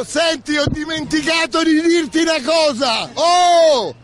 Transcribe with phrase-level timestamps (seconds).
[0.00, 3.10] Oh, senti, ho dimenticato di dirti una cosa!
[3.12, 3.94] Oh!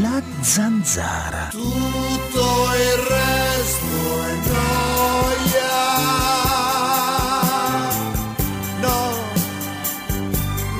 [0.00, 1.50] La zanzara.
[1.52, 5.72] Tutto il resto è noia.
[8.80, 9.12] No,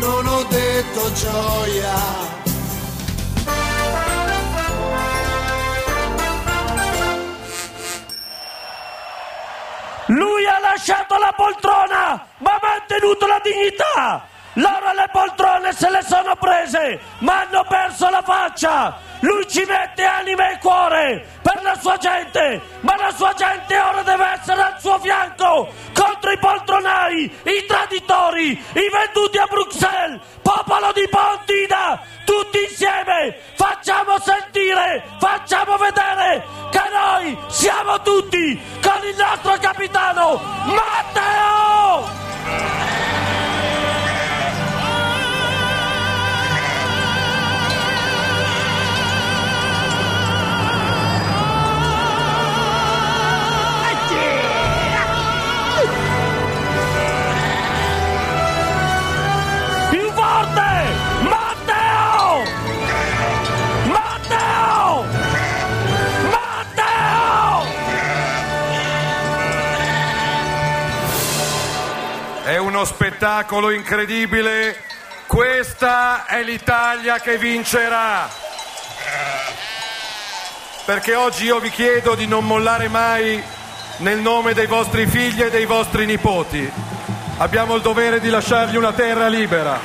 [0.00, 2.23] non ho detto gioia.
[10.74, 14.26] Lasciato la poltrona, ma ha mantenuto la dignità.
[14.54, 18.96] Loro le poltrone se le sono prese, ma hanno perso la faccia.
[19.20, 24.02] Lui ci mette anima e cuore per la sua gente, ma la sua gente ora
[24.02, 30.20] deve essere al suo fianco contro i poltronai, i traditori, i venduti a Bruxelles.
[30.42, 39.16] Popolo di Pontina, tutti insieme facciamo sentire, facciamo vedere che noi siamo tutti con il
[39.16, 43.13] nostro capitano Matteo!
[72.74, 74.76] Uno spettacolo incredibile.
[75.28, 78.28] Questa è l'Italia che vincerà.
[80.84, 83.40] Perché oggi io vi chiedo di non mollare mai
[83.98, 86.68] nel nome dei vostri figli e dei vostri nipoti.
[87.36, 89.78] Abbiamo il dovere di lasciargli una terra libera.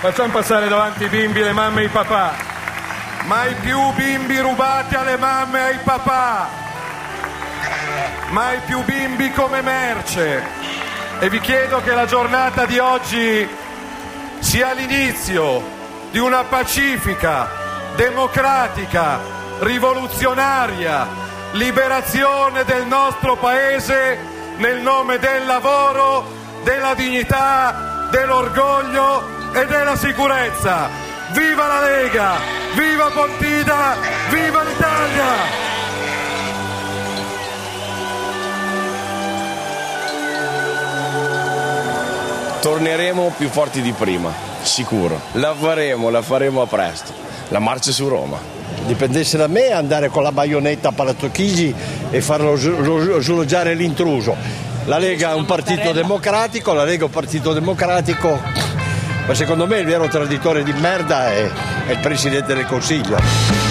[0.00, 2.32] Facciamo passare davanti i bimbi, le mamme e i papà.
[3.24, 6.48] Mai più bimbi rubati alle mamme e ai papà.
[8.30, 10.83] Mai più bimbi come merce.
[11.24, 13.48] E vi chiedo che la giornata di oggi
[14.40, 15.62] sia l'inizio
[16.10, 17.48] di una pacifica,
[17.96, 19.20] democratica,
[19.60, 21.08] rivoluzionaria
[21.52, 24.18] liberazione del nostro paese
[24.58, 26.26] nel nome del lavoro,
[26.62, 30.90] della dignità, dell'orgoglio e della sicurezza.
[31.30, 32.32] Viva la Lega!
[32.74, 33.96] Viva Pontida!
[34.28, 35.93] Viva l'Italia!
[42.64, 44.32] Torneremo più forti di prima,
[44.62, 45.20] sicuro.
[45.32, 47.12] La faremo, la faremo a presto.
[47.48, 48.38] La marcia su Roma.
[48.86, 51.74] Dipendesse da me andare con la baionetta a Palazzo Chigi
[52.08, 54.34] e farlo sloggiare l'intruso.
[54.86, 58.40] La Lega è un partito democratico, la Lega è un partito democratico,
[59.26, 61.50] ma secondo me il vero traditore di merda è,
[61.86, 63.63] è il Presidente del Consiglio.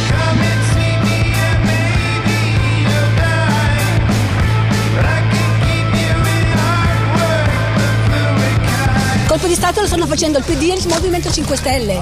[9.43, 11.99] Colpo di Stato lo stanno facendo il PD e il Movimento 5 Stelle.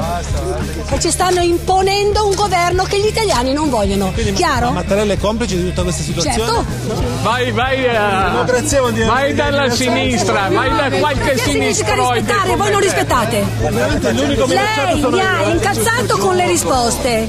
[0.92, 4.14] E ci stanno imponendo un governo che gli italiani non vogliono.
[4.36, 4.70] Chiaro?
[4.70, 6.38] Mattarella è complice di tutta questa situazione?
[6.38, 6.66] Certo.
[7.24, 12.56] Vai, vai, eh, dire- vai dalla sinistra, vai da qualche sinistroide rispettare?
[12.56, 12.86] Voi non te.
[12.86, 13.46] rispettate.
[14.48, 17.28] Lei mi ha incazzato con le risposte.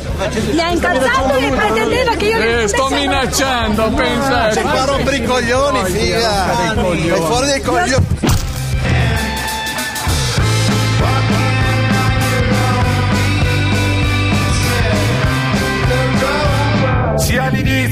[0.51, 4.49] Mi ha incazzato e pretendeva che io le Eh, rispondessi sto minacciando, pensa.
[4.49, 6.75] C'è qua rompere i coglioni, figa!
[6.75, 8.32] Fuori dai coglioni!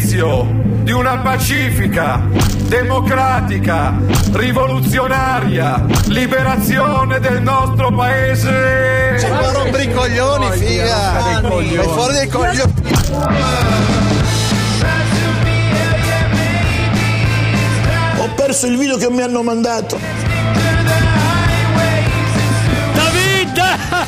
[0.01, 0.47] L'inizio
[0.83, 2.23] di una pacifica,
[2.67, 3.95] democratica,
[4.33, 9.17] rivoluzionaria liberazione del nostro paese.
[9.19, 11.41] C'è qua rompere i coglioni, figa!
[11.41, 12.73] Vai fuori dai coglioni!
[18.19, 20.20] Ho perso il video che mi hanno mandato.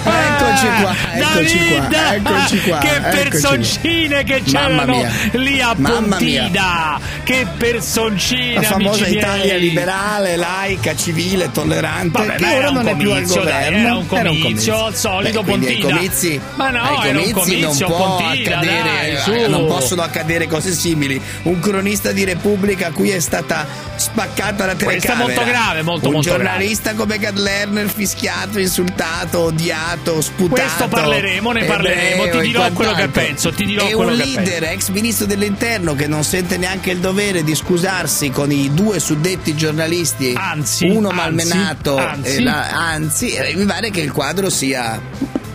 [0.05, 2.27] Eccoci qua, eccoci qua, David!
[2.27, 6.99] eccoci qua, Che personcine che c'erano lì a Mamma Pontida!
[7.23, 9.61] Che personcine, La famosa Italia miei.
[9.61, 13.65] liberale, laica, civile, tollerante, Vabbè, che ora era un non è più al comizio, dai,
[13.65, 13.87] governo.
[13.87, 15.89] era un comizio, al solito Beh, Pontida.
[15.89, 19.67] comizi, Ma no, ai era un comizi comizio, non, può Pontida, accadere, dai, eh, non
[19.67, 21.21] possono accadere cose simili.
[21.43, 25.25] Un cronista di Repubblica a cui è stata spaccata la Questo è telecamera.
[25.27, 26.45] molto grave, molto, Un molto grave.
[26.45, 29.91] giornalista come Gad Lerner fischiato, insultato, odiato,
[30.21, 30.61] sputato.
[30.63, 34.65] Questo parleremo, ne parleremo, ebreo ti dirò quello che penso, ti dirò e un leader,
[34.65, 39.55] ex ministro dell'interno che non sente neanche il dovere di scusarsi con i due suddetti
[39.57, 42.37] giornalisti, Anzi, uno anzi, malmenato, anzi.
[42.37, 45.01] e la- anzi, eh, mi pare che il quadro sia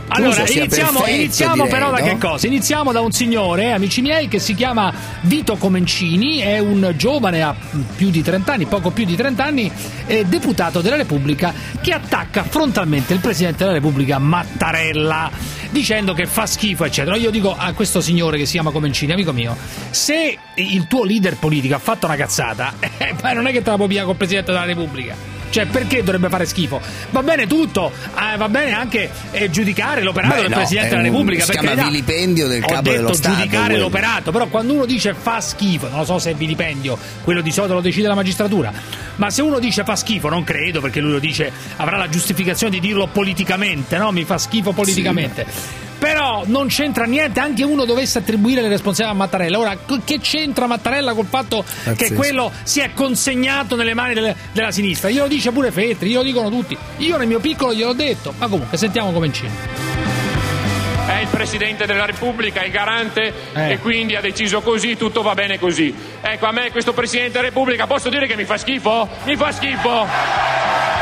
[0.09, 2.05] Allora, iniziamo, perfetto, iniziamo direi, però da no?
[2.05, 2.47] che cosa?
[2.47, 7.55] Iniziamo da un signore, amici miei, che si chiama Vito Comencini, è un giovane, ha
[7.95, 9.71] più di 30 anni, poco più di 30 anni,
[10.25, 15.29] deputato della Repubblica, che attacca frontalmente il Presidente della Repubblica Mattarella,
[15.71, 17.17] dicendo che fa schifo, eccetera.
[17.17, 19.57] Io dico a questo signore che si chiama Comencini, amico mio,
[19.89, 23.69] se il tuo leader politico ha fatto una cazzata, eh, ma non è che te
[23.69, 25.36] la puoi pigliare col Presidente della Repubblica.
[25.49, 26.81] Cioè, perché dovrebbe fare schifo?
[27.11, 31.01] Va bene tutto, eh, va bene anche eh, giudicare l'operato Beh, del no, Presidente della
[31.01, 31.45] Repubblica.
[31.45, 31.87] si chiama carità.
[31.87, 33.81] vilipendio del capo detto dello Stato, giudicare quello.
[33.83, 37.51] l'operato, però quando uno dice fa schifo, non lo so se è vilipendio, quello di
[37.51, 38.71] solito lo decide la magistratura,
[39.15, 42.71] ma se uno dice fa schifo, non credo perché lui lo dice, avrà la giustificazione
[42.73, 44.11] di dirlo politicamente, no?
[44.11, 45.85] Mi fa schifo politicamente.
[45.97, 49.57] Però non c'entra niente, anche uno dovesse attribuire le responsabilità a Mattarella.
[49.57, 52.13] Ora, che c'entra Mattarella col fatto che Pazzesco.
[52.13, 55.09] quello si è consegnato nelle mani delle- della sinistra?
[55.09, 56.77] Glielo dice pure Feltri, glielo dicono tutti.
[56.97, 59.95] Io nel mio piccolo gliel'ho detto, ma comunque sentiamo come incino.
[61.07, 63.71] è il Presidente della Repubblica, il garante Eh.
[63.71, 65.93] e quindi ha deciso così, tutto va bene così.
[66.21, 69.07] Ecco, a me questo Presidente della Repubblica, posso dire che mi fa schifo?
[69.23, 70.96] Mi fa schifo!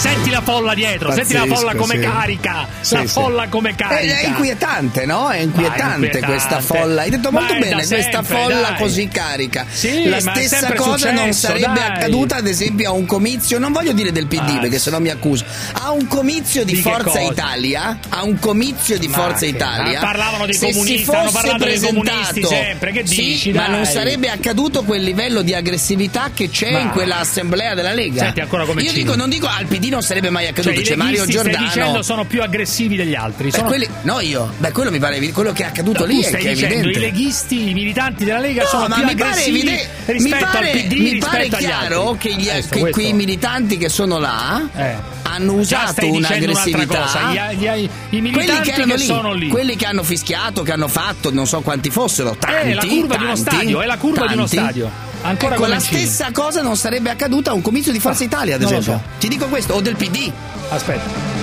[0.00, 2.00] Senti la folla dietro, senti la Pazzesco, folla come sì.
[2.00, 4.00] carica, Sì, la folla come carica.
[4.00, 5.28] Eh, È, è inquietante, no?
[5.28, 6.26] È inquietante, inquietante.
[6.26, 7.02] questa folla.
[7.02, 8.76] Hai detto molto bene, questa sempre, folla dai.
[8.78, 9.66] così carica.
[10.06, 11.90] La stessa cosa non successo, sarebbe dai.
[11.90, 15.10] accaduta, ad esempio, a un comizio, non voglio dire del PD, Ah, perché sennò mi
[15.10, 15.44] accuso.
[15.72, 17.20] A un comizio di, Di Forza?
[17.20, 20.00] Italia, a un comizio di Ma Forza che- Italia.
[20.00, 23.84] ma parlavano dei se si comunisti, hanno fosse presentato- sempre, che Sì, dici, ma non
[23.84, 28.22] sarebbe accaduto quel livello di aggressività che c'è Ma- in quella assemblea della Lega.
[28.24, 30.82] Senti, ancora come Io dico, non dico al PD non sarebbe mai Cioè, accaduto, i
[30.82, 31.66] c'è Mario leghisti, stai Giordano.
[31.72, 33.50] dicendo sono più aggressivi degli altri.
[33.50, 33.66] Beh, Sono...
[33.68, 34.52] quelli- no, io.
[34.56, 35.34] Beh, quello mi pare evidente.
[35.34, 36.88] Quello che è accaduto No, lì è dicendo evidente.
[36.88, 39.88] i leghisti, i militanti della Lega No, sono ma più mi pare aggressivi evidente.
[40.06, 42.30] rispetto mi pare, al PD mi pare rispetto agli chiaro altri.
[42.30, 43.00] che, gli- Questo, che questo.
[43.00, 44.94] quei militanti che sono là Eh.
[45.32, 46.98] Hanno usato un'aggressività.
[47.00, 47.20] cosa.
[47.32, 49.48] Gli- gli- i quelli militanti che erano che lì, sono lì.
[49.48, 52.70] quelli che hanno fischiato, che hanno fatto, non so quanti fossero, tanti.
[52.70, 54.56] È la curva di uno tanti, stadio, è la curva di uno tanti.
[54.56, 54.90] stadio.
[55.22, 58.62] Ancora ecco, la stessa cosa non sarebbe accaduta a un comizio di Forza Italia, ad
[58.62, 58.92] esempio.
[58.92, 59.02] so.
[59.18, 60.30] Ti dico questo, o del PD.
[60.70, 61.38] Aspetta.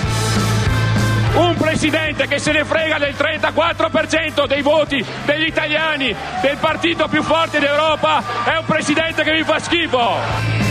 [1.34, 6.12] Un presidente che se ne frega del 34% dei voti degli italiani,
[6.42, 10.67] del partito più forte d'Europa, è un presidente che mi fa schifo!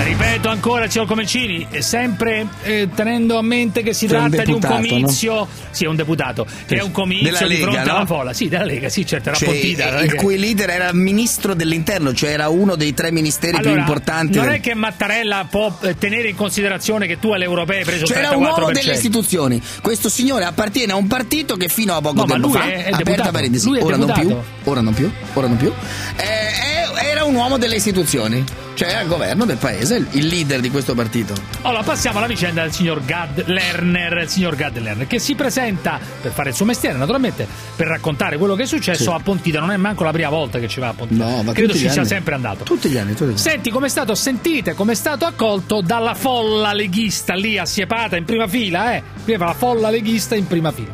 [0.00, 4.44] Ripeto ancora, signor Comencini, eh, sempre eh, tenendo a mente che si C'è un tratta
[4.44, 5.48] di un deputato, comizio.
[5.70, 6.46] Sì, è un deputato.
[6.66, 7.96] Che è un comizio Della di Lega, fronte no?
[7.96, 8.32] alla folla.
[8.32, 9.98] Sì, della Lega, sì, certo, era Cioè, Pontida.
[9.98, 13.80] è il cui leader era ministro dell'interno, cioè era uno dei tre ministeri più Allora,
[13.80, 14.36] importanti.
[14.38, 17.84] Non del- è che Mattarella può eh, tenere in considerazione che tu alle europee hai
[17.84, 18.46] preso Cioè il era un 34%.
[18.60, 19.60] uomo delle istituzioni.
[19.82, 22.62] Questo signore appartiene a un partito che fino a poco No, ma tempo lui fa,
[22.66, 23.30] è- è aperta deputato.
[23.32, 24.44] parentesi, ora non più, deputato.
[24.70, 25.72] ora non più, ora non più,
[26.16, 28.44] eh, era un uomo delle istituzioni,
[28.78, 31.34] cioè al governo del paese, il- leader di questo partito.
[31.62, 35.98] Allora, passiamo alla vicenda del signor Gad Lerner, il signor Gad Lerner, che si presenta
[36.22, 37.44] per fare il suo mestiere, naturalmente,
[37.74, 39.08] per raccontare quello che è successo Sì.
[39.08, 39.58] a Pontida.
[39.58, 41.24] Non è manco la prima volta che ci va a Pontida.
[41.24, 42.62] No, ma Credo ci sia sempre andato.
[42.62, 43.38] Tutti gli anni, tutti gli anni.
[43.38, 48.24] Senti come è stato, sentite come è stato accolto dalla folla leghista lì assiepata in
[48.24, 49.02] prima fila, eh?
[49.24, 50.92] Prima la folla leghista in prima fila.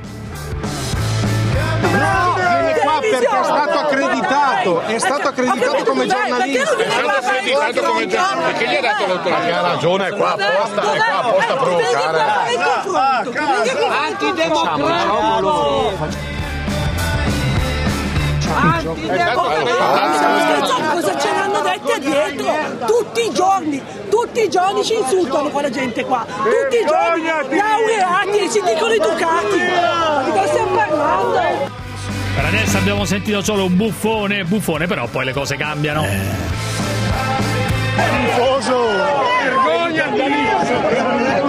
[1.89, 6.63] Viene qua perché è stato accreditato, è stato accreditato come giornalista.
[6.63, 8.43] È stato accreditato come giornalista.
[8.45, 9.53] Perché gli ha dato l'autorizzazione?
[9.53, 12.23] Ha ragione, è qua apposta, è qua apposta a provocare.
[20.95, 22.87] Cosa ce l'hanno dette dietro?
[22.87, 23.83] Tutti i giorni,
[24.45, 26.27] i giorni ci insultano quella gente qua.
[26.27, 29.57] Tutti i giorni laureati e si dicono educati.
[29.57, 31.73] Ma di cosa stiamo parlando?
[32.35, 36.05] Per adesso abbiamo sentito solo un buffone, buffone, però poi le cose cambiano.
[37.97, 39.23] Tifoso!
[41.05, 41.41] Avete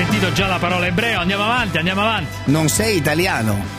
[0.00, 1.20] sentito già la parola ebreo?
[1.20, 2.30] Andiamo avanti, andiamo avanti.
[2.44, 3.78] Non sei italiano.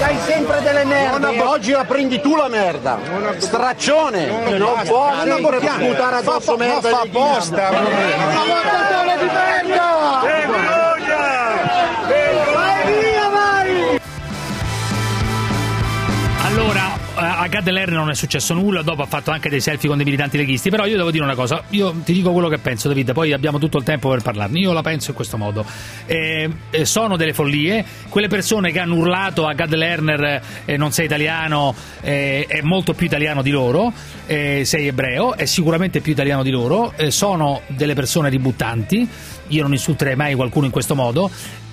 [0.00, 1.40] Dai sempre delle merde.
[1.40, 2.98] oggi la prendi tu la merda.
[3.36, 4.58] Straccione.
[4.58, 6.88] Non, può sempre sputare addosso merda.
[6.88, 7.70] fa apposta.
[7.70, 10.77] Lavoratore di merda.
[17.20, 20.06] A Gad Lerner non è successo nulla, dopo ha fatto anche dei selfie con dei
[20.06, 23.12] militanti leghisti, però io devo dire una cosa, io ti dico quello che penso David,
[23.12, 25.64] poi abbiamo tutto il tempo per parlarne, io la penso in questo modo,
[26.06, 30.92] Eh, eh, sono delle follie, quelle persone che hanno urlato a Gad Lerner eh, non
[30.92, 33.92] sei italiano, eh, è molto più italiano di loro,
[34.26, 39.08] eh, sei ebreo, è sicuramente più italiano di loro, eh, sono delle persone ributtanti,
[39.48, 41.30] io non insulterei mai qualcuno in questo modo,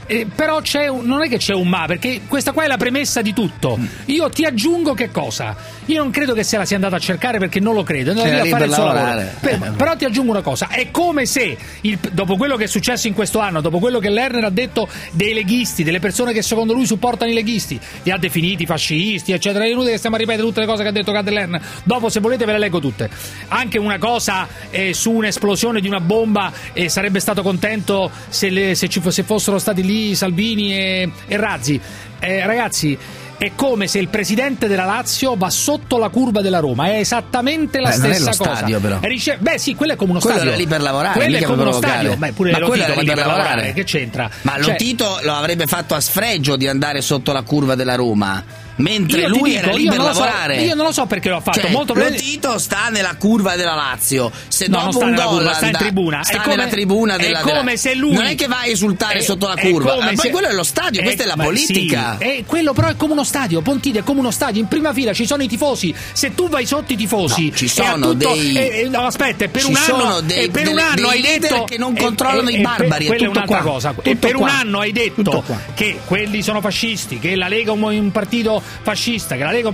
[0.07, 2.77] Eh, però c'è un- non è che c'è un ma, perché questa qua è la
[2.77, 3.77] premessa di tutto.
[4.05, 5.55] Io ti aggiungo che cosa?
[5.85, 8.33] Io non credo che se la sia andata a cercare perché non lo credo, lì
[8.39, 9.05] a fare il suo lavoro.
[9.39, 13.07] Per- però ti aggiungo una cosa, è come se il- dopo quello che è successo
[13.07, 16.73] in questo anno, dopo quello che Lerner ha detto dei leghisti, delle persone che secondo
[16.73, 20.45] lui supportano i leghisti, li ha definiti fascisti, eccetera, è inutile che stiamo a ripetere
[20.45, 21.61] tutte le cose che ha detto Gad Lerner.
[21.83, 23.09] Dopo se volete ve le leggo tutte.
[23.47, 28.75] Anche una cosa eh, su un'esplosione di una bomba eh, sarebbe stato contento se, le-
[28.75, 31.79] se ci se fossero stati lì Salvini e, e Razzi.
[32.19, 32.97] Eh, ragazzi,
[33.37, 37.79] è come se il presidente della Lazio va sotto la curva della Roma, è esattamente
[37.81, 38.55] la Beh, è stessa cosa.
[38.55, 38.97] stadio, però.
[39.01, 40.53] Rice- Beh, sì, quello è come uno Quello stadio.
[40.53, 41.93] era lì per lavorare, quello è come uno provocare.
[41.99, 42.15] stadio.
[42.17, 43.73] Beh, pure Ma lo quello era va lì per lavorare, lavorare.
[43.73, 44.29] che c'entra?
[44.43, 48.43] Ma Cioè, Lotito lo avrebbe fatto a sfregio di andare sotto la curva della Roma.
[48.77, 50.57] Mentre Io lui dico, era lì per lo so- lavorare.
[50.61, 53.55] io non lo so perché lo ha fatto, Cioè, molto probabilmente- Lotito sta nella curva
[53.55, 54.29] della Lazio.
[54.49, 56.23] Se No, dopo non sta un gol curva, sta in tribuna.
[56.23, 58.59] Sta È come- nella tribuna è della come della- se lui- Non è che va
[58.59, 59.95] a esultare è- sotto la è curva.
[60.01, 62.17] Ma se- quello è lo stadio, questa è la politica.
[62.19, 64.91] sì, è quello però è come uno stadio, Pontide è come uno stadio, in prima
[64.91, 68.33] fila ci sono i tifosi, se tu vai sotto i tifosi No, ci sono tutto,
[68.33, 71.77] dei- eh, eh, no, aspetta, per un anno, dei- per un anno hai detto che
[71.77, 73.95] non controllano i barbari, è quella è un'altra cosa.
[74.01, 78.11] E per un anno hai detto che quelli sono fascisti, che la Lega è un
[78.11, 79.71] partito fascista, che la Lega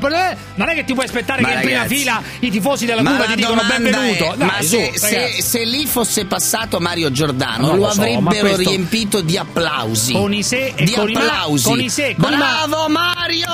[0.55, 3.01] non è che ti puoi aspettare Ma che in prima ragazzi, fila i tifosi della
[3.01, 4.33] la ti dicono benvenuto.
[4.33, 5.41] è, Dai, ma su, se, se- ragazzi.
[5.41, 10.13] se lì fosse passato Mario Giordano Non lo, lo so, avrebbero riempito di applausi.
[10.13, 11.63] Con i se e di con i ma- applausi.
[11.63, 13.49] con i se, con i ma- Bravo Mario,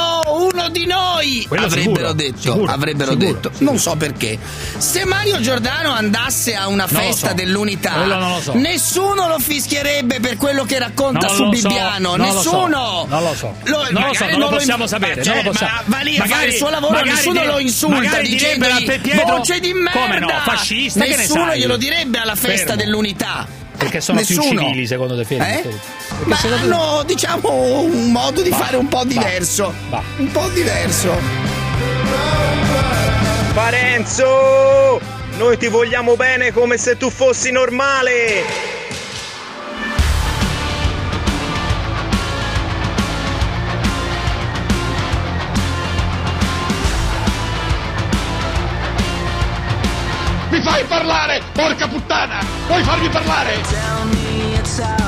[0.52, 1.07] uno di noi.
[1.48, 3.52] Quello avrebbero sicuro, detto, sicuro, avrebbero sicuro, detto.
[3.60, 4.38] Non so perché.
[4.78, 7.34] Se Mario Giordano andasse a una festa so.
[7.34, 8.54] dell'unità, so.
[8.56, 13.06] nessuno lo fischierebbe per quello che racconta Non su Bibbiano, so, nessuno.
[13.08, 13.56] non lo so.
[13.64, 15.98] Lo- Non lo so, magari non lo possiamo im- sapere, cioè, non lo possiamo- ma
[15.98, 19.38] va lì a fare Magari- il suo lavoro, magari nessuno dire- lo insulta magari Pietro-
[19.38, 20.20] voce di merda.
[20.20, 22.82] No, fascista, Nessuno glielo direbbe alla festa Fermo.
[22.84, 23.48] dell'unità.
[23.78, 24.62] Perché sono più Nessuno.
[24.62, 25.46] civili secondo te, Fermi?
[25.46, 25.80] Eh?
[26.26, 29.74] Perché Ma hanno, diciamo, un modo di Va, fare un po' diverso.
[29.90, 30.02] va.
[30.18, 31.16] Un po' diverso.
[33.54, 35.00] Parenzo!
[35.38, 38.44] Noi ti vogliamo bene come se tu fossi normale!
[50.50, 52.40] Mi fai parlare, porca puttana!
[52.68, 55.07] Vuoi farmi parlare?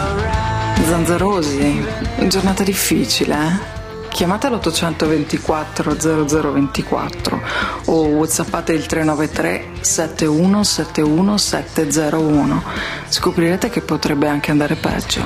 [0.89, 1.85] Zanzarosi,
[2.27, 4.07] giornata difficile, eh?
[4.09, 7.41] Chiamate l'824 0024
[7.85, 12.63] o whatsappate il 393 7171 701.
[13.07, 15.23] Scoprirete che potrebbe anche andare peggio.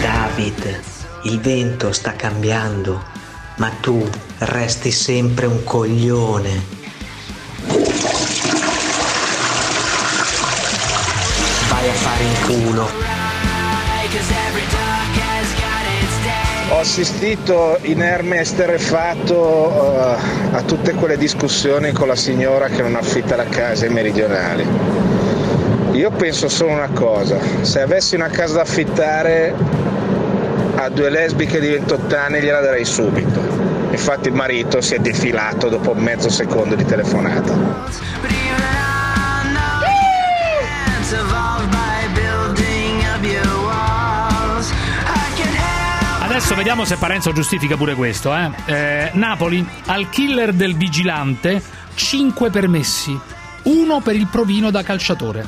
[0.00, 0.80] David,
[1.24, 3.04] il vento sta cambiando,
[3.56, 4.08] ma tu
[4.38, 6.77] resti sempre un coglione.
[11.78, 12.90] Vai a fare in culo.
[16.70, 22.96] Ho assistito inerme e sterrefatto eh, a tutte quelle discussioni con la signora che non
[22.96, 24.66] affitta la casa ai meridionali.
[25.92, 29.54] Io penso solo una cosa, se avessi una casa da affittare
[30.74, 33.40] a due lesbiche di 28 anni gliela darei subito.
[33.92, 38.47] Infatti il marito si è defilato dopo mezzo secondo di telefonata.
[46.48, 48.34] Adesso vediamo se Parenzo giustifica pure questo.
[48.34, 48.50] Eh.
[48.64, 51.62] Eh, Napoli, al killer del vigilante,
[51.94, 53.14] 5 permessi,
[53.64, 55.46] uno per il provino da calciatore.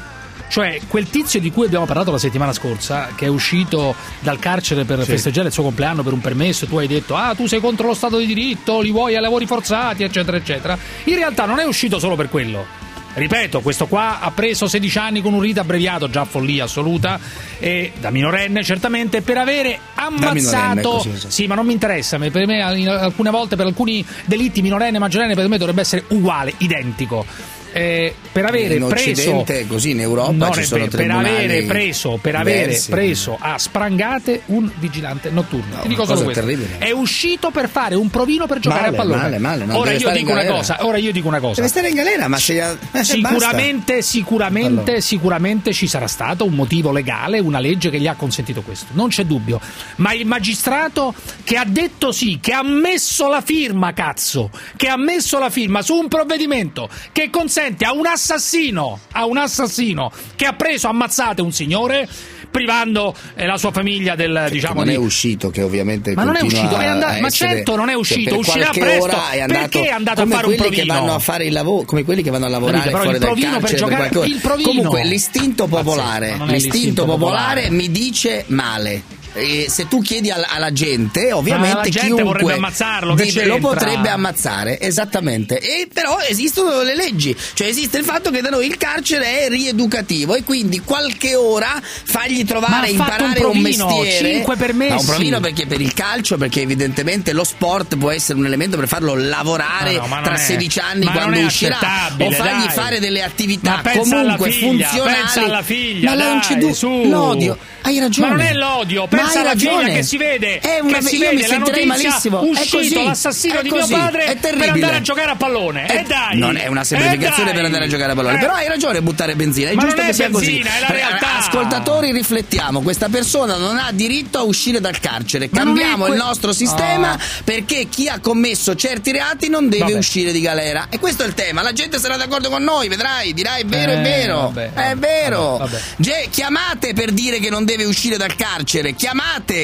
[0.50, 4.84] Cioè, quel tizio di cui abbiamo parlato la settimana scorsa, che è uscito dal carcere
[4.84, 7.86] per festeggiare il suo compleanno per un permesso, tu hai detto, ah, tu sei contro
[7.86, 10.76] lo Stato di diritto, li vuoi a lavori forzati, eccetera, eccetera.
[11.04, 12.89] In realtà non è uscito solo per quello.
[13.12, 17.18] Ripeto, questo qua ha preso 16 anni con un rito abbreviato, già follia assoluta,
[17.58, 20.90] e da minorenne certamente, per avere ammazzato...
[20.90, 21.26] così, sì.
[21.28, 25.34] Sì, ma non mi interessa, per me alcune volte per alcuni delitti minorenne e maggiorenne
[25.34, 27.26] per me dovrebbe essere uguale, identico.
[27.72, 31.62] Eh, per avere in preso Occidente, così in Europa No, ci per- sono per avere
[31.64, 32.90] preso per avere diversi.
[32.90, 36.78] preso a sprangate un vigilante notturno No, ti dico solo questo terribile.
[36.78, 39.84] è uscito per fare un provino per giocare Male, a pallone male, male, non ora
[39.90, 42.28] deve io stare dico una cosa ora io dico una cosa Deve stare in galera,
[42.28, 43.02] ma se eh, basta.
[43.04, 45.00] Sicuramente, sicuramente, Allora.
[45.00, 49.08] sicuramente ci sarà stato un motivo legale, una legge che gli ha consentito questo, non
[49.08, 49.60] c'è dubbio.
[49.96, 54.96] Ma il magistrato che ha detto sì, che ha messo la firma, cazzo, che ha
[54.96, 60.46] messo la firma su un provvedimento che consente a un assassino, a un assassino che
[60.46, 62.08] ha preso ammazzate un signore,
[62.50, 64.94] privando eh, la sua famiglia del diciamo non di...
[64.94, 67.92] è uscito, che ovviamente Ma non è uscito, è andato- ma essere- certo non è
[67.92, 69.08] cioè, uscito, uscirà presto.
[69.30, 70.94] è andato, Perché è andato a fare un quelli che provino?
[70.94, 73.50] vanno a fare il lavoro, come quelli che vanno a lavorare fuori il dal provino
[73.52, 74.68] per carcere giocare- il provino.
[74.68, 77.70] Comunque l'istinto popolare, Pazzesco, l'istinto l'istinto popolare, popolare.
[77.70, 79.02] mi dice male.
[79.32, 83.58] E se tu chiedi alla, alla gente, ovviamente la gente chiunque vorrebbe ammazzarlo, dice- lo
[83.58, 85.58] potrebbe ammazzare, esattamente.
[85.60, 89.48] E però esistono le leggi, cioè esiste il fatto che da noi il carcere è
[89.48, 94.32] rieducativo e quindi qualche ora fagli trovare, fatto imparare un un, provino, mestiere.
[94.34, 94.92] cinque permessi.
[94.94, 98.76] Ma un provino perché per il calcio, perché evidentemente lo sport può essere un elemento
[98.76, 101.78] per farlo lavorare no, non tra è- 16 anni quando uscirà
[102.18, 102.68] o fargli dai.
[102.70, 105.44] fare delle attività alla comunque figlia, funzionali.
[105.44, 107.58] alla figlia, ma dai, non c'è du- l'odio.
[107.82, 108.28] Hai ragione.
[108.28, 109.94] Ma non è l'odio, Ma alla figlia ragione.
[109.94, 112.40] che si vede, È una- che si vede la notizia, malissimo.
[112.40, 113.04] È uscito così.
[113.04, 113.92] l'assassino È di mio così.
[113.92, 115.86] padre È per andare a giocare a pallone.
[115.88, 116.38] E dai.
[116.38, 118.40] Non è una semplificazione per andare a giocare a pallone, Eh.
[118.40, 120.76] però hai ragione buttare benzina, è Ma giusto che è sia benzina, così.
[120.76, 121.36] è la realtà.
[121.38, 125.48] Ascoltatori, riflettiamo, questa persona non ha diritto a uscire dal carcere.
[125.50, 127.18] Ma è Cambiamo que- il nostro sistema Ah.
[127.44, 129.96] perché chi ha commesso certi reati non deve Vabbè.
[129.98, 130.86] uscire di galera.
[130.90, 131.62] E questo è il tema.
[131.62, 134.36] La gente sarà d'accordo con noi, vedrai, dirai è vero, è Eh, vero.
[134.52, 135.56] vabbè, è vero.
[135.58, 135.82] vabbè, vabbè.
[135.96, 138.94] Ge- chiamate per dire che non deve uscire dal carcere.
[138.94, 139.09] Chiamate,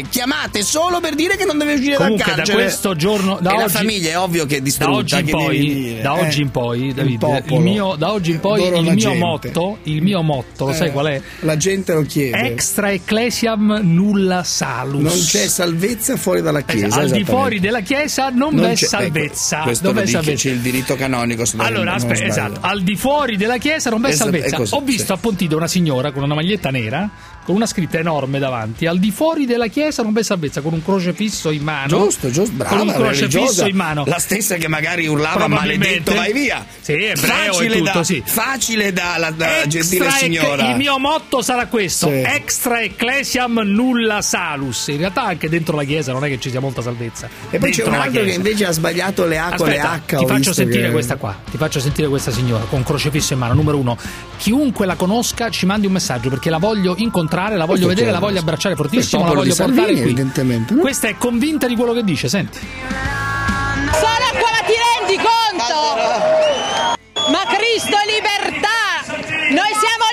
[0.08, 2.62] chiamate solo per dire che non deve uscire Comunque dal da carcere.
[2.64, 4.92] questo giorno da e la oggi, famiglia è ovvio che è da distrutta.
[4.96, 6.20] oggi in poi, da eh.
[6.26, 7.60] oggi in poi, Davide, il, popolo.
[7.60, 10.88] mio, da oggi in poi Adoro il la mio motto, il mio motto, lo sai
[10.88, 11.22] Eh, qual è?
[11.40, 12.38] La gente lo chiede.
[12.52, 15.02] Extra ecclesiam nulla salus.
[15.02, 17.00] Non c'è salvezza fuori dalla Esatto, Chiesa.
[17.00, 19.56] al di fuori della chiesa non, Non v'è c'è- salvezza.
[19.56, 20.48] ecco, questo non dice, salvezza.
[20.48, 21.44] c'è il diritto canonico.
[21.56, 24.56] Allora, aspetta, esatto, al di fuori della chiesa non v'è Esatto, è salvezza.
[24.56, 25.12] così, Ho visto sì.
[25.12, 27.08] a Pontide una signora con una maglietta nera,
[27.46, 28.86] con una scritta enorme davanti.
[28.86, 31.86] Al di fuori della chiesa non v'è salvezza, con un crocefisso in mano.
[31.86, 34.04] Giusto, giusto, brava, Con un crocefisso in mano.
[34.06, 36.66] La stessa che magari urlava maledetto, vai via.
[36.80, 38.22] Sì, ebreo facile tutto, da, sì.
[38.24, 40.70] Facile da, la, da Extra gentile signora.
[40.70, 42.14] il mio motto sarà questo: Sì.
[42.26, 44.88] extra ecclesiam nulla salus.
[44.88, 47.28] In realtà, anche dentro la chiesa non è che ci sia molta salvezza.
[47.50, 49.78] E poi c'è Dentro un la altro che invece ha sbagliato le A con le
[49.78, 50.16] H.
[50.16, 51.38] ti faccio sentire che- questa qua.
[51.48, 53.54] Ti faccio sentire questa signora con crocefisso in mano.
[53.54, 53.96] Numero uno,
[54.38, 58.10] chiunque la conosca ci mandi un messaggio perché la voglio incontrare, la voglio Questo vedere,
[58.10, 60.10] la voglio abbracciare fortissimo, la voglio portare Salvini, qui.
[60.10, 60.80] evidentemente, no?
[60.80, 62.58] Questa è convinta di quello che dice, senti.
[62.58, 65.74] Sara, ma ti rendi conto?
[67.30, 68.84] Ma Cristo è libertà!
[69.50, 70.05] Noi siamo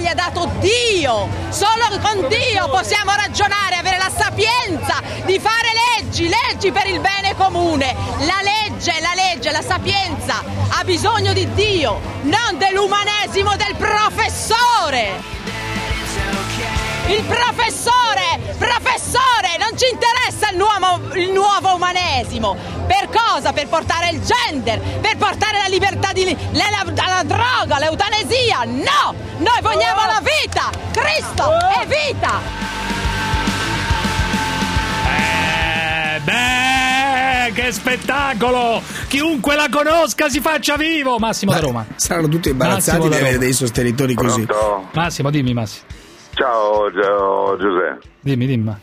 [0.00, 1.28] gli ha dato Dio.
[1.50, 7.34] Solo con Dio possiamo ragionare, avere la sapienza di fare leggi, leggi per il bene
[7.36, 7.94] comune.
[8.20, 15.36] La legge, la legge, la sapienza ha bisogno di Dio, non dell'umanesimo del professore.
[17.08, 22.56] Il professore, professore, ci interessa il nuovo, il nuovo umanesimo.
[22.86, 23.52] Per cosa?
[23.52, 28.64] Per portare il gender, per portare la libertà di la, la- la droga, l'eutanesia.
[28.64, 29.14] No!
[29.38, 30.70] Noi vogliamo la vita!
[30.90, 31.44] Cristo
[31.80, 32.40] è vita!
[35.06, 38.82] Eh, beh, che spettacolo!
[39.08, 41.18] Chiunque la conosca si faccia vivo!
[41.18, 41.86] Massimo da Roma.
[41.96, 43.44] Saranno tutti imbarazzati Massimo di da avere Roma.
[43.44, 44.46] dei sostenitori così.
[44.92, 45.86] Massimo, dimmi, Massimo.
[46.34, 48.08] Ciao Gio- Giuseppe.
[48.20, 48.76] Dimmi, dimmi.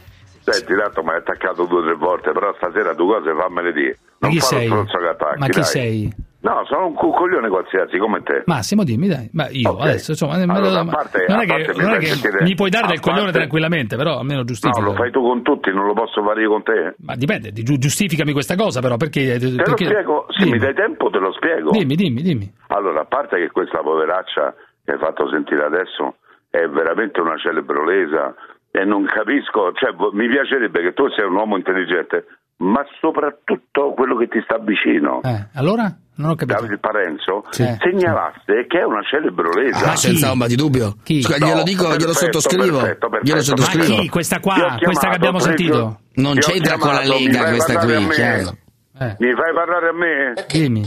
[0.45, 3.97] Senti, tanto mi hai attaccato due o tre volte, però stasera due cose fammele dire.
[4.19, 4.67] Non chi sei?
[4.67, 5.63] lo attacchi, Ma chi dai.
[5.63, 6.13] sei?
[6.41, 8.43] No, sono un coglione qualsiasi, come te.
[8.45, 9.27] Massimo, dimmi, dai.
[9.34, 9.81] Ma io Ok.
[9.81, 12.69] adesso, insomma, lo- Allora, ma- parte- non è che, mi non è che mi puoi
[12.69, 14.86] dare del coglione parte- tranquillamente, però almeno No, giustifica.
[14.86, 16.93] lo fai tu con tutti, non lo posso fare io con te.
[16.99, 19.39] Ma dipende, di- giu- giustificami questa cosa, però, perché.
[19.39, 19.86] Te lo perché...
[19.86, 21.71] spiego, se dimmi, mi dai tempo te lo spiego.
[21.71, 22.53] dimmi, dimmi, dimmi.
[22.67, 24.53] Allora, a parte che questa poveraccia
[24.86, 26.17] che hai fatto sentire adesso
[26.51, 28.36] è veramente una celebre lesa
[28.75, 32.25] e non capisco, cioè mi piacerebbe che tu sei un uomo intelligente,
[32.57, 35.21] ma soprattutto quello che ti sta vicino.
[35.23, 35.95] Eh, allora?
[36.17, 36.59] Non ho capito.
[36.61, 37.63] Davide Parenzo Sì.
[37.79, 39.91] segnalasse che è una celebre lesa.
[39.91, 40.95] Ah, senza ombra di dubbio.
[41.03, 41.21] Chi?
[41.27, 42.77] No, glielo dico, glielo perfetto, sottoscrivo.
[42.79, 43.25] perfetto, perfetto.
[43.25, 43.99] Glielo Ma sottoscrivo.
[44.01, 44.09] chi?
[44.09, 44.77] Questa qua?
[44.79, 45.99] Questa che abbiamo sentito?
[46.15, 47.93] Non c'entra con la Lega questa qui.
[47.93, 49.15] Eh.
[49.19, 50.33] Mi fai parlare a me?
[50.47, 50.83] Dimmi.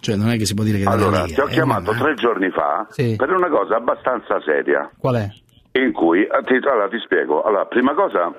[0.00, 2.14] Cioè, non è che si può dire che Allora, ti ho eh, chiamato ma- tre
[2.14, 3.16] giorni fa Sì.
[3.16, 5.28] per una cosa abbastanza seria, Qual è?
[5.72, 8.32] In cui, eh, ti, allora ti spiego, allora, prima cosa,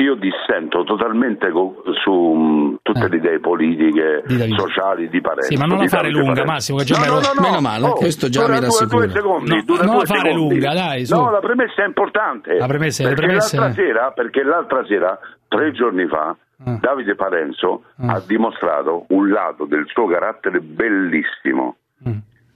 [0.00, 4.22] io dissento totalmente su mh, tutte le idee politiche,
[4.56, 5.48] sociali di Parenzo.
[5.50, 6.44] Sì, ma non la fare lunga.
[6.44, 7.40] Massimo, che già no, no, ero- no, no.
[7.48, 9.06] Meno male, Oh, questo già mi rassicura.
[9.06, 10.54] Due secondi, No, dura non due la fare secondi.
[10.54, 11.14] lunga, dai, su.
[11.16, 12.54] No, la premessa è importante.
[12.54, 18.20] La premessa- perché premesse- l'altra sera, perché l'altra sera, tre giorni fa, Davide Parenzo ha
[18.26, 21.76] dimostrato un lato del suo carattere bellissimo.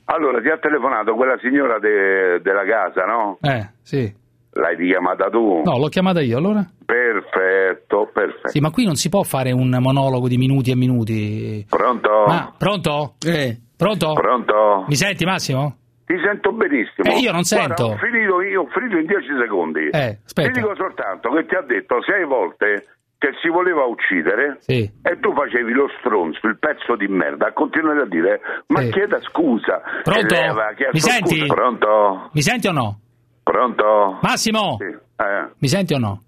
[0.06, 3.38] Allora ti ha telefonato quella signora de- della casa, no?
[3.40, 4.12] Eh, sì.
[4.54, 5.62] L'hai richiamata tu?
[5.64, 6.62] No, l'ho chiamata io allora.
[6.84, 8.48] Perfetto, perfetto.
[8.48, 11.64] Sì, ma qui non si può fare un monologo di minuti e minuti.
[11.68, 12.24] Pronto?
[12.26, 13.14] Ma, pronto?
[13.26, 13.56] Eh.
[13.76, 14.12] Pronto?
[14.12, 14.84] Pronto?
[14.88, 15.76] Mi senti Massimo?
[16.04, 17.10] Ti sento benissimo.
[17.10, 17.86] Eh, io non sento.
[17.86, 19.88] Guarda, ho finito io, ho finito in 10 secondi.
[19.90, 20.50] Eh, aspetta.
[20.50, 22.86] Ti dico soltanto che ti ha detto sei volte
[23.22, 24.82] che si voleva uccidere Sì.
[25.00, 28.90] e tu facevi lo stronzo, il pezzo di merda, continuavi a dire ma Sì.
[28.90, 29.80] chieda scusa.
[30.02, 30.34] Pronto?
[30.34, 31.38] Chiesto Mi senti?
[31.38, 31.54] scusa.
[31.54, 32.30] Pronto?
[32.32, 32.98] Mi senti o no?
[33.44, 34.18] Pronto?
[34.22, 34.76] Massimo?
[34.80, 34.86] Sì.
[34.86, 36.22] Eh, Mi senti o no?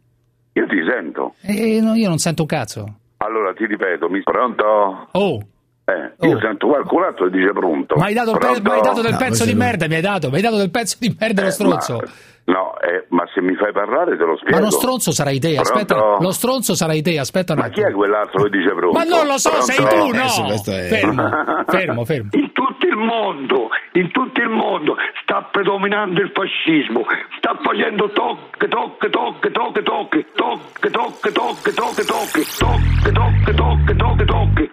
[0.52, 1.34] io ti sento.
[1.42, 2.84] Eh, no, io non sento un cazzo.
[3.16, 4.22] Allora ti ripeto, mi...
[4.22, 5.08] pronto?
[5.12, 5.40] Oh,
[5.86, 7.96] Eh, io sento qualcun altro che dice pronto.
[7.96, 10.36] ma hai dato, pe- ma hai dato del pezzo di merda, mi hai dato, mi
[10.36, 12.00] hai dato del pezzo di merda lo Eh, stronzo.
[12.46, 14.56] Ma, no, eh, ma se mi fai parlare te lo spiego.
[14.56, 15.94] Ma lo stronzo sarai te, aspetta.
[15.94, 16.22] Pronto?
[16.22, 18.96] Lo stronzo sarai te, aspetta Ma chi è quell'altro che dice pronto?
[18.98, 19.66] Ma non lo so, Pronto?
[19.66, 20.74] sei tu, no?
[20.74, 21.28] È- Fermo,
[21.66, 22.28] fermo, fermo.
[22.32, 27.04] In tutto il mondo, in tutto il mondo sta predominando il fascismo,
[27.36, 33.54] sta facendo tocche, tocche, tocche, tocche, tocche, tocche, tocche, tocche, tocche, tocche, tocche, tocche, tocche,
[33.54, 34.70] tocche, tocche, tocche,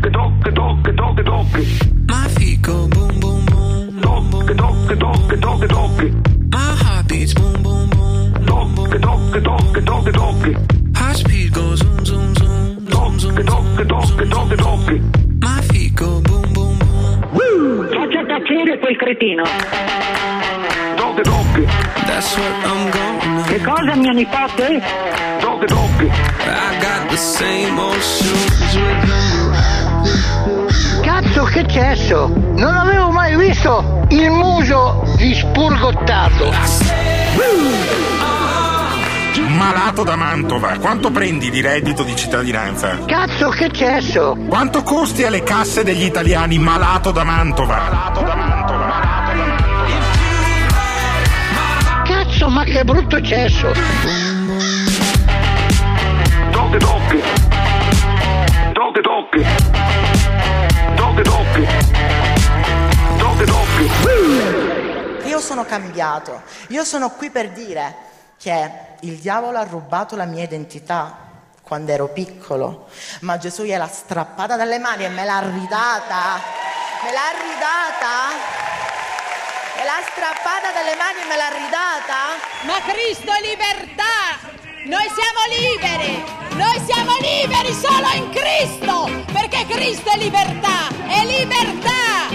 [0.00, 1.58] che tocca, tocca, tocca, tocca.
[2.06, 4.00] Ma fico, boom, boom, boom.
[4.00, 6.04] Tocca, tocca, tocca, tocca, tocca.
[6.50, 8.44] My heart beats, boom, boom, boom.
[8.44, 10.60] Tocca, tocca, tocca, tocca, tocca.
[10.94, 12.84] High speed goes zoom, zoom, zoom.
[12.86, 15.00] Tocca, tocca, tocca, tocca, tocca.
[15.40, 17.28] Ma fico, boom, boom, boom.
[17.32, 17.86] Woo!
[17.88, 19.44] Faccia tacere quel cretino.
[20.96, 21.60] Tocca, tocca.
[22.06, 23.42] That's what I'm gonna.
[23.46, 24.82] Che cosa, mio nipote?
[25.40, 26.04] Tocca, tocca.
[26.04, 29.19] I got the same old shoes with
[31.40, 32.26] Cazzo che cesso!
[32.28, 36.52] Non avevo mai visto il muso di spurgottato!
[39.46, 42.98] Malato da Mantova, quanto prendi di reddito di cittadinanza?
[43.06, 44.36] Cazzo che cesso!
[44.48, 48.12] Quanto costi alle casse degli italiani malato da Mantova?
[52.04, 53.72] Cazzo ma che brutto cesso!
[56.50, 57.39] Tocche, tocche.
[65.40, 66.42] Io sono cambiato.
[66.68, 67.94] Io sono qui per dire
[68.36, 71.16] che il diavolo ha rubato la mia identità
[71.62, 72.88] quando ero piccolo,
[73.20, 76.42] ma Gesù gliel'ha strappata dalle mani e me l'ha ridata.
[77.02, 78.36] Me l'ha ridata.
[79.76, 82.36] Me l'ha strappata dalle mani e me l'ha ridata.
[82.66, 84.44] Ma Cristo è libertà!
[84.84, 86.22] Noi siamo liberi!
[86.50, 89.08] Noi siamo liberi solo in Cristo!
[89.32, 90.88] Perché Cristo è libertà!
[91.08, 92.28] È libertà!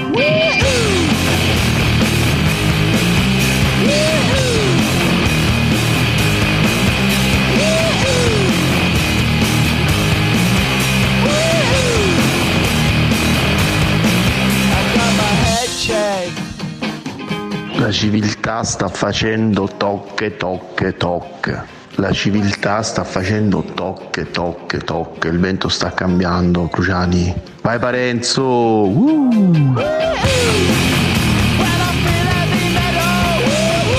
[17.85, 21.63] La civiltà sta facendo tocche, tocche, tocche.
[21.97, 25.27] La civiltà sta facendo tocche, tocche, tocche.
[25.27, 27.31] Il vento sta cambiando, Cruciani.
[27.61, 28.43] Vai Parenzo!
[28.43, 29.73] Uh!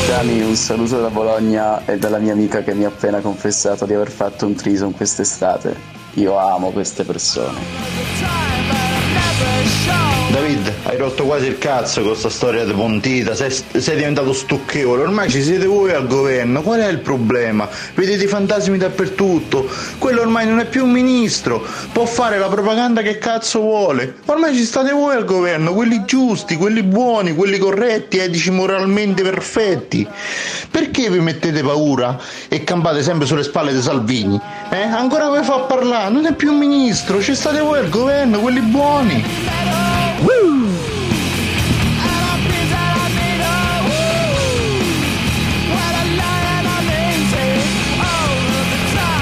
[0.08, 3.94] Dani, un saluto da Bologna e dalla mia amica che mi ha appena confessato di
[3.94, 5.76] aver fatto un trison quest'estate.
[6.14, 7.60] Io amo queste persone.
[10.96, 15.28] Hai rotto quasi il cazzo con questa storia di Pontita, sei, sei diventato stucchevole, ormai
[15.28, 17.68] ci siete voi al governo, qual è il problema?
[17.92, 23.02] Vedete i fantasmi dappertutto, quello ormai non è più un ministro, può fare la propaganda
[23.02, 28.16] che cazzo vuole, ormai ci state voi al governo, quelli giusti, quelli buoni, quelli corretti,
[28.16, 30.08] etici, moralmente perfetti.
[30.70, 34.40] Perché vi mettete paura e campate sempre sulle spalle di Salvini?
[34.70, 34.80] Eh?
[34.80, 36.10] Ancora come fa parlare?
[36.10, 39.95] Non è più un ministro, ci state voi al governo, quelli buoni.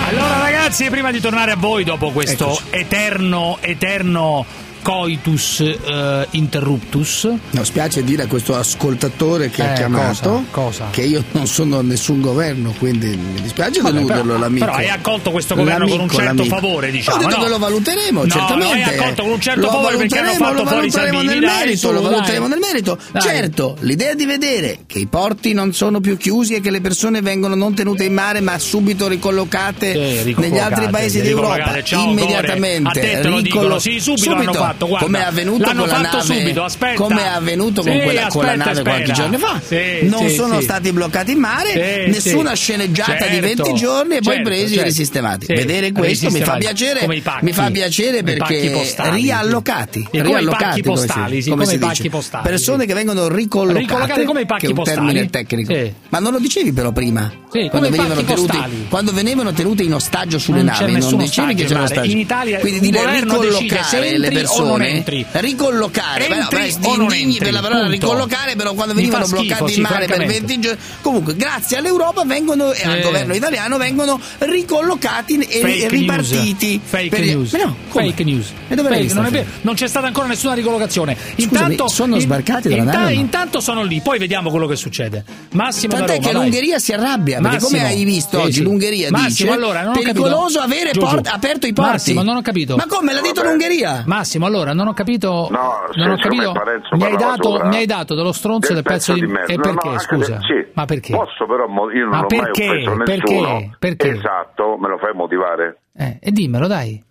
[0.06, 4.44] Allora ragazzi, prima di tornare a voi dopo questo eterno, eterno
[4.84, 7.26] coitus eh, interruptus.
[7.52, 10.44] No, spiace dire a questo ascoltatore che ha Eh, chiamato cosa?
[10.50, 10.88] Cosa?
[10.90, 14.64] che io non sono nessun governo, quindi mi dispiace Vabbè, deluderlo però- l'amico.
[14.66, 16.54] però hai accolto questo governo con un L'amico, certo l'amico.
[16.56, 17.42] favore, diciamo, Ho detto no?
[17.44, 18.64] che lo valuteremo, No, certamente.
[18.64, 21.40] lo hai accolto con un certo Lo favore perché hanno fatto lo fuori Salvini, nel
[21.40, 22.10] dai, merito, su, lo dai.
[22.10, 22.98] valuteremo nel merito.
[23.10, 23.22] Dai.
[23.22, 27.22] Certo, l'idea di vedere che i porti non sono più chiusi e che le persone
[27.22, 31.60] vengono non tenute in mare ma subito ricollocate Sì, negli altri paesi ricollocate.
[31.62, 33.00] d'Europa Ciao, immediatamente Gore.
[33.10, 35.06] A te te lo dicono, sì, subito l'hanno fatto, guarda.
[35.06, 36.94] Come è avvenuto L'hanno con la fatto nave, subito, aspetta.
[36.94, 39.28] Come è avvenuto con, Sì, quella, con la aspetta, nave qualche spera.
[39.30, 39.60] giorno fa.
[39.64, 44.20] Sì, non sì, sono stati bloccati in mare, nessuna sceneggiata di Certo, 20 giorni e
[44.20, 44.80] poi certo, presi certo.
[44.80, 45.46] e risistemati.
[45.46, 47.06] Vedere questo mi fa piacere,
[47.40, 49.22] mi fa piacere perché pacchi postali.
[49.22, 54.42] riallocati, come i riallocati pacchi postali, come i pacchi postali, Persone che vengono ricollocate, come
[54.42, 54.96] i pacchi postali.
[54.98, 55.72] termine tecnico.
[56.08, 57.32] Ma non lo dicevi però prima?
[57.50, 58.58] Quando, venivano tenuti,
[58.88, 61.84] quando venivano tenuti in ostaggio sulle navi, non dicevi che ostaggio, c'era Mare.
[61.92, 62.10] ostaggio.
[62.10, 64.38] In Italia Quindi dire ricollocare le non
[64.72, 67.92] persone, ricollocare, beh, Entri beh, sti non indigni per la parola punto.
[67.94, 70.46] ricollocare, però quando venivano schifo, bloccati sì, in mare per francamente.
[70.46, 73.02] 20 giorni, comunque grazie all'Europa vengono e al Eh.
[73.02, 76.68] governo italiano vengono ricollocati e, Fake ripartiti.
[76.76, 76.80] news.
[76.84, 77.52] Fake per- news.
[77.52, 78.08] Ma no, come?
[78.08, 78.46] Fake news.
[78.68, 81.16] E dove Fake, non, è vero, non c'è stata ancora nessuna ricollocazione.
[81.36, 83.12] Intanto, sono in- sbarcati dalla inta- nave?
[83.14, 85.24] Intanto sono lì, poi vediamo quello che succede.
[85.52, 87.78] Massimo Tant'è Roma, che l'Ungheria si arrabbia, perché Massimo.
[87.78, 90.60] come hai visto oggi l'Ungheria Massimo, dice allora, non pericoloso capito.
[90.60, 91.34] avere Giù, port- giù.
[91.34, 91.90] aperto i porti.
[91.90, 92.76] Massimo, non ho capito.
[92.76, 94.02] Ma come l'ha detto l'Ungheria?
[94.06, 95.48] Massimo, allora non ho capito.
[95.50, 96.52] No, non ho capito.
[96.52, 99.52] Parenzo Mi hai, dato, mi hai dato dello stronzo del del pezzo di, merda.
[99.52, 100.40] E perché, no, scusa?
[100.40, 100.70] se- sì.
[100.74, 101.12] Ma perché?
[101.12, 102.66] Posso però, io non Ma ho perché?
[102.66, 103.32] mai offeso Perché?
[103.32, 103.74] nessuno.
[103.78, 104.08] Perché?
[104.10, 105.78] Esatto, me lo fai motivare?
[105.96, 107.02] Eh, e dimmelo, dai.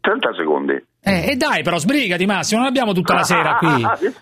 [0.00, 0.84] 30 secondi.
[1.04, 3.68] Eh, e dai, però sbrigati, Massimo, non abbiamo tutta la sera qui.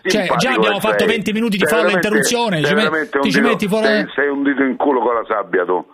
[0.09, 1.07] Cioè, già abbiamo fatto sei.
[1.09, 2.63] 20 minuti di folla interruzione.
[2.63, 3.85] Ci, met- ti ci dito- metti fuori.
[3.85, 5.85] Sei, sei un dito in culo con la sabbia tu.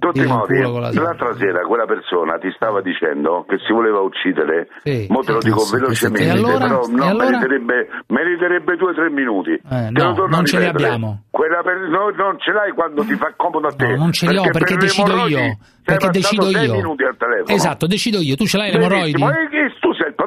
[0.00, 1.02] Tutti i modi, sabbia.
[1.02, 4.66] l'altra sera quella persona ti stava dicendo che si voleva uccidere.
[4.82, 5.06] Sì.
[5.10, 6.58] Mo te lo dico Cazzo, velocemente, allora?
[6.58, 7.28] però no, allora?
[7.28, 9.50] meriterebbe, meriterebbe due o tre minuti.
[9.52, 11.24] Eh, no, non ce li abbiamo.
[11.30, 13.88] Quella per- no, non ce l'hai quando ti fa comodo a te.
[13.88, 15.58] No, non ce li ho perché per decido io.
[15.84, 16.96] Perché decido io.
[17.46, 18.36] Esatto, decido io.
[18.36, 19.12] Tu ce l'hai le emorroidi?
[19.12, 19.74] Benissimo, e che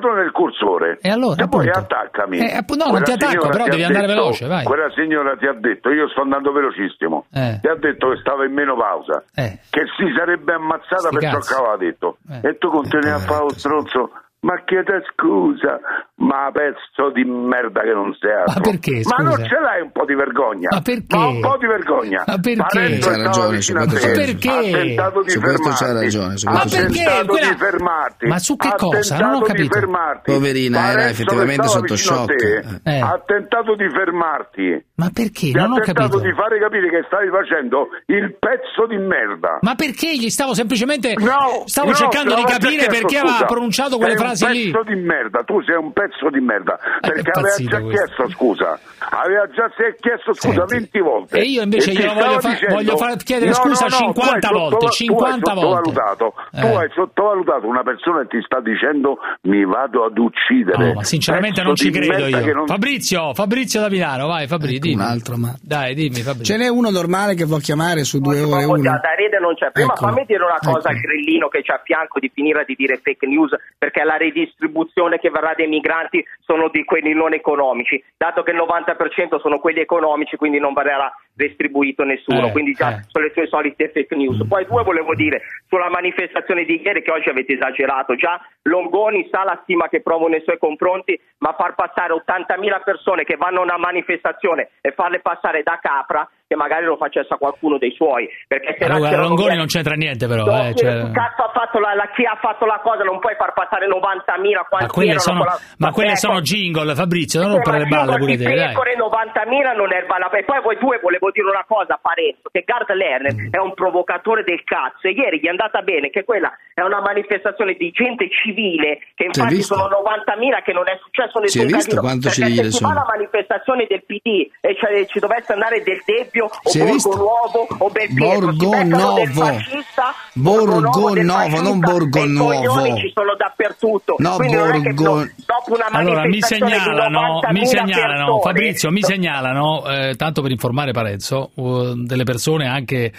[0.04, 0.98] padrone del cursore.
[1.02, 2.38] E allora, Se poi attaccami.
[2.40, 4.64] Eh, appu- no, non Quella ti attacco, però ti devi andare detto- veloce, vai.
[4.66, 7.60] Quella signora ti ha detto, io sto andando velocissimo, Eh.
[7.62, 9.60] ti ha detto che stava in menopausa, Eh.
[9.70, 12.18] che si sarebbe ammazzata Sti per ciò che aveva detto.
[12.30, 12.48] Eh.
[12.50, 14.12] E tu continui a fare lo stronzo.
[14.44, 15.80] Ma chiede scusa,
[16.20, 18.60] ma pezzo di merda che non sei altro.
[18.60, 19.48] Ma perché, Ma non scusa?
[19.48, 20.68] ce l'hai un po' di vergogna?
[20.70, 21.16] Ma perché?
[21.16, 22.24] Ma un po' di vergogna.
[22.28, 22.60] Ma perché?
[22.68, 24.26] Parenzo C'ha ragione, su questo c'ha ragione.
[24.26, 24.50] Perché?
[24.52, 26.04] Ha tentato di Su questo c'ha fermarti.
[26.04, 27.04] ragione, su Ha questo c'ha ragione.
[27.06, 28.26] tentato Quella- di fermarti.
[28.28, 29.18] Ma su che Ha cosa?
[29.18, 29.80] Non ho tentato di capito.
[29.80, 30.32] fermarti.
[30.34, 32.36] Poverina, era Parenzo effettivamente che stava sotto shock.
[32.36, 33.00] te, Eh.
[33.00, 34.86] Ha tentato di fermarti.
[34.96, 35.52] Ma perché?
[35.52, 36.20] Ti ha Non ho tentato capito.
[36.20, 39.60] di fare capire che stavi facendo il pezzo di merda.
[39.62, 43.46] Ma perché gli stavo semplicemente No, stavo no, cercando di capire perché aveva scusa.
[43.46, 44.64] pronunciato quelle frasi un lì.
[44.72, 47.88] pezzo di merda, tu sei un pezzo di merda, perché aveva già questo.
[47.90, 48.80] chiesto scusa.
[49.10, 49.70] Aveva già
[50.00, 51.38] chiesto scusa Senti, 20 volte.
[51.40, 53.98] e io invece ti glielo voglio fa- dicendo- voglio far chiedere No, scusa no, no,
[54.14, 55.90] 50 tu hai volte, sottovalu- 50 tu hai volte.
[55.90, 56.76] sottovalutato, tu Eh.
[56.76, 60.86] hai sottovalutato una persona che ti sta dicendo mi vado ad uccidere.
[60.88, 62.54] No, ma sinceramente Pezzo non ci credo io.
[62.54, 65.02] non- Fabrizio, Fabrizio da Milano, vai Fabrizio, Ecco, dimmi.
[65.02, 66.56] un altro, ma- Dai, dimmi Fabrizio.
[66.56, 68.82] Ce n'è uno normale che può chiamare su due ore uno?
[68.82, 69.72] da rete non c'è.
[69.72, 70.06] Prima Ecco.
[70.08, 70.88] fammi dire una cosa Ecco.
[70.90, 75.20] al grillino che c'è a fianco di finire di dire fake news perché la redistribuzione
[75.20, 78.04] che verrà dei migranti sono di quelli non economici.
[78.18, 82.48] Dato che il 90% sono quelli economici, quindi non verrà distribuito nessuno.
[82.48, 83.04] Eh, quindi già eh.
[83.08, 84.46] sono le sue solite fake news.
[84.48, 88.16] Poi due volevo dire sulla manifestazione di ieri che oggi avete esagerato.
[88.16, 93.24] Già Longoni sa la stima che provo nei suoi confronti, ma far passare 80.000 persone
[93.24, 97.38] che vanno a una manifestazione e farle passare da capra che magari lo facesse a
[97.38, 101.10] qualcuno dei suoi perché se Allora, c'erano- Longoni non c'entra niente però, No, eh, cioè-
[101.12, 104.88] cazzo ha fatto la, chi ha fatto la cosa non puoi far passare 90.000 Ma
[104.88, 108.18] quelle sono, con la- ma quelle ecco, sono jingle, Fabrizio, non eh, rompere le balle
[108.18, 111.98] pure te, pecore 90.000 non è balla- E poi voi due volevo dire una cosa
[112.02, 113.48] Parenzo, che Gard Lerner Mm.
[113.52, 117.02] è un provocatore del cazzo e ieri gli è andata bene che quella è una
[117.02, 121.64] manifestazione di gente civile che Si infatti sono 90.000 che non è successo Si è
[121.64, 122.02] nessun visto casino.
[122.02, 126.02] quanto civile se si fa la manifestazione del PD e cioè, ci dovesse andare del
[126.06, 127.10] Debbio o Si è visto?
[127.10, 129.26] Borgo Nuovo o Belpietro si Borgonovo.
[129.46, 132.98] fascista Borgonovo, non e i Borgonuovo.
[132.98, 137.52] ci sono dappertutto No, Quindi non è che Borgo- dopo una Allora, mi segnalano, 90.000
[137.52, 143.12] mi segnalano, persone, Fabrizio, mi segnalano, eh, tanto per informare Parenzo, uh, delle persone anche,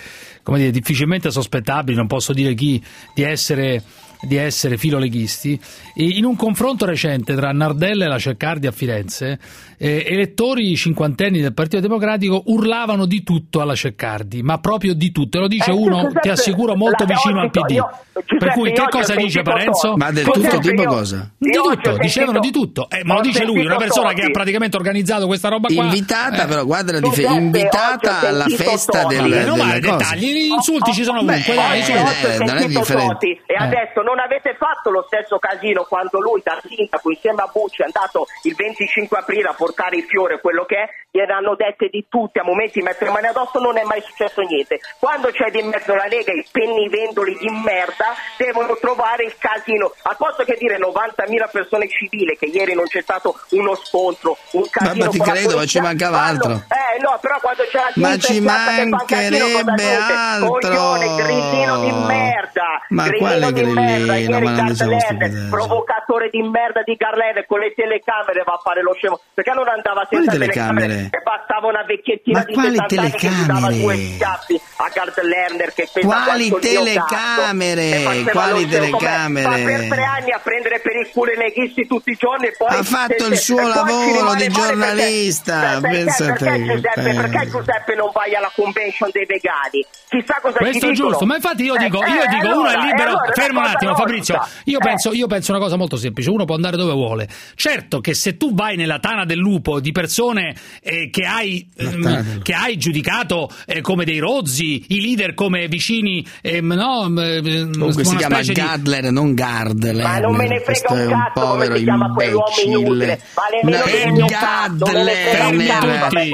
[0.42, 2.82] come dire, difficilmente sospettabili, non posso dire chi,
[3.14, 3.82] di essere
[4.26, 5.58] di essere filoleghisti,
[5.94, 9.38] e in un confronto recente tra Nardella e la Ceccardi a Firenze,
[9.78, 15.38] eh, elettori cinquantenni del Partito Democratico urlavano di tutto alla Ceccardi, ma proprio di tutto,
[15.38, 17.70] e lo dice Eh, uno, Giuseppe, ti assicuro, molto vicino al PD.
[17.70, 19.96] io- Giuseppe, per cui che cosa dice Parenzo?
[19.96, 21.30] Ma del Giuseppe, tutto tipo io- cosa?
[21.36, 24.76] Di tutto, dicevano di tutto, eh, ma lo dice lui, una persona che ha praticamente
[24.76, 25.84] organizzato questa roba qua.
[25.84, 26.46] Invitata, Eh.
[26.46, 29.80] però, guarda la ho Invitata alla festa del, ai cose.
[29.80, 33.26] dettagli, gli insulti ci sono ovunque, dai, eh, non è differente.
[33.46, 37.42] E ha detto noi non avete fatto lo stesso casino quando lui da sindaco insieme
[37.42, 41.56] a Bucci è andato il 25 aprile a portare il fiore, quello che è, gliel'hanno
[41.56, 44.78] dette di tutti, a momenti mettere mani addosso non è mai successo niente.
[45.00, 49.92] Quando c'è di mezzo la Lega, i pennivendoli di merda devono trovare il casino.
[50.02, 54.68] Al posto che dire 90.000 persone civili, che ieri non c'è stato uno scontro, un
[54.70, 56.52] casino Ma ti con la credo, ma ci mancava fanno- altro.
[56.54, 60.14] Eh no, però quando c'è la Ma ci casino, mancherebbe gente?
[60.14, 60.48] altro.
[60.48, 62.62] Coglione, grillino di merda.
[62.90, 63.62] Ma grillino quale di
[63.98, 65.46] merda, ieri Garlene, stupidezze.
[65.50, 69.20] provocatore di merda di Garlene con le telecamere va a fare lo scemo.
[69.34, 70.94] Perché non andava senza Quali telecamere?
[71.10, 73.80] e bastava una vecchiettina Ma di quali 70 anni che gli dava telecamere?
[73.82, 77.82] due schiaffi a Gard Lerner che pesa Quali telecamere?
[77.90, 79.48] e Quali telecamere?
[79.48, 82.54] fa per tre anni a prendere per il culo i leghisti tutti i giorni e
[82.56, 87.94] poi Ha fatto se- il suo lavoro di giornalista, perché, perché, perché, Giuseppe, perché Giuseppe
[87.94, 89.84] non vai alla convention dei vegani?
[90.08, 92.52] Chissà cosa Questo ci è giusto, ma infatti io Eh, dico, eh, io dico uno
[92.68, 93.10] allora, è libero.
[93.10, 94.38] eh, allora, fermo un attimo, nostra.
[94.40, 94.62] Fabrizio.
[94.64, 94.82] Io, Eh.
[94.84, 97.28] penso, io penso una cosa molto semplice: uno può andare dove vuole.
[97.54, 102.42] Certo che se tu vai nella tana del lupo di persone eh, che, hai, ehm,
[102.42, 108.04] che hai giudicato eh, come dei rozzi, i leader come vicini, ehm, no, ehm, Comunque
[108.04, 110.02] si chiama specie di- Gadler, non Gardler.
[110.02, 113.04] Ma non me ne frega Questo un un cazzo come povero si chiama quell'uomo inutile.
[113.04, 113.20] imbecille.
[113.34, 114.26] Vale No.
[114.26, 115.52] Gadler,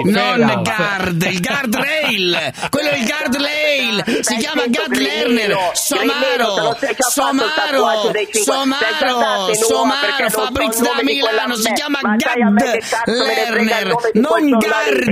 [0.05, 0.63] non.
[0.63, 2.53] Gard, il guardrail.
[2.71, 4.05] Quello è il guardrail.
[4.25, 5.09] Si chiama zitto, Gad Grillino.
[5.11, 5.57] Lerner.
[5.89, 11.55] Grillino, te Somaro, Somaro, Somaro, Somaro, Fabrizio da Milano.
[11.55, 13.95] Si chiama Gad Lerner.
[14.15, 15.09] Non Gard.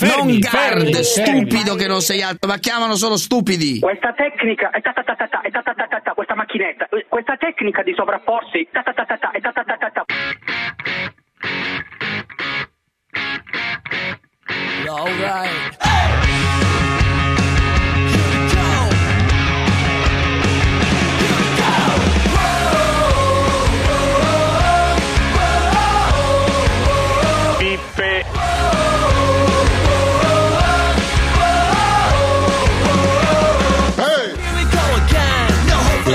[0.00, 3.78] Non Gard, fermi, stupido che non sei altro, ma chiamano solo stupidi.
[3.80, 6.34] Questa tecnica è ta ta ta ta ta, è ta ta ta ta ta, questa
[6.34, 9.76] macchinetta, eh, questa tecnica di sovrapporsi ta ta ta ta ta, è ta ta ta
[9.76, 10.04] ta ta.
[15.14, 17.03] Pippe.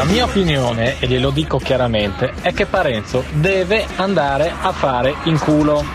[0.09, 5.85] Mia opinione, e glielo dico chiaramente, è che Parenzo deve andare a fare in culo.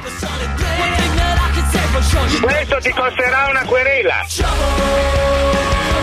[2.40, 5.53] Questo ti costerà una querela.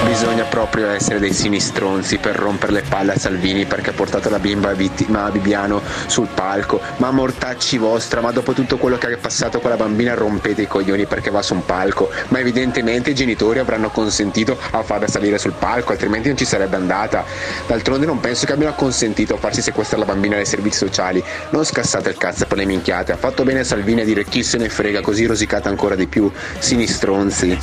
[0.04, 4.40] Bisogna proprio essere dei sinistronzi per rompere le palle a Salvini perché ha portato la
[4.40, 6.82] bimba vittima a Bibiano sul palco.
[6.98, 10.68] Ma mortacci vostra, ma dopo tutto quello che è passato con la bambina rompete i
[10.68, 12.10] coglioni perché va su un palco.
[12.30, 16.76] Ma evidentemente i genitori avranno consentito a farla salire sul palco, altrimenti non ci sarebbe
[16.76, 17.24] andata.
[17.68, 21.24] D'altronde non penso che abbiano consentito a farsi sequestrare la bambina dai servizi sociali.
[21.52, 23.12] Non scassate il cazzo per le minchiate.
[23.12, 26.30] Ha fatto bene Salvini a dire chi se ne frega, così rosicate ancora di più.
[26.60, 27.58] Sinistronzi.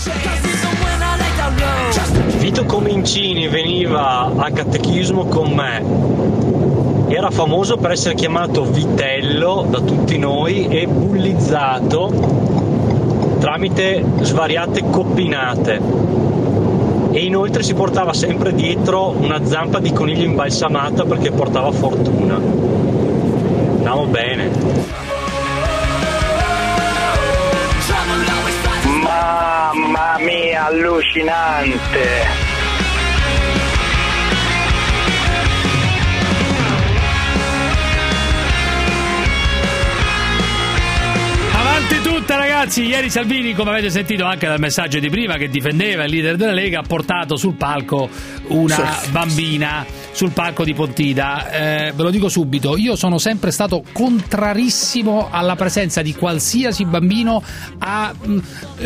[2.49, 5.85] Vito Comincini veniva al catechismo con me.
[7.15, 12.11] Era famoso per essere chiamato Vitello da tutti noi e bullizzato
[13.39, 15.79] tramite svariate coppinate.
[17.11, 22.37] E inoltre si portava sempre dietro una zampa di coniglio imbalsamata perché portava fortuna.
[22.37, 24.98] Andiamo bene.
[29.29, 32.27] Mamma mia, allucinante.
[41.53, 46.05] Avanti tutta ragazzi, ieri Salvini come avete sentito anche dal messaggio di prima che difendeva
[46.05, 48.09] il leader della Lega ha portato sul palco
[48.47, 49.85] una bambina
[50.19, 51.49] sul palco di Pontida.
[51.49, 57.41] Eh, ve lo dico subito, io sono sempre stato contrarissimo alla presenza di qualsiasi bambino
[57.79, 58.39] a, mh,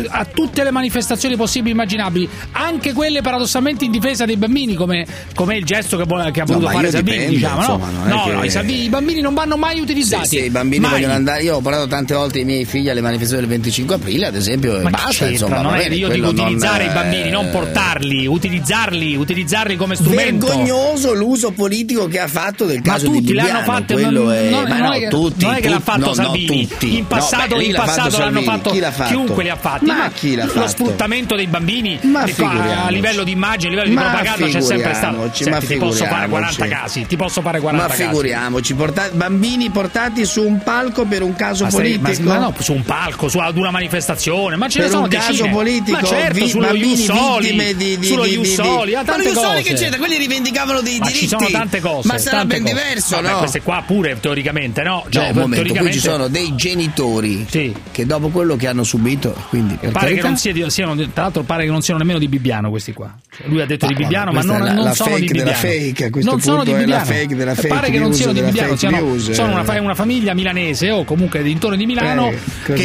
[0.09, 5.07] a tutte le manifestazioni possibili e immaginabili, anche quelle paradossalmente in difesa dei bambini come,
[5.33, 7.17] come il gesto che, che ha No, voluto ma fare io Salvini.
[7.17, 7.61] dipende, diciamo, no?
[7.61, 10.27] insomma, non è no, che- no, i, Salvini- i bambini non vanno mai utilizzati.
[10.27, 10.91] Sì, sì, i bambini Mai.
[10.91, 11.41] vogliono andare.
[11.41, 14.79] Io ho portato tante volte i miei figli alle manifestazioni del 25 aprile, ad esempio,
[14.83, 15.27] Ma basta.
[15.27, 19.95] Insomma, non è- io dico non utilizzare è- i bambini, non portarli, utilizzarli, utilizzarli come
[19.95, 20.45] strumento.
[20.45, 23.59] Vergognoso l'uso politico che ha fatto del Ma caso di tutti le Bibiano.
[23.59, 24.49] hanno fatte, quello non- è...
[24.49, 26.67] non- ma non no, è che- tutti, non è che l'ha fatto no, no, Salvini.
[26.67, 26.97] tutti.
[26.97, 29.09] In passato, No, beh, in l'ha fatto passato l'hanno fatto, Chi l'ha fatto?
[29.09, 29.85] chiunque li ha fatti.
[29.85, 30.67] Ma chi l'ha lo fatto?
[30.67, 34.61] sfruttamento dei bambini Ma qua, a livello di immagine, a livello di Ma propaganda c'è
[34.61, 35.17] sempre stato.
[35.17, 36.83] ma Senti, ti posso fare 40 figuriamoci.
[36.93, 38.03] casi, ti posso fare 40 Ma casi.
[38.07, 42.21] figuriamoci, porta- bambini portati su un palco per un caso Ma politico.
[42.23, 45.09] ma, ma no, su un palco, su ad una manifestazione, ma ce ne sono un
[45.09, 45.49] caso decine.
[45.51, 49.63] politico, ma certo, vi- sullo vittime di- di- sullo ha Ma tante lo Jussoli cose.
[49.63, 49.97] che c'entra?
[49.99, 51.12] Quelli rivendicavano dei Ma diritti.
[51.13, 52.07] Ci sono tante cose.
[52.07, 52.73] Ma sarà ben cose.
[52.73, 53.37] diverso, Vabbè, no?
[53.39, 55.05] Queste qua pure teoricamente, no?
[55.09, 57.45] Cioè, un momento, qui teoricamente ci sono dei genitori
[57.91, 61.23] che dopo quello che hanno subito, quindi pare che carità, non sia di- siano, tra
[61.23, 63.13] l'altro pare che non siano nemmeno di Bibbiano questi qua.
[63.45, 65.51] Lui ha detto di Ah, Bibbiano, ma non, la- non la sono di Bibbiano.
[65.53, 67.05] fake, non sono di Bibbiano.
[67.05, 69.59] fake della Pare fake che non siano di Bibbiano, siano, sono eh.
[69.61, 72.81] una, una famiglia milanese o comunque dintorni di Milano Eh, cos'era?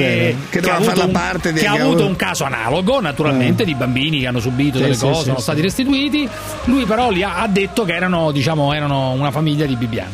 [0.51, 3.65] che, Che ha avuto un- parte di- che ha che avuto un caso analogo, naturalmente,
[3.65, 5.43] di bambini che hanno subito Sì, delle sì, cose, sì, sono sì.
[5.43, 6.29] stati restituiti.
[6.65, 10.11] Lui però li ha detto che erano, diciamo, erano una famiglia di Bibbiano.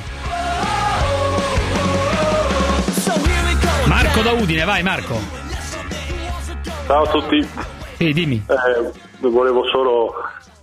[3.86, 5.14] Marco da Udine, vai Marco.
[6.86, 7.49] Ciao a tutti.
[7.97, 8.45] Sì, dimmi.
[8.49, 10.12] Eh, volevo solo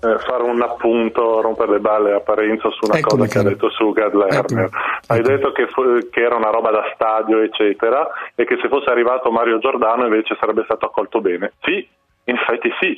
[0.01, 3.49] eh, fare un appunto, rompere le balle a Parenzo su una Eccomi, cosa che ha
[3.49, 4.69] detto su Gad Lerner.
[5.07, 8.89] Hai detto che, fu- che era una roba da stadio, eccetera, e che se fosse
[8.89, 11.53] arrivato Mario Giordano invece sarebbe stato accolto bene.
[11.61, 11.87] Sì,
[12.25, 12.97] in effetti sì.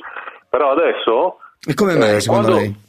[0.50, 1.38] Però adesso...
[1.66, 2.83] E come mai, eh, secondo quando- lei?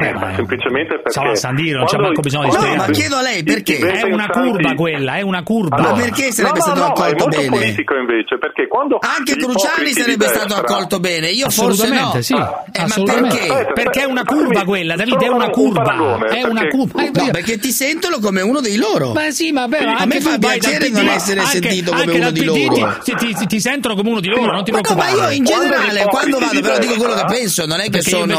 [0.00, 1.18] Eh, ma semplicemente perché...
[1.18, 2.92] Insomma, San Dino, non c'è manco bisogno di No, i- ma spiegare.
[2.92, 3.78] chiedo a lei perché.
[3.78, 5.76] È una curva quella, è una curva.
[5.78, 7.48] Ma perché sarebbe no, stato no, no, accolto è molto bene?
[7.48, 11.94] politico invece, perché quando Anche Cruciani sarebbe di stato destra- accolto bene, io forse no.
[11.94, 12.32] Assolutamente, sì.
[12.34, 13.36] Eh, ma assolutamente.
[13.38, 13.72] perché?
[13.72, 15.82] Perché è una curva quella, Davide, è una un curva.
[15.82, 17.02] paragone, È una perché- curva.
[17.02, 19.12] No, perché ti sentono come uno dei loro.
[19.12, 22.44] Ma sì, ma beh, A anche me fa piacere non essere sentito come uno di
[22.44, 22.98] loro.
[23.46, 25.30] Ti, sentono come uno di loro, non ti Ma no, ma preoccupare.
[25.32, 28.36] io in generale, quando vado, però dico quello che destra- penso, non è che sono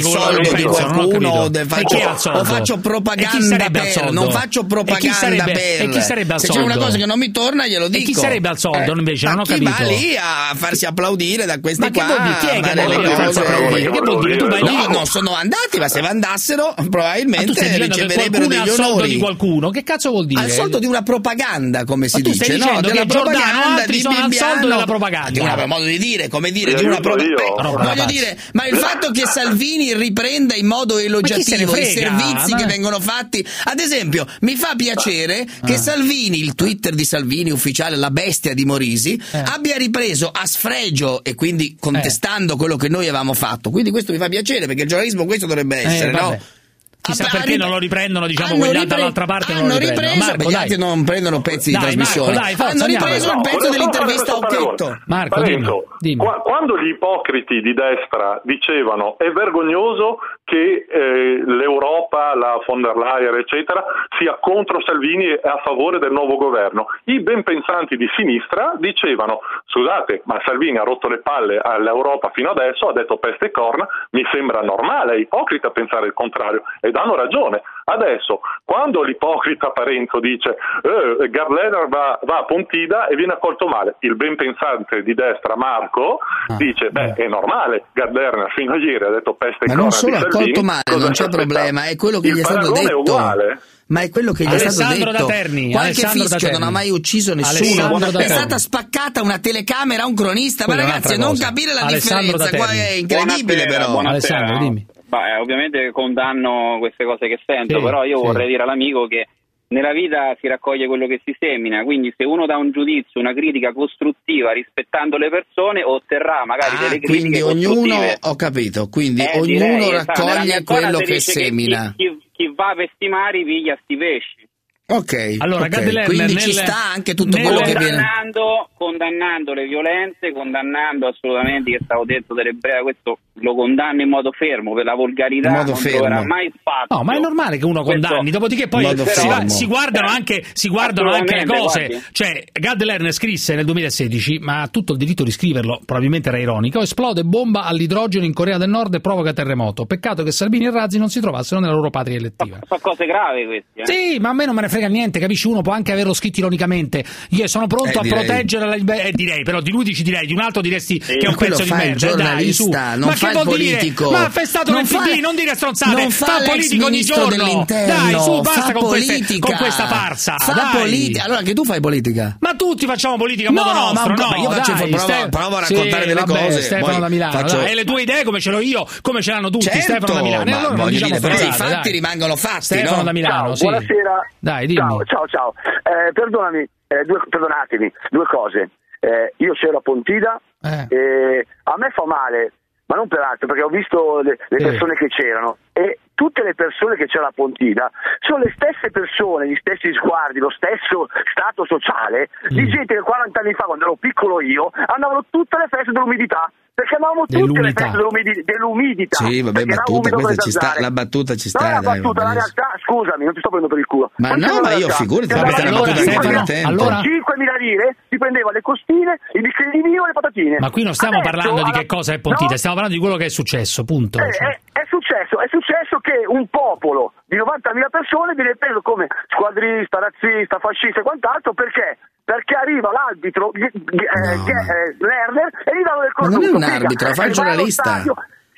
[0.00, 1.48] soldo di ho qualcuno o capito.
[1.50, 2.38] del- E faccio, chi ha il soldo?
[2.40, 4.12] o faccio E chi propaganda sarebbe al per, soldo?
[4.12, 5.80] non faccio E chi propaganda sarebbe- per.
[5.82, 8.04] e chi sarebbe al Se c'è una cosa che non mi torna, glielo E dico.
[8.04, 9.26] chi sarebbe al soldo, invece?
[9.26, 9.70] ma Non ho chi capito.
[9.70, 12.04] va lì a farsi applaudire da questi Ma che qua?
[12.06, 12.38] vuol dire?
[12.38, 13.90] Chi è che farsi cose- applaudire?
[13.90, 14.36] Che vuol dire?
[14.36, 18.46] Tu vai lì- No, non sono andati, ma se andassero, Ma tu probabilmente che riceverebbero
[18.46, 19.08] degli al soldo onori.
[19.10, 19.70] di qualcuno?
[19.70, 20.40] Che cazzo vuol dire?
[20.42, 22.64] Al soldo di una propaganda, come si Ma tu dice, stai no?
[22.64, 24.50] dicendo Della che Giordano propaganda altri di sono al Bibbiano.
[24.52, 25.30] soldo della propaganda.
[25.30, 27.94] Di una modo di dire, come dire, di una propaganda.
[27.94, 32.66] Voglio dire, ma il fatto che Salvini riprenda in modo elogiativo i servizi Ma- che
[32.66, 38.10] vengono fatti, ad esempio, mi fa piacere che Salvini, il Twitter di Salvini ufficiale, la
[38.10, 43.70] bestia di Morisi, abbia ripreso a sfregio e quindi contestando quello che noi avevamo fatto.
[43.70, 46.36] Quindi questo mi fa piacere perché il giornalismo questo dovrebbe essere, vabbè.
[46.36, 46.60] no?
[47.02, 49.72] Chissà Ah, perché ripre- non lo riprendono, diciamo, Hanno quelli ripre- dall'altra parte non hanno
[49.72, 50.06] lo riprendono.
[50.06, 50.62] ripreso Marco, perché gli dai.
[50.62, 52.30] altri non prendono pezzi di Dai, trasmissione.
[52.32, 53.04] Marco, dai, forza, hanno andiamo.
[53.04, 54.86] ripreso il No, pezzo fare dell'intervista a Occhetto.
[55.06, 56.22] Marco, Parenzo, dimmi, dimmi.
[56.24, 62.94] qua- quando gli ipocriti di destra dicevano è vergognoso che eh, l'Europa, la von der
[62.96, 63.82] Leyen, eccetera,
[64.18, 69.40] sia contro Salvini e a favore del nuovo governo, i ben pensanti di sinistra dicevano
[69.66, 73.88] scusate, ma Salvini ha rotto le palle all'Europa fino adesso, ha detto peste e corna,
[74.10, 77.62] mi sembra normale, è ipocrita pensare il contrario ed hanno ragione.
[77.84, 83.66] Adesso, quando l'ipocrita Parenzo dice eh, Gard Lerner va, va a Pontida e viene accolto
[83.66, 86.18] male, il ben pensante di destra Marco
[86.48, 89.74] Ah, dice beh è normale, Gard Lerner fino a ieri ha detto peste e Ma
[89.74, 92.70] non solo accolto male, cosa non c'è problema, è quello che il gli è stato
[92.72, 92.88] detto.
[92.88, 93.60] è uguale.
[93.92, 95.26] Ma è quello che gli è stato Alessandro detto.
[95.26, 97.84] da Terni, Qualche Alessandro fischio non ha mai ucciso nessuno.
[97.96, 100.64] Alessandro è stata spaccata una telecamera a un cronista.
[100.66, 103.90] Ma Quella è ragazzi, non capire la Alessandro differenza qua è incredibile, Buonasera, però.
[103.92, 104.36] buonasera.
[104.38, 104.86] Alessandro, dimmi.
[105.12, 108.24] Beh, ovviamente condanno queste cose che sento, Sì, però io sì.
[108.24, 109.26] vorrei dire all'amico che
[109.68, 113.34] nella vita si raccoglie quello che si semina, quindi se uno dà un giudizio, una
[113.34, 119.20] critica costruttiva rispettando le persone, otterrà magari Ah, delle critiche quindi ognuno, ho capito, quindi
[119.20, 121.92] Eh, ognuno direi, raccoglie quello che semina.
[121.94, 124.48] Chi, chi- chi va per stimare piglia sti pesci.
[124.92, 127.96] Ok, Allora, ok, Gad Lerner quindi ci nel- sta anche tutto nel- quello che viene.
[128.02, 134.32] condannando, condannando le violenze, condannando assolutamente che stavo detto dell'ebrea, questo lo condanno in modo
[134.32, 135.98] fermo per la volgarità, In modo non fermo.
[135.98, 136.94] troverà mai spazio.
[136.96, 139.66] No, ma è normale che uno Questo- condanni, dopodiché poi In modo si, va- si
[139.66, 141.86] guardano anche, si guardano anche le cose.
[141.86, 142.04] guardi.
[142.12, 146.38] Cioè, Gad Lerner scrisse nel 2016, ma ha tutto il diritto di scriverlo, probabilmente era
[146.38, 149.86] ironico, esplode bomba all'idrogeno in Corea del Nord e provoca terremoto.
[149.86, 152.58] Peccato che Salvini e Razzi non si trovassero nella loro patria elettiva.
[152.66, 153.80] Sono cose gravi queste.
[153.80, 153.86] eh.
[153.86, 155.46] Sì, ma a me non me ne frega niente, capisci?
[155.46, 157.04] Uno può anche averlo scritto ironicamente.
[157.30, 158.24] Io sono pronto Eh, a direi.
[158.24, 159.02] proteggere la libertà.
[159.02, 161.36] Eh, direi, però di lui dici direi, di un altro diresti che è Ma un
[161.36, 162.10] pezzo di fa merda.
[162.10, 162.68] eh, Dai, su.
[162.68, 163.76] non ma fa che vuol dire?
[163.76, 164.10] politico.
[164.10, 166.00] Ma è stato Non nel fa- PD, non dire stronzate.
[166.00, 167.28] non fa l'ex politico ogni giorno.
[167.36, 169.46] dell'interno, Dai, su, basta fa con, queste- politica.
[169.46, 170.36] con questa farsa.
[170.38, 170.80] Fa dai.
[170.80, 171.24] politica.
[171.24, 172.36] Allora che tu fai politica?
[172.40, 174.28] Ma tutti facciamo politica a No, modo ma nostro, po', no?
[174.28, 177.08] ma io faccio- dai, provo- Ste- provo a raccontare Sì, delle vabbè, cose, Stefano da
[177.08, 179.64] Milano, faccio- dai, e le tue idee come ce l'ho io, come ce l'hanno tutti,
[179.66, 180.44] Certo, Stefano da Milano.
[180.44, 183.02] Ma allora non voglio diciamo dire, però i fatti rimangono fatti, Stefano no?
[183.02, 183.62] da Milano, sì.
[183.64, 184.28] buonasera.
[184.38, 184.88] Dai, dimmi.
[184.88, 185.54] Ciao, ciao, ciao.
[185.82, 188.70] Eh, perdonami, eh, due- perdonatemi, due cose.
[189.00, 190.86] Eh, io c'ero a Pontida Eh.
[190.94, 192.52] e a me fa male,
[192.86, 195.56] ma non per altro, perché ho visto le, le persone che c'erano.
[195.72, 197.90] e tutte le persone che c'è a Pontina
[198.20, 202.56] sono le stesse persone, gli stessi sguardi, lo stesso stato sociale Mm.
[202.56, 206.48] di gente che 40 anni fa, quando ero piccolo io, andavano tutte le feste dell'umidità.
[206.74, 208.42] Perché andavamo tutte le Dell'umidità.
[208.48, 209.16] dell'umidità.
[209.24, 211.60] Sì, vabbè, perché battuta, questa ci sta, la battuta ci sta.
[211.60, 213.86] Non è una dai, battuta, va la realtà, scusami, non ti sto prendendo per il
[213.92, 214.10] culo.
[214.16, 216.44] Ma Questa no, la ma io figurati, ma questa è una battuta che fa con
[216.48, 216.68] tempo.
[216.68, 216.96] allora?
[217.00, 220.56] 5.000 lire si prendeva le costine, i bicchieri di vino e le patatine.
[220.64, 223.04] Ma qui non stiamo Adesso, parlando di che cosa è Pontida, No, stiamo parlando di
[223.04, 224.16] quello che è successo, punto.
[224.18, 228.80] eh, Cioè, è, è successo, è successo che un popolo di 90.000 persone viene preso
[228.80, 231.98] come squadrista, razzista, fascista e quant'altro perché?
[232.24, 236.46] Perché arriva l'arbitro gli- eh, è, eh, Lerner e gli danno del Ma non è
[236.46, 236.56] cornuto.
[236.56, 237.92] un Figa, arbitro, fa il giornalista.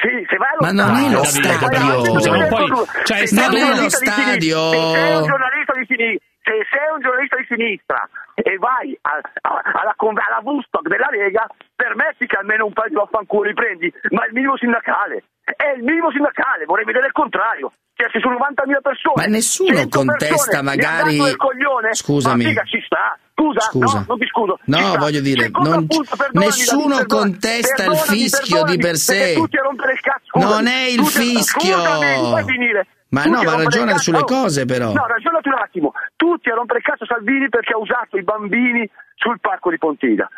[0.05, 1.67] Sì, se vai allo Ma non è lo stadio.
[1.73, 4.59] allo Scusa, non del puoi- cornuto, cioè, se un non è lo stadio.
[4.69, 8.01] Se sei un giornalista di sinistra, se sei un giornalista di sinistra
[8.35, 12.97] e vai a- a- alla, alla Woodstock della Lega, permetti che almeno un paio di
[13.01, 15.25] vaffanculo li prendi, ma è il minimo sindacale.
[15.45, 17.73] È il minimo sindacale, vorrei vedere il contrario.
[17.97, 19.15] Cioè, se sono 90.000 persone.
[19.17, 22.43] Ma nessuno 100 contesta persone, magari- coglione, Scusami.
[22.43, 23.17] Ma figa, ci sta.
[23.35, 23.99] Scusa, Scusa.
[23.99, 24.59] no, non ti scuso.
[24.67, 29.19] No, voglio dire, non- punto, nessuno contesta il fischio di per sé.
[29.19, 30.23] perché tutti a rompere il cazzo.
[30.27, 31.77] scusami, Non è il fischio.
[31.79, 32.73] Scusami, mi.
[33.09, 34.93] Ma Tutti no, ma ragiona sulle Oh, cose, però.
[34.93, 35.93] No, ragionati un attimo.
[36.17, 40.29] Tutti a rompere il cazzo Salvini perché ha usato i bambini sul parco di Pontida.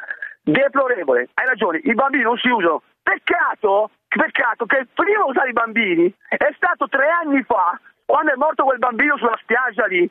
[0.42, 2.82] Deplorevole, hai ragione, i bambini non si usano.
[3.02, 8.32] Peccato, peccato che il primo a usare i bambini è stato tre anni fa, quando
[8.32, 10.08] è morto quel bambino sulla spiaggia lì,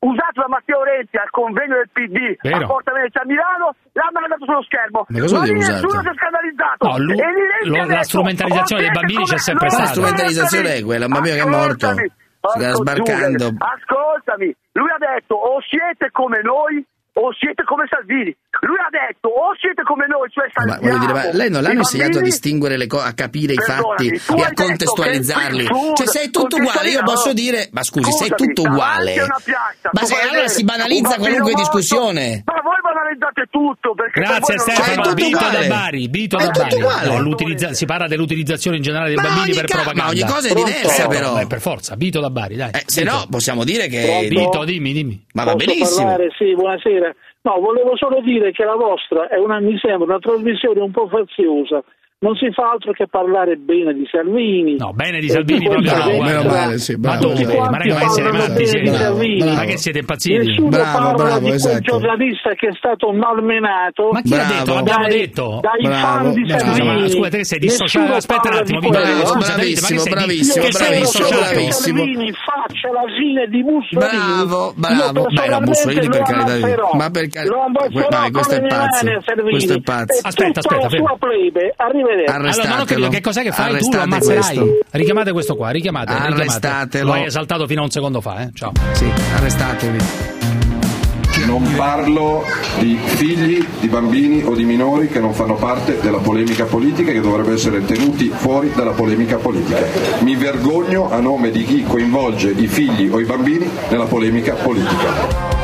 [0.00, 2.64] usato da Matteo Renzi al convegno del PD Vero.
[2.64, 5.06] a Porta Venezia a Milano, l'ha mandato sullo schermo.
[5.08, 6.86] Ma cosa lì dire nessuno si è scandalizzato.
[6.86, 9.84] No, lui- E lo- la strumentalizzazione "Oh, dei bambini c'è sempre stata.
[9.84, 13.44] La strumentalizzazione è quella, un bambino che è morto, Ascoltami, sta sbarcando.
[13.58, 16.84] Ascoltami, lui ha detto o siete come noi
[17.18, 18.30] o siete come Salvini.
[18.60, 21.62] Lui ha detto o siete come noi, cioè Ma salviamo voglio dire, ma lei non
[21.62, 25.66] l'hanno insegnato a distinguere le cose, a capire i fatti e a contestualizzarli?
[25.66, 29.12] qui- Cioè, sei tutto uguale, io posso dire, ma scusi, sei Scusami, tutto uguale.
[29.14, 32.42] piazza, Ma se allora vedere si banalizza qualunque morto, discussione.
[32.46, 35.58] Ma voi banalizzate tutto perché per Grazie voi non- Cioè, è Stefano, Vito uguale.
[35.68, 36.76] da Bari, Vito È da tutto Bari.
[36.82, 37.08] uguale.
[37.08, 40.02] No, l'utilizza- si parla dell'utilizzazione in generale dei Ma bambini per ca- propaganda.
[40.04, 41.34] ma ogni cosa è diversa, Eh, però.
[41.34, 42.70] beh, per forza, Vito da Bari, dai.
[42.72, 44.26] Eh, se no possiamo dire che...
[44.28, 45.24] Vito, dimmi, dimmi.
[45.34, 46.16] Ma va benissimo.
[46.36, 47.07] Sì, buonasera.
[47.42, 51.08] No, volevo solo dire che la vostra è una, mi sembra una trasmissione un po'
[51.08, 51.82] faziosa.
[52.20, 54.74] Non si fa altro che parlare bene di Salvini.
[54.76, 56.50] No, bene di Salvini proprio no, guarda.
[56.50, 57.34] male, sì, ma bravo, dove?
[57.44, 59.54] Tutti Ma quanti ragazzi, siete bene siete- di Salvini.
[59.54, 60.36] ma che siete impazziti?
[60.48, 61.80] Nessuno Bravo, parla bravo, di quel esatto.
[61.80, 64.08] giornalista che è stato malmenato.
[64.10, 64.52] Ma chi l'ha Bravo.
[64.58, 64.74] detto?
[64.74, 65.60] L'abbiamo dai, detto.
[65.62, 66.58] Dai Bravo, fan di bravo.
[66.58, 67.00] Scusa, Salvini.
[67.02, 68.12] ma scusa, te che sei dissociato?
[68.14, 68.92] Aspetta un attimo, quello.
[68.98, 71.98] Bravo, Scusa, Davide, ma che bravissimo, di- bravissimo, che sei bravissimo, bravissimo.
[72.02, 74.10] Salvini faccia la fine di Mussolini.
[74.10, 75.22] Bravo, bravo.
[75.30, 76.90] Beh, no, Mussolini per carità.
[76.98, 79.04] Ma per carità- questo è pazzo.
[79.06, 79.50] mani a Salvini.
[79.54, 80.18] Questo è pazzo.
[80.26, 81.74] Aspetta, aspetta, la sua plebe.
[81.76, 82.06] Arrivederci.
[82.26, 82.34] Arrestatelo.
[82.34, 84.56] Allora, non ho capito che cos'è che fai, tu lo Arrestate ammazzerai.
[84.56, 84.78] questo.
[84.90, 86.40] Richiamate questo qua, richiamate, richiamate.
[86.40, 87.04] Arrestatelo.
[87.06, 88.50] Lo hai esaltato fino a un secondo fa, eh?
[88.54, 88.72] Ciao.
[88.92, 89.98] Sì, arrestatevi.
[91.46, 92.42] Non parlo
[92.80, 97.14] di figli, di bambini o di minori che non fanno parte della polemica politica e
[97.14, 99.78] che dovrebbero essere tenuti fuori dalla polemica politica.
[100.20, 105.57] Mi vergogno a nome di chi coinvolge i figli o i bambini nella polemica politica.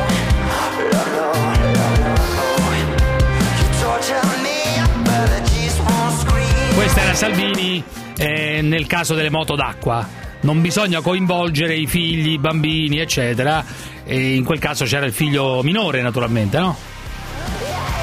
[6.95, 7.83] Questa era Salvini
[8.17, 10.07] eh, nel caso delle moto d'acqua.
[10.41, 13.61] Non bisogna coinvolgere i figli, i bambini, eccetera.
[14.05, 16.73] E in quel caso c'era il figlio minore, naturalmente, no?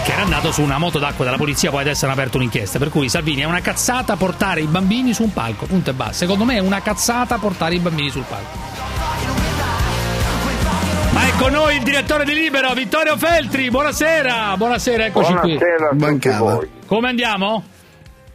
[0.05, 2.79] Che era andato su una moto d'acqua della polizia, poi adesso hanno aperto un'inchiesta.
[2.79, 6.13] Per cui Salvini è una cazzata portare i bambini su un palco, punto e basta.
[6.13, 8.59] Secondo me è una cazzata portare i bambini sul palco.
[11.13, 13.71] Ma è con noi il direttore di Libero, Vittorio Feltri.
[13.71, 15.57] Buonasera, buonasera, eccoci qui.
[15.57, 16.55] Buonasera a tutti Mancava.
[16.57, 16.69] voi.
[16.85, 17.65] Come andiamo?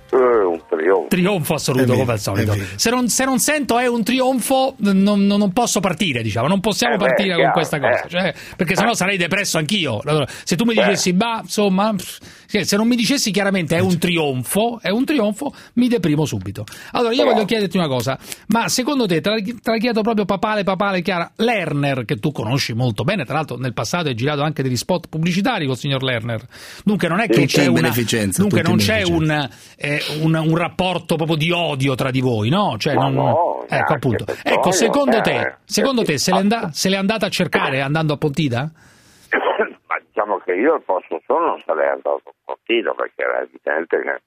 [0.09, 1.07] Eh, un trionfo.
[1.09, 2.55] Trionfo assoluto vero, come al solito.
[2.75, 6.47] Se non, se non sento è un trionfo, non, non- posso partire, diciamo.
[6.47, 8.03] Non possiamo Eh beh, partire con chiaro, questa cosa.
[8.03, 8.09] eh.
[8.09, 9.99] Cioè, perché sennò sarei depresso anch'io.
[10.05, 11.93] Allora, se tu mi dicessi, bah, insomma,
[12.47, 16.63] se non mi dicessi chiaramente è un trionfo, è un trionfo, mi deprimo subito.
[16.91, 18.17] Allora, io voglio chiederti una cosa,
[18.47, 22.31] ma secondo te, te la, te la chiedo proprio papale, papale, Chiara, Lerner, che tu
[22.31, 26.03] conosci molto bene, tra l'altro nel passato hai girato anche degli spot pubblicitari col signor
[26.03, 26.45] Lerner.
[26.83, 31.15] Dunque non è che c'è una, beneficenza, dunque non c'è un, eh, un, un rapporto
[31.15, 32.75] proprio di odio tra di voi, no?
[32.77, 34.25] Cioè, non- no, ecco appunto.
[34.43, 38.13] Ecco, secondo eh, te, secondo te se l'è, and- se l'è andata a cercare andando
[38.13, 38.71] a Pontida?
[40.59, 44.21] Io il posto solo non sarei andato un pochino perché era evidente che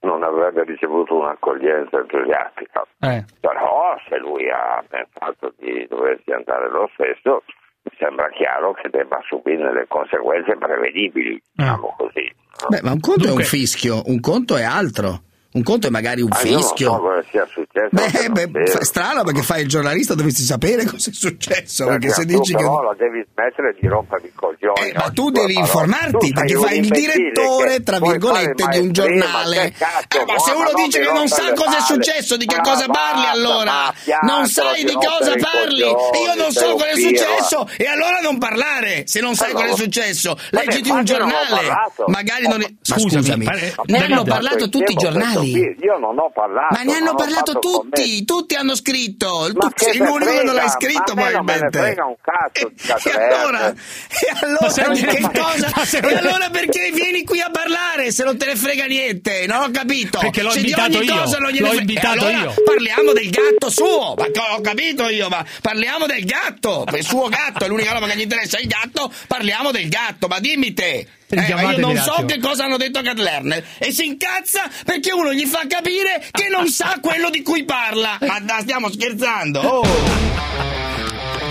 [0.00, 2.86] non avrebbe ricevuto un'accoglienza entusiastica.
[3.00, 3.24] Eh.
[3.40, 7.42] Però se lui ha pensato di doversi andare lo stesso,
[7.82, 12.30] mi sembra chiaro che debba subire le conseguenze prevedibili, diciamo così.
[12.68, 15.22] Beh, ma un conto è Dunque- un fischio, un conto è altro.
[15.54, 16.90] Un conto è magari un Ma io non fischio.
[16.90, 17.46] so cosa sia
[17.90, 21.86] Beh, beh, strano perché fai il giornalista, dovresti sapere cosa è successo.
[21.86, 22.62] Perché se dici che.
[22.62, 24.92] la devi smettere di rompermi i coglioni.
[24.94, 29.74] Ma oggi tu devi informarti Tu perché fai il direttore, tra virgolette, di un giornale.
[29.76, 32.46] ma cazzo Eh, ma se uno Ma dice che non sa cosa è successo, di
[32.46, 33.72] che Ma cosa parli allora?
[33.72, 38.20] ma Non sai di cosa parli e io non so cosa è successo e allora
[38.22, 40.38] non parlare se non sai cosa è successo.
[40.52, 41.72] ma Leggiti un giornale.
[42.06, 42.66] Magari non è...
[42.88, 43.46] Ma Scusami,
[43.86, 45.50] ne hanno parlato tutti i giornali.
[45.80, 46.74] Io non ho parlato.
[46.76, 49.48] Ma ne hanno parlato fatto tutti, tutti hanno scritto.
[49.54, 51.78] Ma Tu che sei l'unico che non l'hai scritto Ma probabilmente.
[51.78, 52.72] frega un cazzo
[53.08, 55.70] E allora, e allora, Ma di gliene che cosa?
[55.74, 59.46] ma se E allora perché vieni qui a parlare se non te ne frega niente?
[59.46, 60.18] Non ho capito.
[60.18, 62.52] Perché l'ho se di invitato ogni io, cosa non gliene l'ho frega- invitato e allora
[62.52, 62.54] io.
[62.64, 64.14] Parliamo del gatto suo.
[64.14, 66.84] Ma ho capito io, ma parliamo del gatto.
[66.92, 69.10] Il suo gatto è l'unica roba che gli interessa il gatto.
[69.26, 70.26] Parliamo del gatto.
[70.28, 71.06] Ma dimmi te.
[71.28, 75.32] Eh, non so che cosa hanno detto a Cat Lerner e si incazza perché uno
[75.32, 78.18] gli fa capire che non sa quello di cui parla.
[78.20, 79.60] Ma da- stiamo scherzando?
[79.60, 79.82] Oh.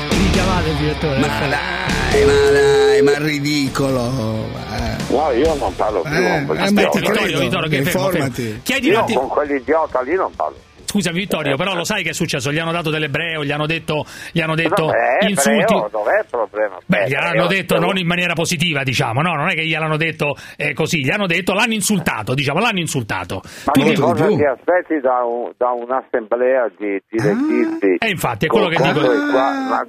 [0.09, 1.19] Richiamate il direttore.
[1.19, 4.01] Ma dai, ma dai, ma ridicolo.
[4.01, 4.61] ma-
[5.09, 7.39] No, io non parlo più Eh, con eh, credo.
[7.39, 8.41] Vittorio, che fermo, Informati.
[8.43, 8.59] fermo.
[8.63, 9.19] Chiedi un Io attimo.
[9.19, 10.57] con quell'idiota lì non parlo.
[10.93, 12.51] Scusami Vittorio, però lo sai che è successo?
[12.51, 15.73] Gli hanno dato dell'ebreo, gli hanno detto, gli hanno detto Vabbè, insulti.
[15.73, 16.77] ebreo, dov'è il problema?
[16.85, 20.35] Beh, Beh, gliel'hanno detto non in maniera positiva, diciamo, no, non è che gliel'hanno detto
[20.55, 23.41] eh, così, gli hanno detto, l'hanno insultato, diciamo, l'hanno insultato.
[23.65, 27.95] Ma dici- cosa ti aspetti da, un- da un'assemblea di, di leghisti?
[27.97, 28.99] E infatti è quello che dico.
[28.99, 29.87] Qua- ma-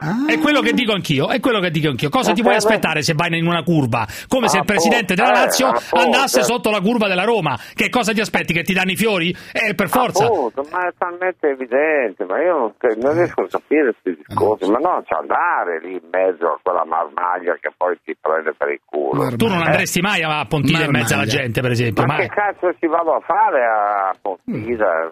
[0.00, 2.08] eh, È quello che dico anch'io, è quello che dico anch'io.
[2.08, 4.06] Cosa ti puoi aspettare se vai in una curva?
[4.28, 5.96] Come se il presidente della eh, Lazio appunto.
[5.96, 7.56] andasse sotto la curva della Roma.
[7.74, 8.52] Che cosa ti aspetti?
[8.52, 9.34] Che ti danno i fiori?
[9.52, 10.26] Eh, per forza.
[10.26, 14.78] Appunto, ma è talmente evidente, ma io non, non riesco a capire questi discorsi, ma
[14.78, 18.80] non c'è andare lì in mezzo a quella marmaglia che poi ti prende per il
[18.84, 19.34] culo.
[19.36, 22.04] Tu non Eh, andresti mai a Pontile in mezzo alla gente, per esempio.
[22.04, 22.28] Ma mai.
[22.28, 25.10] che cazzo ci vado a fare a Pontida?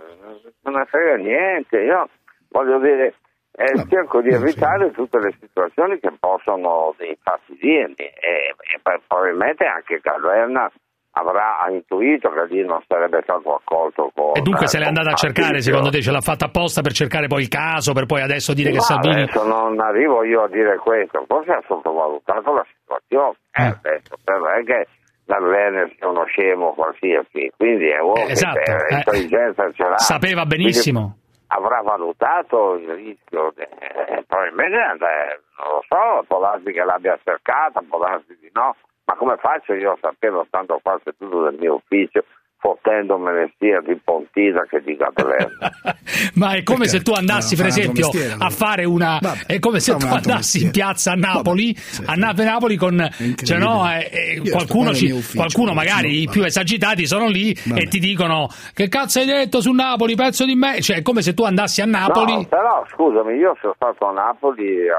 [0.62, 2.08] Non me frega niente, io
[2.50, 3.14] voglio dire,
[3.60, 10.70] eh, cerco di evitare tutte le situazioni che possono infastidirmi e, e probabilmente anche Caverna
[11.12, 14.32] avrà intuito che lì non sarebbe stato accolto con...
[14.34, 16.00] E dunque se l'è andata a cercare, secondo te?
[16.00, 18.82] Ce l'ha fatta apposta per cercare poi il caso, per poi adesso dire che Ma
[18.82, 19.22] Salvini...
[19.22, 23.36] adesso non arrivo io a dire questo, forse ha sottovalutato la situazione.
[23.52, 24.86] Eh, adesso, però è che
[25.26, 28.94] Werner sia uno scemo qualsiasi, quindi è uno Eh, esatto, che eh.
[28.94, 29.98] eh, intelligenza ce l'ha.
[29.98, 31.00] Sapeva benissimo.
[31.00, 31.18] Quindi
[31.52, 37.82] Avrà valutato il rischio, eh, probabilmente eh, non lo so, può darsi che l'abbia cercata,
[37.88, 41.74] può darsi di no, ma come faccio io a saperlo stando qua seduto nel mio
[41.74, 42.24] ufficio,
[42.60, 45.56] fottendomene sia di Pontina che di Gabriele?
[46.34, 49.18] Ma è come se tu andassi, no, per esempio, mestiere, a fare una.
[49.46, 51.74] È come se tu andassi in piazza a Napoli,
[52.06, 53.08] a Nave Napoli con.
[53.42, 57.86] Cioè, no, eh, eh, qualcuno, ci- ufficio, qualcuno magari i più esagitati sono lì e
[57.86, 60.80] ti dicono: Che cazzo hai detto su Napoli, pezzo di me?
[60.80, 62.34] Cioè, è come se tu andassi a Napoli.
[62.34, 64.90] No, però scusami, io sono stato a Napoli eh,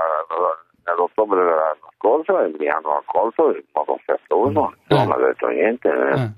[0.85, 5.87] nell'ottobre dell'anno scorso e mi hanno accolto in modo affettuoso, non mi ha detto niente.
[5.89, 6.31] eh.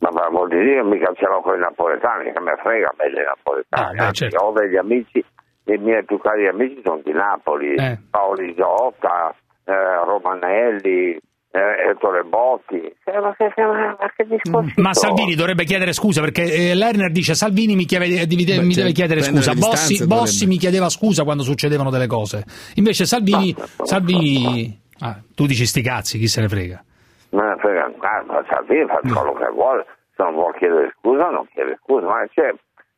[0.00, 3.98] Ma per vuol dire mica ce l'ho con i napoletani, che me frega belli napoletani.
[3.98, 4.38] Ah, beh, certo.
[4.44, 5.22] Ho degli amici,
[5.64, 7.98] i miei più cari amici sono di Napoli, Eh.
[8.10, 9.34] Paolo Isotta,
[9.64, 9.72] eh,
[10.06, 11.18] Romanelli,
[11.52, 12.76] eh, Ettore Botti.
[12.80, 14.94] Eh, ma, che, ma, ma che discorsi Ma?
[14.94, 18.82] Salvini dovrebbe chiedere scusa perché eh, Lerner dice Salvini mi, chiede- mi deve- mi cioè,
[18.84, 22.44] deve chiedere scusa, Bossi, Bossi mi chiedeva scusa quando succedevano delle cose.
[22.76, 26.84] Invece Salvini, Salvini ah, tu dici sti cazzi, chi se ne frega.
[27.30, 31.46] Non frega un cazzo, Salvini fa quello che vuole, se non vuole chiedere scusa non
[31.52, 32.52] chiede scusa, ma cioè,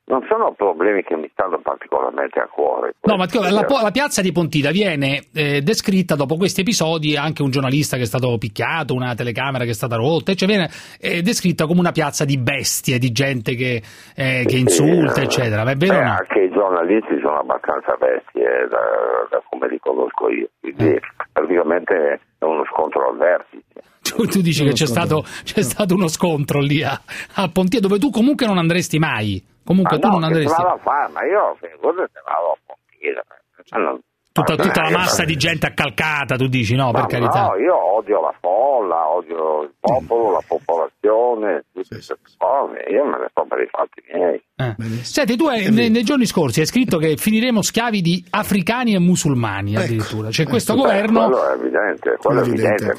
[0.04, 2.94] non sono problemi che mi stanno particolarmente a cuore.
[3.02, 7.50] No, ma la, la piazza di Pontida viene eh, descritta dopo questi episodi, anche un
[7.50, 10.68] giornalista che è stato picchiato, una telecamera che è stata rotta, cioè viene
[11.00, 13.80] eh, descritta come una piazza di bestie, di gente che,
[14.16, 15.62] eh, che insulta, Sì, eccetera.
[15.64, 16.16] Ma è vero eh, no?
[16.18, 20.98] Anche i giornalisti sono abbastanza bestie, da, da come li conosco io, quindi
[21.32, 23.71] praticamente è uno scontro al vertice.
[24.02, 27.00] Tu, tu dici che c'è stato, c'è stato uno scontro lì a,
[27.34, 29.42] a Pontia dove tu comunque non andresti mai.
[29.64, 30.60] Comunque Ma tu no, non andresti.
[30.60, 31.12] vado a fare?
[31.12, 33.22] Ma io figurati se vado a Pontida.
[33.70, 34.00] ma non-
[34.32, 37.48] Tutta, ma- tutta la massa di gente accalcata, tu dici no, per Ma carità.
[37.48, 42.78] No, io odio la folla, odio il popolo, la popolazione, tutte queste cose.
[42.90, 44.42] Io me ne sto per i fatti miei.
[44.56, 45.04] Eh.
[45.04, 48.98] Senti, tu hai- nei, nei giorni scorsi hai scritto che finiremo schiavi di africani e
[49.00, 50.30] musulmani addirittura.
[50.30, 51.28] C'è questo Beh, governo.
[51.28, 52.94] Quello è evidente, quello è evidente,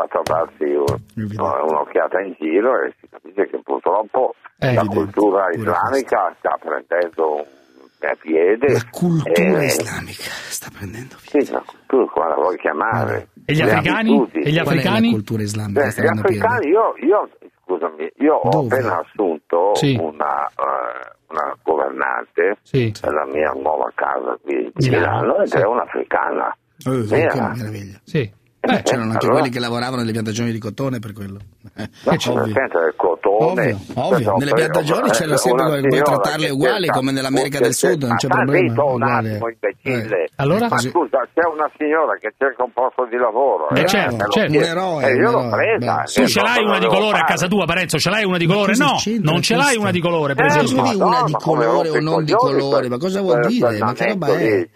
[0.00, 4.94] fatto a darsi un, un'occhiata in giro e si capisce che purtroppo È la evidente,
[4.94, 7.46] cultura eh, islamica sta prendendo
[8.00, 8.72] a piede.
[8.72, 11.44] La cultura e, islamica sta prendendo piede.
[11.44, 13.28] Sì, la cultura, come la vuoi chiamare.
[13.44, 14.16] E gli africani?
[14.16, 14.44] Abitudini.
[14.44, 15.06] E gli africani?
[15.06, 17.28] La cultura islamica Beh, gli africani, io, io,
[17.62, 18.56] scusami, io Dove?
[18.56, 19.98] ho appena assunto sì.
[20.00, 22.92] una, uh, una governante sì.
[23.00, 25.56] della mia nuova casa qui di Milano, Milano ed sì.
[25.58, 26.56] è un'africana.
[26.86, 28.00] Eh, oh, Che meraviglia.
[28.04, 28.38] Sì.
[28.62, 29.40] Eh beh, eh, c'erano anche allora...
[29.40, 31.38] quelli che lavoravano nelle piantagioni di cotone per quello.
[31.76, 33.38] Eh, no, senza il cotone.
[33.40, 34.30] Ovvio, cioè, ovvio.
[34.30, 38.02] No, nelle piantagioni c'era c'erano sempre come, come trattarle uguali sta, come nell'America del Sud,
[38.02, 38.84] non c'è problema.
[38.84, 39.48] Un attimo.
[39.82, 40.30] Eh.
[40.36, 40.68] Allora?
[40.68, 43.70] Ma scusa, c'è una signora che cerca un posto di lavoro.
[43.70, 44.58] Eh, eh certo, certo.
[44.58, 45.04] Un eroe.
[45.06, 46.02] Eh, io l'ho presa.
[46.02, 47.98] Tu ce l'hai una di colore a casa tua, Parenzo?
[47.98, 48.74] Ce l'hai una di colore?
[48.76, 51.06] No, non ce l'hai una di colore, per esempio.
[51.06, 53.78] una di colore o non di colore, cioè, ma cosa vuol cioè, dire?
[53.78, 54.68] Ma che roba è?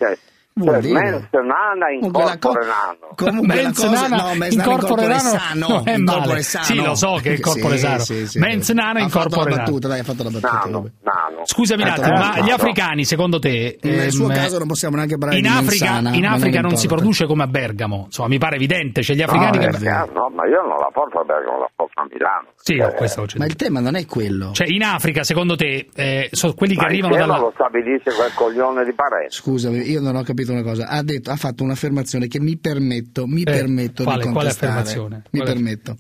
[0.57, 3.09] Vuol cioè, menzionana incorporeano.
[3.17, 6.43] Co- menzionana no, incorporeano no, è male.
[6.43, 6.65] Sano.
[6.65, 7.99] Sì, lo so che è incorporesano.
[7.99, 9.05] Sì, sì, sì, menzionana sì.
[9.05, 9.41] incorporeano.
[9.41, 10.53] Ha fatto la battuta, dai, ha fatto la battuta.
[10.53, 11.37] Nano, nano.
[11.39, 12.55] Ecco, Scusami un attimo, ma gli ecco.
[12.55, 13.79] africani, secondo te...
[13.83, 16.79] Nel suo ehm, caso non possiamo neanche parlare in Africa, menzana, in Africa non, non
[16.79, 18.05] si produce come a Bergamo.
[18.05, 19.79] Insomma, mi pare evidente, c'è gli africani no, che...
[19.79, 22.49] Chiaro, ah, no, ma io non la porto a Bergamo, la porto a Milano.
[22.55, 24.53] Sì, eh, questo Ma il tema non è quello.
[24.53, 27.39] Cioè, in Africa, secondo te, eh, sono quelli che arrivano dalla...
[27.39, 29.43] lo stabilisce quel coglione di Parenzo.
[29.43, 32.57] Scusami, io non ho capito capito una cosa, ha, detto, ha fatto un'affermazione che mi
[32.57, 34.73] permetto, mi eh, permetto quale, di contestare.
[34.73, 35.23] Quale affermazione?
[35.31, 35.97] Mi quale permetto.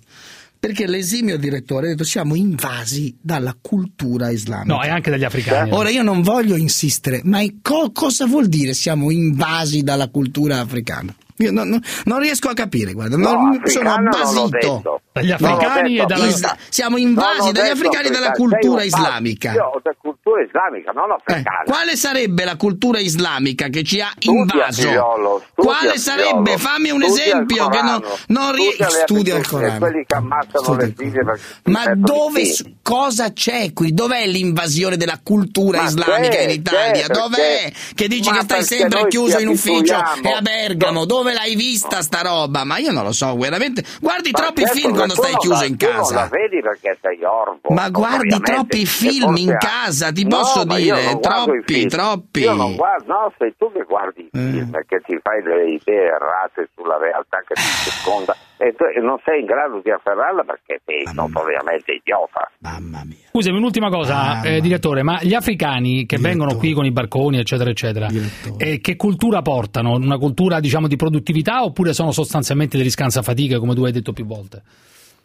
[0.58, 4.74] Perché l'esimio direttore ha detto siamo invasi dalla cultura islamica.
[4.74, 5.70] No, e anche dagli africani.
[5.72, 11.14] Ora io non voglio insistere, ma co- cosa vuol dire siamo invasi dalla cultura africana?
[11.38, 16.26] Io non, non, non riesco a capire, guarda, no, sono basito dagli africani e dalla...
[16.26, 19.52] Isla- siamo invasi dagli africani e dalla cultura sei islamica.
[19.52, 21.62] Io, la cultura islamica, non eh, africana.
[21.62, 24.72] Eh, quale sarebbe la cultura islamica che ci ha invaso?
[24.72, 26.56] Studia figliolo, quale sarebbe?
[26.56, 28.90] Fammi un esempio che non, non riesco.
[28.90, 29.88] Studia il Corano.
[31.64, 33.92] Ma dove, cosa c'è qui?
[33.92, 37.08] Dov'è l'invasione della cultura ma islamica in Italia?
[37.08, 37.72] Dov'è?
[37.92, 41.04] Che dici che stai sempre chiuso in ufficio e a Bergamo?
[41.04, 42.64] Dove dove l'hai vista sta roba?
[42.64, 43.82] Ma io non lo so, veramente.
[44.00, 46.14] Guardi ma troppi certo, film quando stai chiuso la, in casa.
[46.14, 47.72] Non la vedi perché sei orbo.
[47.72, 52.40] Ma guardi troppi film in casa, ti no, posso dire, troppi, troppi.
[52.40, 54.70] Io non guardo, no, sei tu che guardi i film eh.
[54.70, 57.90] perché ti fai delle idee errate sulla realtà che ti eh.
[57.90, 62.50] circonda e tu non sei in grado di afferrarla perché sei ovviamente idiota.
[62.58, 63.23] Mamma mia.
[63.36, 66.22] Scusami, un'ultima cosa, ah, eh, direttore, ma gli africani che direttore.
[66.22, 68.06] vengono qui con i barconi, eccetera, eccetera,
[68.58, 69.96] eh, che cultura portano?
[69.96, 74.24] Una cultura, diciamo, di produttività oppure sono sostanzialmente degli scansafatiche, come tu hai detto più
[74.24, 74.62] volte?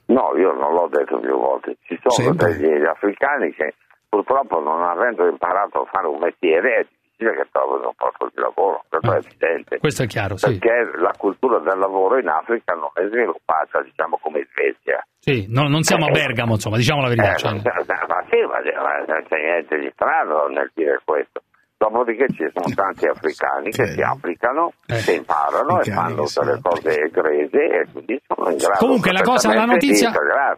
[0.08, 1.78] No, io non l'ho detto più volte.
[1.84, 3.76] Ci sono degli africani che
[4.10, 6.88] purtroppo non avendo imparato a fare un mestiere
[7.20, 9.80] partite che trovano un posto di lavoro, questo ah, è evidente.
[9.80, 14.40] Questo è chiaro, Perché la cultura del lavoro in Africa non è sviluppata, diciamo, come
[14.40, 15.06] in Svezia.
[15.20, 17.34] Sì, no, non siamo eh, a Bergamo, insomma, diciamo la verità.
[17.34, 17.52] Eh, cioè.
[17.52, 18.60] ma, sì, ma,
[19.06, 21.42] ma, c'è niente di strano nel dire questo.
[21.80, 24.98] Dopodiché ci sono tanti africani che si applicano, eh.
[24.98, 29.54] si imparano e fanno delle cose egrese e quindi sono in grado Comunque la, cosa,
[29.54, 30.12] la, notizia,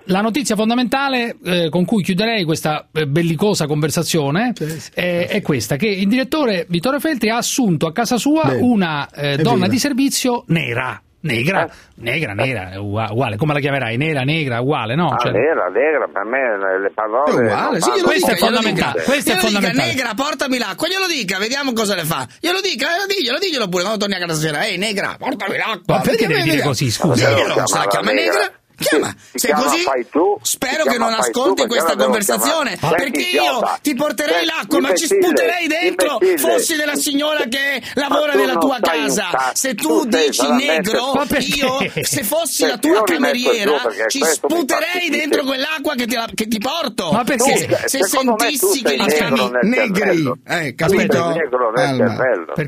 [0.05, 5.35] la notizia, fondamentale eh, con cui chiuderei questa eh, bellicosa conversazione sì, sì, eh, sì.
[5.35, 9.37] è questa, che il direttore Vittorio Feltri ha assunto a casa sua Beh, una eh,
[9.37, 9.71] donna vero.
[9.71, 10.99] di servizio nera.
[11.23, 11.71] Negra, eh.
[11.95, 13.95] negra, nera, uguale, come la chiamerai?
[13.95, 15.09] Nera, negra, uguale, no?
[15.09, 15.31] Ah, cioè...
[15.31, 17.31] Nera, negra, per me le parole...
[17.31, 19.89] È uguale, sì, glielo questo dica, è fondamentale, questo glielo è fondamentale.
[19.91, 22.27] Dica, negra, portami l'acqua, glielo dica, vediamo cosa le fa.
[22.39, 25.95] Glielo dica, eh, diglielo, diglielo pure, quando torni a casa sera, ehi negra, portami l'acqua.
[25.95, 27.29] Ma perché devi dire così, scusa?
[27.29, 28.51] Glielo, se la chiama negra
[28.81, 29.83] Chiama, se chiama, così?
[30.09, 35.05] tu, spero che non ascolti tu, questa conversazione perché io ti porterei l'acqua ma ci
[35.05, 39.51] sputerei dentro fossi della signora che lavora nella tua casa.
[39.53, 46.05] Se tu, dici negro, io se fossi la tua cameriera ci sputerei dentro quell'acqua che
[46.07, 47.11] ti, la, che ti porto.
[47.11, 47.67] Ma perché?
[47.67, 51.35] Tu, se, se sentissi che li chiami negri, eh, capito?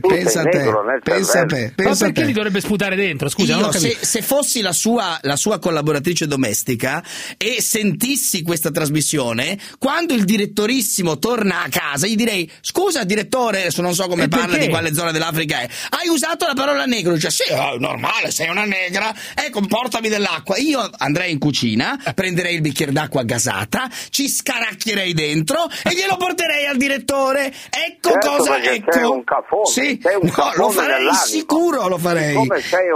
[0.01, 0.71] Pensa a te,
[1.03, 1.73] pensa a te.
[1.77, 3.29] Ma perché li dovrebbe sputare dentro?
[3.29, 7.01] Scusa, se, fossi la sua, la sua collaboratrice lavoratrice domestica
[7.37, 13.81] e sentissi questa trasmissione, quando il direttorissimo torna a casa, gli direi: Scusa, direttore, adesso
[13.81, 14.65] non so come e parla perché?
[14.65, 15.69] di quale zona dell'Africa è.
[15.89, 17.13] Hai usato la parola negro?
[17.13, 19.13] Dice: Sì, è normale, sei una negra.
[19.33, 20.57] Ecco, portami dell'acqua.
[20.57, 26.65] Io andrei in cucina, prenderei il bicchiere d'acqua gasata, ci scaracchierei dentro e glielo porterei
[26.65, 27.53] al direttore.
[27.69, 28.91] Ecco certo, cosa ecco.
[28.91, 32.35] Sei un cafone, sì, sei un no, lo farei sicuro, lo farei.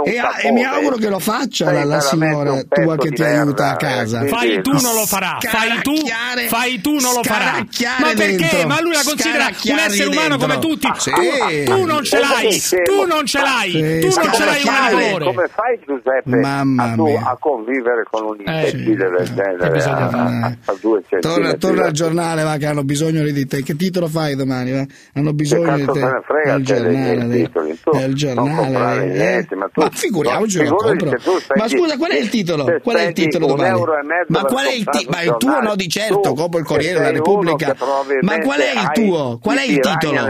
[0.04, 3.76] E, e, mi auguro che lo faccia la, la signora tua che ti aiuta a
[3.76, 4.22] casa.
[4.22, 5.94] Eh, fai tu non lo farà, fai tu,
[6.48, 7.64] fai tu non lo farà.
[8.00, 8.66] Ma perché?
[8.66, 10.88] Ma lui la considera un essere umano come tutti.
[11.64, 15.24] Tu non ce l'hai, tu non ce l'hai, tu non ce l'hai un errore.
[15.24, 19.78] Come fai Giuseppe a, convivere con un eh, imbecille del genere?
[19.78, 19.88] Eh?
[19.88, 23.62] A, torna, torna al giornale, va che hanno bisogno di te.
[23.62, 24.72] Che titolo fai domani?
[24.72, 24.84] Va?
[25.14, 26.00] Hanno bisogno di te.
[26.24, 29.46] Frega, il giornale, dei, titoli, il giornale.
[29.74, 32.66] Ma, figuriamoci, ma, figuriamoci ma scusa, qual è il titolo?
[33.46, 33.78] Un domani?
[33.78, 36.34] euro e mezzo Ma qual è il ti- ma il tuo no di certo, Tu,
[36.34, 37.74] copo il Corriere della Repubblica.
[38.20, 39.38] Ma qual è il tuo?
[39.42, 40.26] Qual è il titolo?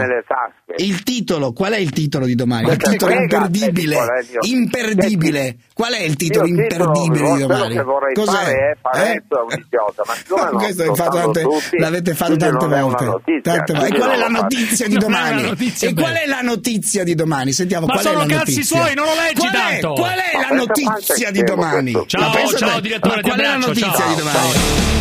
[0.77, 2.69] Il titolo, qual è il titolo di domani?
[2.69, 3.95] Il titolo imperdibile.
[3.95, 5.57] qual è il mio- Imperdibile.
[5.73, 7.75] Qual è il titolo Io titolo, imperdibile di quello domani?
[7.75, 8.31] che vorrei Cos'è?
[8.31, 8.77] fare è Eh?
[8.81, 10.13] Parenzo è un idiota, ma
[10.51, 13.03] Ma questo l'avete fatto tante, tutti, l'avete fatto tante è volte.
[13.05, 13.87] notizia, Tante volte.
[13.87, 15.41] E qual è la notizia di è domani?
[15.41, 17.51] notizia E qual è la notizia di domani?
[17.51, 18.77] Sentiamo Ma qual sono è la cazzi notizia.
[18.77, 19.93] suoi, non lo leggi qual è, tanto.
[19.93, 22.03] Qual è Ma la notizia è di domani?
[22.05, 24.98] Ciao, Ma ciao, direttore, ma qual è la notizia di domani?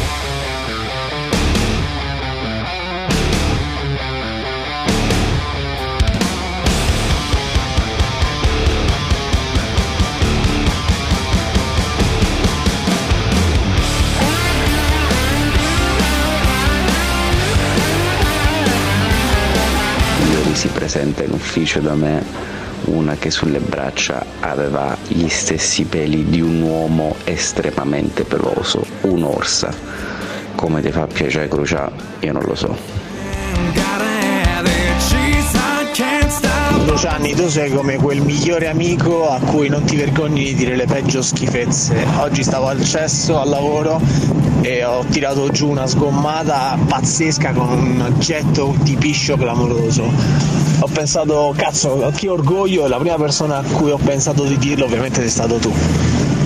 [20.58, 22.20] Si presenta in ufficio da me
[22.86, 29.72] una che sulle braccia aveva gli stessi peli di un uomo estremamente peloso, un'orsa.
[30.56, 31.88] Come ti fa piacere Crucia?
[32.18, 33.07] Io non lo so.
[36.86, 40.86] Luciani, tu sei come quel migliore amico a cui non ti vergogni di dire le
[40.86, 42.04] peggio schifezze.
[42.18, 44.00] Oggi stavo al cesso al lavoro
[44.62, 50.10] e ho tirato giù una sgommata pazzesca con un getto di piscio clamoroso.
[50.80, 54.84] Ho pensato, cazzo, che orgoglio, e la prima persona a cui ho pensato di dirlo
[54.84, 55.72] ovviamente sei stato tu.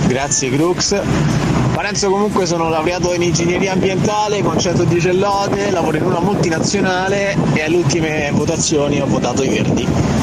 [0.07, 1.01] Grazie Crux.
[1.73, 7.63] Parenzo comunque sono laureato in ingegneria ambientale, concetto di Cellote, lavoro in una multinazionale e
[7.63, 10.22] alle ultime votazioni ho votato i Verdi.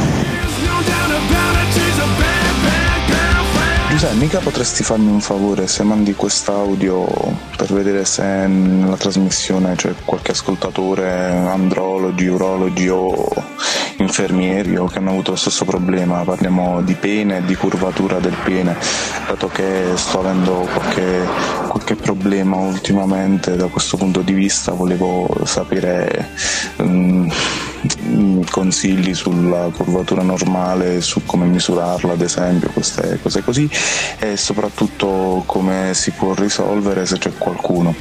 [4.01, 7.07] Giuseppe, mica potresti farmi un favore se mandi quest'audio
[7.55, 13.29] per vedere se nella trasmissione c'è qualche ascoltatore, andrologi, urologi o
[13.99, 16.25] infermieri o che hanno avuto lo stesso problema.
[16.25, 18.75] Parliamo di pene e di curvatura del pene,
[19.27, 21.29] dato che sto avendo qualche,
[21.69, 26.31] qualche problema ultimamente da questo punto di vista, volevo sapere
[26.81, 27.29] mm,
[28.51, 33.68] consigli sulla curvatura normale, su come misurarla ad esempio, queste cose così
[34.18, 37.95] e soprattutto come si può risolvere se c'è qualcuno.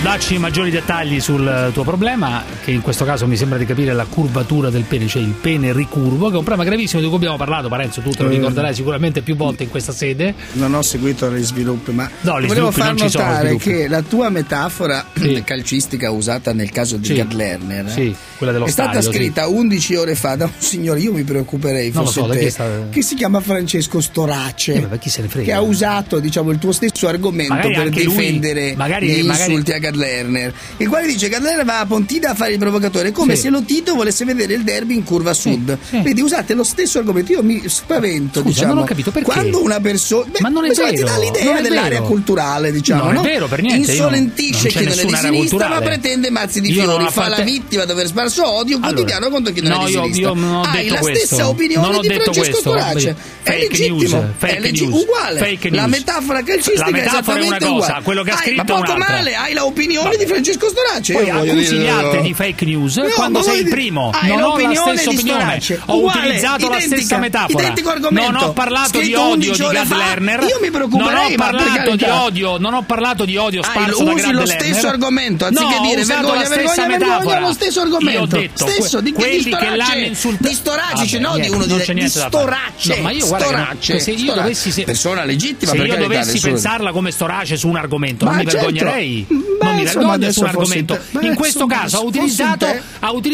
[0.00, 3.92] Mio, dacci maggiori dettagli sul tuo problema, che in questo caso mi sembra di capire
[3.94, 7.16] la curvatura del pene, cioè il pene ricurvo, che è un problema gravissimo di cui
[7.16, 8.34] abbiamo parlato, Parenzo, tu te lo Eh.
[8.34, 10.34] ricorderai sicuramente più volte in questa sede.
[10.52, 15.04] Non ho seguito gli sviluppi, ma No, gli volevo far notare che la tua metafora
[15.44, 17.14] calcistica usata nel caso di Sì.
[17.14, 19.16] Gerd Lerner eh, Sì, quella dello è stata stadio, sì.
[19.16, 23.02] scritta 11 ore fa da un signore, io mi preoccuperei fosse so, te, sta- che
[23.02, 25.42] si chiama Francesco Storace, Eh, frega?
[25.44, 29.22] che ha usato diciamo, il tuo stesso argomento Magari per anche lui- difendere magari- gli
[29.24, 32.34] magari- insulti a Gerd Lerner, il quale dice che Gerd Lerner va a Pontida a
[32.34, 33.42] fare il provocatore, come Sì.
[33.42, 35.76] se lo Tito volesse vedere il derby in curva sud.
[35.88, 36.00] sì.
[36.00, 39.30] Vedi, usate lo stesso argomento, io mi spavento, Scusa, diciamo, non ho capito perché.
[39.30, 40.30] quando una persona...
[40.38, 42.04] Ma non è Questo ti vero, dà non l'idea è dell'area vero.
[42.04, 43.10] culturale, diciamo.
[43.12, 46.72] Non è vero, per niente, Insolentisce chi non è di sinistra, ma pretende mazzi di
[46.72, 47.06] fiori.
[47.10, 49.92] Fa la vittima di aver sparso odio Allora, quotidiano contro chi non no, è di
[49.92, 50.28] io- sinistra.
[50.28, 51.26] io non ho Hai detto la questo.
[51.26, 52.70] stessa opinione Non ho di detto Francesco questo.
[52.78, 53.08] Storace.
[53.08, 55.38] È Fake legittimo, news, è fake leggi- news, uguale.
[55.38, 55.90] fake La news.
[55.98, 58.02] metafora calcistica La metafora è una esattamente cosa, uguale.
[58.04, 59.14] quello che ha Hai- scritto ma è poco un'altra.
[59.14, 61.12] male, hai l'opinione di Francesco Storace.
[61.14, 64.10] Poi accusi gli altri di fake news No, quando ma sei il primo.
[64.12, 65.60] hai Non ho la stessa opinione.
[65.86, 67.62] Ho Uguale, utilizzato la stessa metafora.
[67.62, 68.30] identico argomento.
[68.32, 69.92] Non ho parlato di odio 11 di Gad.
[69.96, 70.42] Lerner.
[70.42, 73.70] Io mi preoccuperei, Non ho ma parlato di odio, non ho parlato di odio Hai-
[73.70, 74.60] sparso da usi Gad lo Lerner.
[74.74, 77.16] stesso argomento, anziché dire vergogna, la stessa vergogna, metafora.
[77.18, 78.17] vergogna, lo stesso argomento.
[78.18, 81.64] Io ho detto Stesso, di- di quelli che l'hanno insultato Di Storace, no, di uno
[81.66, 82.08] di- c'è di.
[82.08, 82.96] Storace.
[82.96, 84.34] No, ma io guarda se io Storace.
[84.34, 88.40] dovessi se- Persona legittima, se io dovessi pensarla come Storace su un argomento, Ma non
[88.40, 88.66] mi certo.
[88.66, 89.26] vergognerei.
[89.28, 90.98] Beh, non mi vergogno su un argomento.
[91.20, 92.06] in questo caso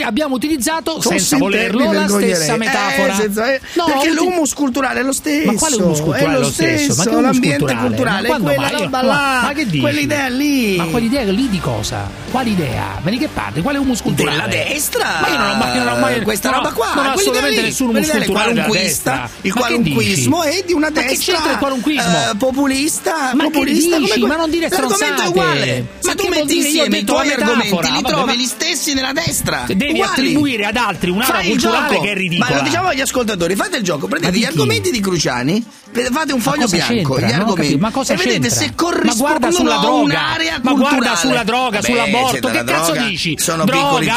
[0.05, 3.19] abbiamo utilizzato senza volerlo la stessa Eh, metafora.
[3.23, 5.47] eh, No, perché l'humus culturale è lo stesso.
[5.53, 6.95] Ma quale humus culturale è lo stesso?
[6.97, 8.29] Ma che l'ambiente culturale?
[8.29, 9.81] è quella roba là, ma che dici?
[9.81, 10.77] quell'idea lì.
[10.77, 12.09] Ma quell'idea lì di cosa?
[12.31, 12.99] Quale idea?
[13.03, 13.63] Ma di che parte?
[13.63, 14.37] Quale humus culturale?
[14.49, 15.19] Della destra.
[15.21, 17.13] Ma io non ho, ma io non ho mai questa no, roba qua, Non quell'idea
[17.15, 17.95] assolutamente lì, nessun lì,
[18.27, 19.13] culturale qualunquista.
[19.15, 22.31] Il Ma che qualunquismo è di una Ma che destra c'entra il qualunquismo?
[22.31, 24.21] eh, populista, Ma che populista dici?
[24.21, 25.87] come Ma non dire L'argomento è uguale.
[26.03, 28.95] Ma Se tu che vuol metti insieme i tuoi argomenti, li trovi ma- gli stessi
[28.95, 29.65] nella destra.
[29.67, 32.51] Devi attribuire ad altri un'area culturale che è ridicola.
[32.51, 36.33] Ma lo diciamo agli ascoltatori, fate il gioco, prendete Ma gli argomenti di Cruciani, fate
[36.33, 37.77] un Ma foglio bianco, gli argomenti.
[37.77, 40.97] ma cosa e vedete se Ma guarda corrispondono sulla a droga, un'area ma culturale.
[40.99, 43.35] guarda sulla droga, sull'aborto, che cazzo dici?
[43.39, 44.15] Sono droga,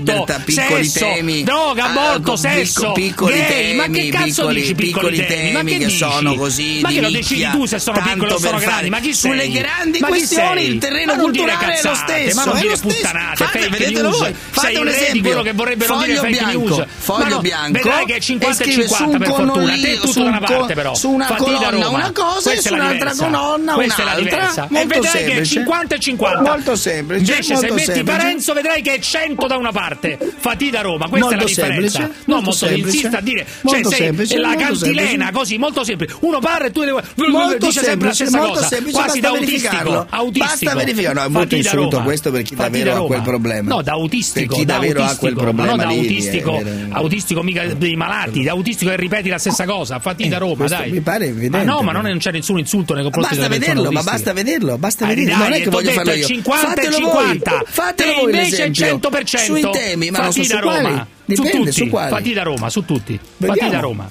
[0.00, 1.42] libertà, piccoli sesso, temi.
[1.42, 5.26] Droga, ah, aborto, ah, sesso, piccoli gay, temi, ma che cazzo piccoli, dici piccoli, piccoli
[5.26, 5.52] temi?
[5.52, 8.58] Ma che, che sono così ma che lo decidi tu se sono piccoli o sono
[8.58, 8.90] grandi?
[8.90, 9.30] Ma chi sei?
[9.30, 12.36] Sulle grandi ma questioni il terreno culturale cazzate, è lo stesso.
[12.36, 14.34] Ma non dire puttanate, fate, vedetelo voi.
[14.50, 15.22] Fate un esempio.
[15.22, 16.84] quello che vorrebbero foglio dire fake news.
[16.98, 17.72] Foglio bianco.
[17.72, 19.74] Vedrai che è 50 e 50 per fortuna.
[19.74, 20.94] Te tu da una parte però.
[20.94, 24.68] Su una colonna una cosa e su un'altra colonna un'altra.
[24.70, 26.40] E vedrai che è 50 e 50.
[26.40, 27.32] Molto semplice.
[27.32, 31.08] Invece se metti Parenzo vedrai che è 100 da una parte parte, fatina Roma.
[31.08, 31.98] Questa molto è la differenza.
[31.98, 32.98] Semplice, no, molto semplice.
[32.98, 35.32] Si a dire, molto cioè, semplice, la cantilena semplice.
[35.32, 36.16] così, molto semplice.
[36.20, 36.98] Uno parla e tu devi
[37.30, 40.46] molto dice sempre la stessa molto cosa, semplice, quasi da autistico, autistico.
[40.46, 43.74] Basta verificare, no, è molto fatina questo per chi davvero ha quel problema.
[43.74, 46.86] No, da autistico, per chi davvero ha quel problema no, da autistico, eh, eh.
[46.90, 50.90] autistico mica dei malati, da autistico che ripeti la stessa cosa, fatina eh, Roma, dai.
[50.90, 51.64] Mi pare evidente.
[51.64, 53.66] no, ma non c'è nessun insulto nei confronti della persona.
[53.70, 55.36] Basta vederlo, ma basta vederlo, basta vederlo.
[55.36, 56.26] Non è che voglio farlo io.
[56.26, 57.62] 50 e 50.
[57.66, 61.06] Fatelo e invece è 100% temi, ma fatti da Roma.
[61.24, 62.10] Dipende, su tutti, quali.
[62.10, 63.20] fatti da Roma, su tutti.
[63.38, 64.10] Fatti da Roma.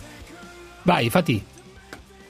[0.84, 1.44] Vai, fatti.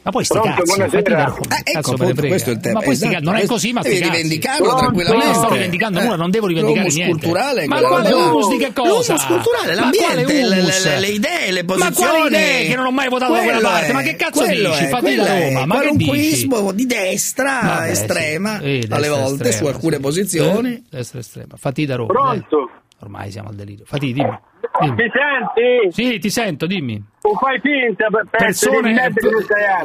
[0.02, 1.40] Ma poi sti Pronto, cazzo, fatti da Roma.
[1.40, 2.80] Eh, ecco, appunto, questo è il tema.
[2.80, 3.12] Ma poi esatto.
[3.14, 3.54] sti, non è esatto.
[3.54, 5.26] così, ma sti Devi rivendicarlo tranquillamente.
[5.26, 7.20] Ma io sto rivendicando nulla, non devo rivendicare l'humus niente.
[7.20, 7.68] culturale.
[7.68, 9.14] Ma quale humus di che cosa?
[9.14, 11.96] L'humus culturale, l'ambiente, le, le, le idee, le posizioni.
[11.96, 13.94] Ma quali idee che non ho mai votato da quella parte?
[13.94, 14.86] Ma che cazzo dici?
[14.88, 16.48] Fatti da Roma, ma che dici?
[16.74, 20.74] di destra estrema eh, alle volte su alcune posizioni.
[20.74, 21.56] Eh, destra estrema.
[21.58, 22.14] Fatti da Roma.
[22.14, 22.70] Pronto?
[23.02, 23.86] Ormai siamo al delirio.
[23.86, 24.30] Fatì, dimmi.
[24.30, 24.39] Eh,
[24.82, 24.95] dimmi.
[24.95, 25.91] Mi senti?
[25.91, 27.02] Sì, ti sento, dimmi.
[27.22, 29.12] Tu fai finta per persone,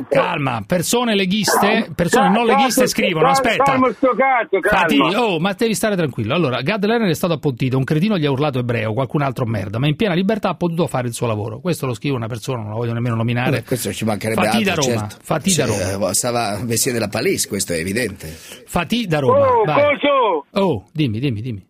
[0.09, 3.65] calma, persone leghiste, persone non leghiste scrivono, aspetta.
[3.65, 6.35] Calma sto cazzo, Fati, oh, ma devi stare tranquillo.
[6.35, 9.79] Allora, Gad Lerner è stato appuntito, un cretino gli ha urlato ebreo, qualcun altro merda,
[9.79, 11.59] ma in piena libertà ha potuto fare il suo lavoro.
[11.59, 13.59] Questo lo scrive una persona, non la voglio nemmeno nominare.
[13.59, 15.25] Eh, questo ci mancherebbe Fati altro, da Roma, certo.
[15.25, 16.11] Fati cioè, da Roma.
[16.11, 18.29] Eh, stava vestito della palisse, questo è evidente.
[18.29, 21.67] Fatì da Roma, oh, Oh, dimmi, dimmi, dimmi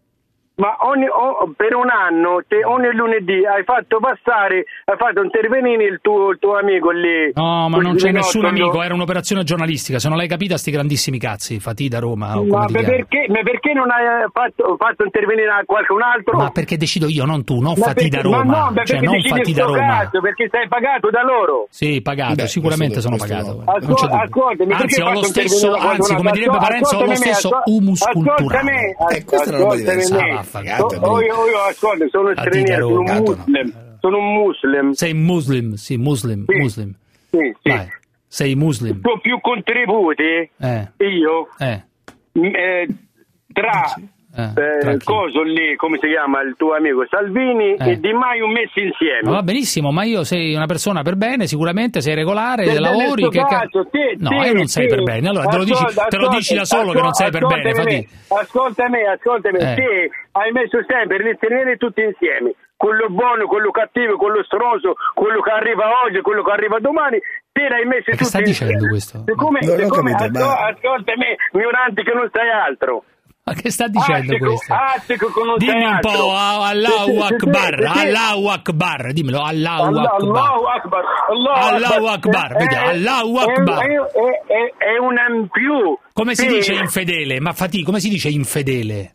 [0.57, 5.85] ma ogni, oh, per un anno, te, ogni lunedì hai fatto passare, hai fatto intervenire
[5.85, 7.33] il tuo, il tuo amico lì.
[7.35, 11.19] No, ma non c'è nessun amico, era un'operazione giornalistica, se non l'hai capita sti grandissimi
[11.19, 12.41] cazzi, fatti da Roma.
[12.41, 16.39] ma, perché, ma perché non hai eh, fatto, fatto intervenire qualcun altro?
[16.39, 18.45] Ma perché decido io, non tu, non fatti da Roma.
[18.45, 19.99] Ma no, ma cioè, non fatti da Roma.
[19.99, 21.67] Cazzo, perché sei pagato da loro.
[21.71, 23.85] Sì, pagato, Beh, sicuramente sono questo pagato.
[23.85, 28.97] Questo ascoltami, anzi, ho lo stesso, anzi, come direbbe Parenzo, ho lo stesso humus culturale.
[29.11, 30.97] Eh, questa è la roba diversa affagato.
[31.01, 33.73] Oh, oh, io, io, ascolta, sono straniero, sono un muslim.
[33.75, 33.99] No.
[34.01, 34.93] Sono un muslim.
[34.93, 36.59] Sei muslim, sì, muslim, sì.
[36.59, 36.95] muslim.
[37.31, 37.69] Sì, sì.
[37.69, 37.89] Vai,
[38.27, 39.01] sei muslim.
[39.03, 40.93] Ho più contributi eh.
[40.99, 41.83] io eh.
[42.33, 42.89] Eh,
[43.53, 43.95] tra
[44.37, 47.93] eh, eh coso lì, come si chiama il tuo amico Salvini eh.
[47.93, 49.31] e Di Maio messi insieme.
[49.31, 53.29] Va benissimo, ma io sei una persona per bene, sicuramente sei regolare, sei lavori.
[53.29, 53.79] Che caso,
[54.19, 55.29] no, te, io non sei per bene.
[55.29, 57.31] Allora ascolta, te, lo dici, ascolta, te, lo dici, da solo ascolta, che non sei
[57.31, 57.73] per bene.
[57.73, 58.09] Fatti...
[58.29, 59.75] Ascoltami, ascoltami, eh.
[59.75, 62.55] te hai messo sempre gli stranieri tutti insieme.
[62.77, 67.19] Quello buono, quello cattivo, quello stroso, quello che arriva oggi, quello che arriva domani,
[67.53, 68.47] te l'hai messo tutti insieme.
[68.47, 69.23] Sta dicendo questo?
[69.25, 70.67] Siccome, no, siccome capito, ascol- ma...
[70.75, 73.05] ascoltami, ignorante che non sai altro.
[73.47, 74.75] Ma che sta dicendo questo?
[75.59, 81.05] Dimmi un po', Allahu Akbar, Allahu Akbar, dimmelo, Allahu Akbar.
[81.29, 83.85] Allahu Akbar, eh, vedi, Allahu eh, Akbar.
[83.85, 85.99] Eh, è un in più.
[86.15, 87.39] Come si dice infedele?
[87.39, 89.15] Ma Fati, come si dice infedele?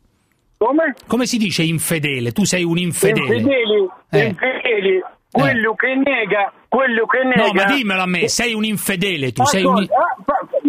[0.59, 0.93] Come?
[1.07, 2.31] Come si dice infedele?
[2.31, 3.35] Tu sei un infedele.
[3.35, 4.25] Infedeli, eh.
[4.25, 5.03] infedeli.
[5.31, 7.45] Quello che nega, quello che nega.
[7.45, 9.87] No, ma dimmelo a me, sei un infedele, tu sei un...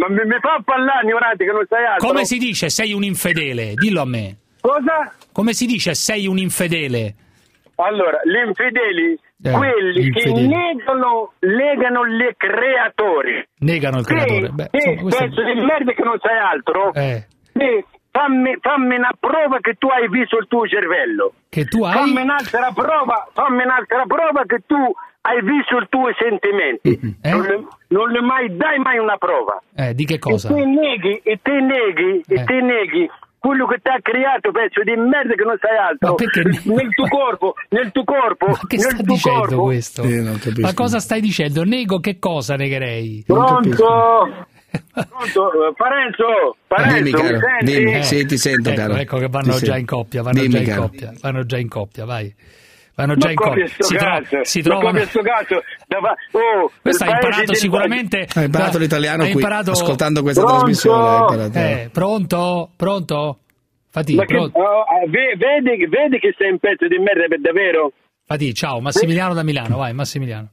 [0.00, 2.06] Ma mi, mi fa parlare, ignorante, che non sai altro.
[2.08, 3.74] Come si dice sei un infedele?
[3.74, 4.36] Dillo a me.
[4.60, 5.12] Cosa?
[5.32, 7.14] Come si dice sei un infedele?
[7.76, 13.42] Allora, gli infedeli, Eh, quelli gli che negano, legano le creatori.
[13.60, 14.48] Negano il creatore.
[14.50, 16.92] Beh, insomma, questo- pezzo di merda che non sai altro.
[16.92, 21.32] Eh, Sì, fammi, fammi una prova che tu hai visto il tuo cervello.
[21.48, 21.92] che tu hai...
[21.94, 24.76] Fammi un'altra prova, fammi un'altra prova che tu
[25.22, 27.30] hai visto i tuoi sentimenti, eh?
[27.30, 29.60] non, le, non, le, mai dai mai una prova.
[29.74, 30.48] Eh, di che cosa?
[30.48, 32.40] E te neghi, e te neghi, eh.
[32.40, 33.10] e te neghi
[33.40, 36.14] quello che ti ha creato pezzo di merda che non sai altro
[36.74, 39.62] nel tuo corpo nel tuo corpo ma che stai dicendo corpo?
[39.62, 46.56] questo eh, ma cosa stai dicendo nego che cosa negherei pronto Pronto, eh, Parenzo, eh,
[46.66, 47.64] Parenzo dimmi, caro, mi senti?
[47.64, 48.94] Dimmi, eh, sì, ti sento, ecco, caro.
[48.94, 49.64] Ecco che vanno dimmi.
[49.64, 50.80] già in coppia, vanno dimmi, già in caro.
[50.82, 52.34] coppia, vanno già in coppia, vai
[53.00, 53.66] vanno già in coppia.
[53.66, 54.90] Si, tro- si trovano.
[54.90, 58.26] questo caso, dav- oh, questo ha imparato sicuramente.
[58.34, 59.70] Ha imparato l'italiano qui, imparato...
[59.72, 60.58] ascoltando questa pronto?
[60.58, 61.50] trasmissione.
[61.54, 62.70] Eh, pronto?
[62.76, 63.38] Pronto?
[63.90, 64.58] Fatih, che, pronto?
[64.58, 67.92] Oh, ah, vedi, vedi, che sei un pezzo di merda per davvero?
[68.24, 70.50] Fatì, ciao, Massimiliano da Milano, vai Massimiliano.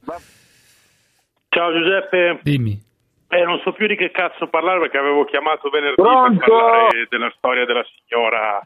[1.48, 2.40] Ciao Giuseppe.
[2.42, 2.86] Dimmi.
[3.30, 6.38] Eh, non so più di che cazzo parlare perché avevo chiamato venerdì Pronto?
[6.38, 8.60] per parlare della storia della signora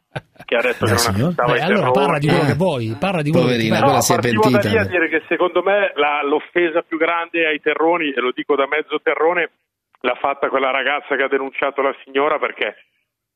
[0.45, 3.31] che ha detto che non affittava Beh, allora parla di quello che vuoi, parla di
[3.33, 3.87] quello che Poverina, pare.
[3.87, 7.45] quella si è partivo da lì a dire che secondo me la- l'offesa più grande
[7.45, 9.51] ai terroni, e lo dico da mezzo terrone,
[10.01, 12.77] l'ha fatta quella ragazza che ha denunciato la signora perché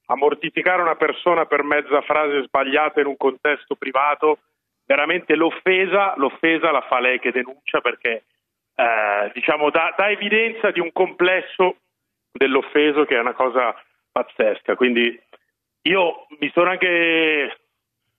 [0.07, 4.39] a mortificare una persona per mezza frase sbagliata in un contesto privato,
[4.87, 8.23] veramente l'offesa, l'offesa la fa lei che denuncia perché
[8.77, 11.77] eh, diciamo dà, dà evidenza di un complesso
[12.31, 13.75] dell'offeso che è una cosa
[14.13, 14.77] pazzesca.
[14.77, 15.19] Quindi
[15.83, 17.57] io mi sono anche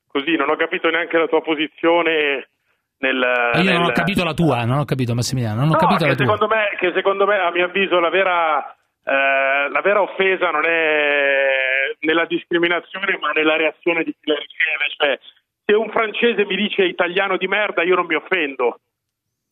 [0.07, 2.49] così, non ho capito neanche la tua posizione
[2.99, 3.17] nel...
[3.61, 6.03] Io non ho nel- capito la tua, non ho capito Massimiliano, non ho No, capito
[6.05, 6.25] che la tua.
[6.25, 10.65] secondo, me, che secondo me, a mio avviso, la vera, eh, la vera offesa non
[10.65, 14.89] è nella discriminazione, ma nella reazione di chi la riceve.
[14.97, 15.19] Cioè,
[15.65, 18.79] se un francese mi dice italiano di merda, io non mi offendo.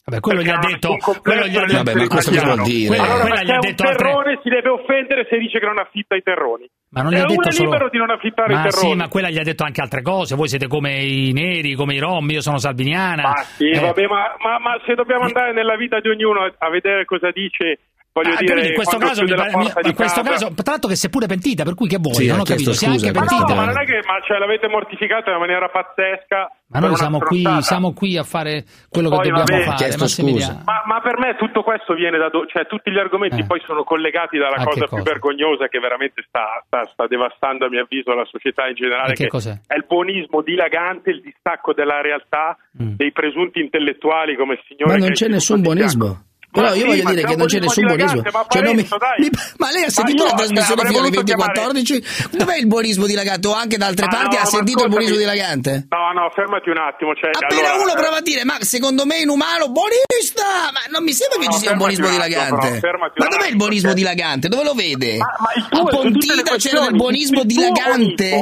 [0.07, 2.87] Vabbè, quello gli ha detto, quello gli ha dell'essere Vabbè, ma questo cosa vuol dire?
[2.89, 5.59] Quella- Allora, quella gli ha perché detto un altre- terrone si deve offendere se dice
[5.59, 6.69] che non affitta i terroni.
[6.89, 7.69] Ma non gli ha detto solo...
[7.71, 8.91] libero di non affittare ma i terroni.
[8.91, 10.35] sì, ma quella gli ha detto anche altre cose.
[10.35, 13.23] Voi siete come i neri, come i rom, io sono salviniana.
[13.23, 16.69] Ma sì, Eh, vabbè, ma, ma- ma se dobbiamo andare nella vita di ognuno a
[16.69, 17.79] vedere cosa dice,
[18.15, 20.87] voglio ah, dire, in questo caso, mi pare- mi- in questo casa- caso, tra l'altro
[20.89, 22.15] che si è pure pentita, per cui che vuoi?
[22.15, 23.53] Sì, non ho capito, si è anche scusa, Ma pentita.
[23.53, 26.49] no, ma non è che ma, cioè, l'avete mortificata in maniera pazzesca.
[26.67, 30.63] Ma noi siamo qui, siamo qui a fare quello che Poi, dobbiamo vabbè, fare.
[30.65, 33.45] Ma, ma per me tutto questo viene da do- cioè tutti gli argomenti Eh.
[33.45, 35.03] poi sono collegati dalla A che cosa più cosa?
[35.11, 39.15] vergognosa che veramente sta, sta- sta devastando a mio avviso la società in generale, E
[39.15, 39.59] che che cos'è?
[39.67, 42.95] è il buonismo dilagante, il distacco dalla realtà Mm.
[42.97, 46.23] dei presunti intellettuali come il signore Ma non che c'è nessun buonismo.
[46.55, 48.21] Però io sì, voglio dire che non c'è nessun buonismo.
[48.21, 50.87] dilagante, Ma, Cioè, non mi- Parenzo, mi- ma lei ha sentito io, la trasmissione cioè,
[50.87, 52.37] fino alle avrei voluto chiamare- 2014?
[52.37, 53.53] Dov'è il buonismo dilagato?
[53.53, 55.87] Anche da altre Ma parti no, ha sentito il buonismo dilagante?
[55.89, 57.13] No, no, fermati un attimo.
[57.15, 60.71] Cioè, Appena allora, uno eh, prova a dire, ma secondo me inumano, buonista!
[60.71, 62.79] Ma non mi sembra che No, ci sia un buonismo dilagante.
[62.79, 64.47] però, ma dov'è il buonismo perché- dilagante?
[64.47, 65.17] Dove lo vede?
[65.17, 68.39] Ma, ma il tuo, a Pontida c'era del buonismo dilagante?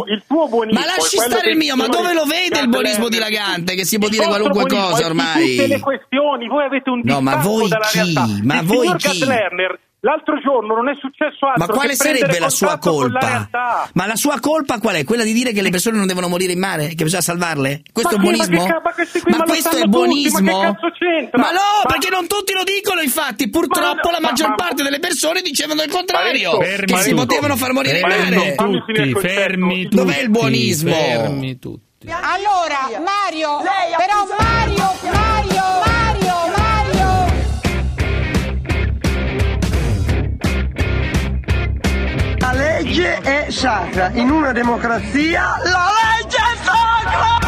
[0.71, 3.75] ma lasci è stare il mio, ma dove lo vede il buonismo dilagante?
[3.75, 5.79] Che si può dire qualunque cosa è di tutte le ormai.
[5.79, 7.99] questioni, voi avete un No, ma distacco dalla chi?
[8.03, 8.27] Realtà.
[8.43, 9.19] Ma il voi chi?
[9.19, 13.19] Gardner, l'altro giorno non è successo altro Ma quale sarebbe la sua la colpa?
[13.19, 13.89] realtà.
[13.93, 15.03] Ma la sua colpa qual è?
[15.05, 16.89] Quella di dire che le persone non devono morire in mare?
[16.95, 17.81] Che bisogna salvarle?
[17.91, 18.65] Questo Ma è sì, ma buonismo?
[18.65, 20.39] che ma ma questo è sanno tutti, buonismo?
[20.39, 21.41] ma che cazzo c'entra?
[21.41, 23.49] Ma no, Ma- perché non tutti lo dicono, infatti.
[23.49, 26.57] Purtroppo Ma- la maggior ma- parte delle persone dicevano il contrario.
[26.57, 28.55] Parenzo, che si Parenzo, potevano far morire in Parenzo, mare.
[28.55, 29.95] Tutti, fermi tutti.
[29.95, 30.93] Dov'è il buonismo?
[30.93, 32.07] Fermi tutti.
[32.07, 33.61] Allora, Mario,
[33.95, 35.52] però Mario, Mario,
[43.13, 44.09] legge è sacra.
[44.13, 45.87] In una democrazia la
[46.17, 47.41] legge è sacra!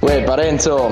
[0.00, 0.90] Uè Parenzo,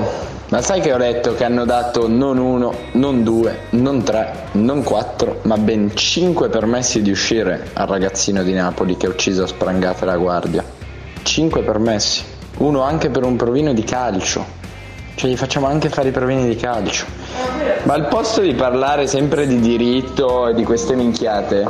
[0.49, 4.83] ma sai che ho letto che hanno dato non uno, non due, non tre, non
[4.83, 9.47] quattro, ma ben cinque permessi di uscire al ragazzino di Napoli che ha ucciso a
[9.47, 10.63] sprangate la guardia.
[11.23, 12.23] Cinque permessi,
[12.57, 14.58] uno anche per un provino di calcio.
[15.19, 17.05] Cioè gli facciamo anche fare i provini di calcio.
[17.83, 21.67] Ma al posto di parlare sempre di diritto e di queste minchiate,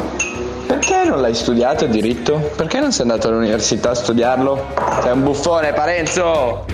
[0.68, 2.52] perché non l'hai studiato diritto?
[2.56, 4.68] Perché non sei andato all'università a studiarlo?
[5.02, 6.66] Sei un buffone, Parenzo!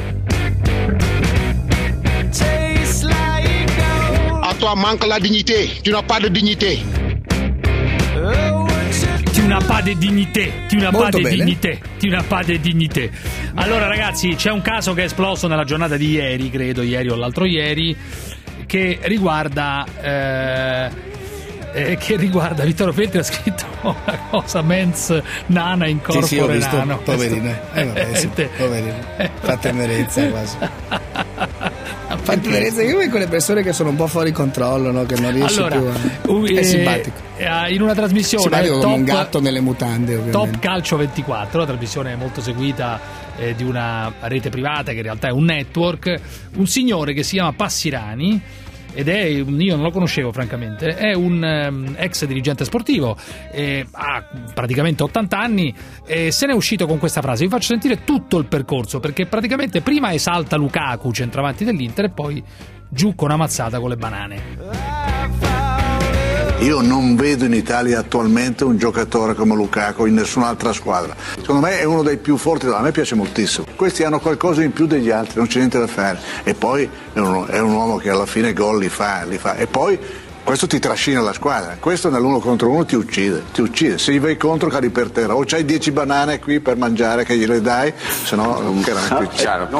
[4.41, 5.69] À toi manque la dignité.
[5.81, 7.04] Tu n'as pas de dignité.
[9.57, 11.35] Una de dignité, ti una pas Molto de bene.
[11.37, 13.09] dignité, ti una de dignité.
[13.53, 17.15] Allora ragazzi, c'è un caso che è esploso nella giornata di ieri, credo ieri o
[17.15, 17.95] l'altro ieri,
[18.65, 20.89] che riguarda eh,
[21.73, 26.39] eh, che riguarda Vittorio Feltri ha scritto una cosa mens nana in corpo Sì, sì,
[26.41, 26.97] ho visto, nano.
[26.97, 27.55] poverino.
[27.73, 28.95] Eh, vabbè, sì, Te- poverino.
[29.39, 30.57] Fa tenerezza quasi.
[32.25, 35.05] Fa tenerezza io come quelle persone che sono un po' fuori controllo, no?
[35.05, 36.33] che non riesci Allora, più a...
[36.33, 37.17] uh, È eh, simpatico.
[37.37, 40.59] eh, in una trasmissione Simpatico come un top- gatto nelle mutande, Top ovviamente.
[40.59, 42.99] Calcio 24, la trasmissione molto seguita
[43.37, 46.19] eh, di una rete privata che in realtà è un network,
[46.55, 48.41] un signore che si chiama Passirani
[48.95, 53.15] ed è, io non lo conoscevo francamente, è un ehm, ex dirigente sportivo,
[53.51, 55.75] eh, ha praticamente 80 anni
[56.07, 59.81] e se n'è uscito con questa frase, vi faccio sentire tutto il percorso perché praticamente
[59.81, 62.43] prima esalta Lukaku, centravanti dell'Inter e poi
[62.89, 65.04] giù con una mazzata con le banane.
[66.59, 71.13] Io non vedo in Italia attualmente un giocatore come Lukaku in nessun'altra squadra.
[71.35, 73.65] Secondo me è uno dei più forti, a me piace moltissimo.
[73.75, 76.17] Questi hanno qualcosa in più degli altri, non c'è niente da fare.
[76.43, 79.55] E poi è un, è un uomo che alla fine gol li fa, li fa.
[79.55, 79.99] E poi
[80.43, 83.97] questo ti trascina la squadra, questo nell'uno contro uno ti uccide, ti uccide.
[83.97, 87.35] Se gli vai contro cadi per terra, o c'hai 10 banane qui per mangiare che
[87.35, 87.93] gliele dai,
[88.23, 89.79] se no non che più.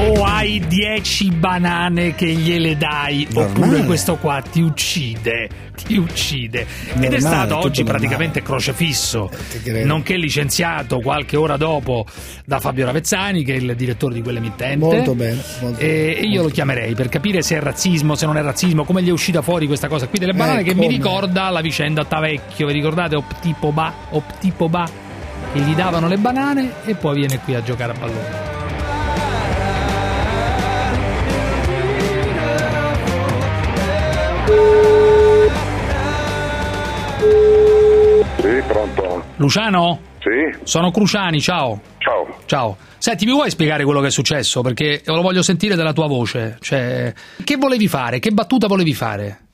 [0.00, 3.84] O hai 10 banane che gliele dai oppure Normale.
[3.84, 5.48] questo qua ti uccide
[5.84, 7.98] ti uccide ed è Normale, stato oggi normale.
[7.98, 9.28] praticamente crocefisso
[9.62, 9.86] credo.
[9.86, 12.06] nonché licenziato qualche ora dopo
[12.44, 16.48] da Fabio Ravezzani che è il direttore di quell'emittente Molto bene, molto e io lo
[16.48, 19.66] chiamerei per capire se è razzismo se non è razzismo come gli è uscita fuori
[19.66, 20.96] questa cosa qui delle banane Eh, che mi come?
[20.96, 24.88] ricorda la vicenda Tavecchio vi ricordate Optipoba Optipoba
[25.52, 28.47] che gli davano le banane e poi viene qui a giocare a pallone
[38.48, 39.24] Sì, pronto?
[39.36, 40.00] Luciano?
[40.20, 40.58] Sì?
[40.62, 41.82] Sono Cruciani, ciao.
[41.98, 42.26] Ciao.
[42.46, 42.76] Ciao.
[42.96, 44.62] Senti, mi vuoi spiegare quello che è successo?
[44.62, 46.56] Perché lo voglio sentire dalla tua voce.
[46.58, 47.12] Cioè,
[47.44, 48.20] che volevi fare?
[48.20, 49.47] Che battuta volevi fare?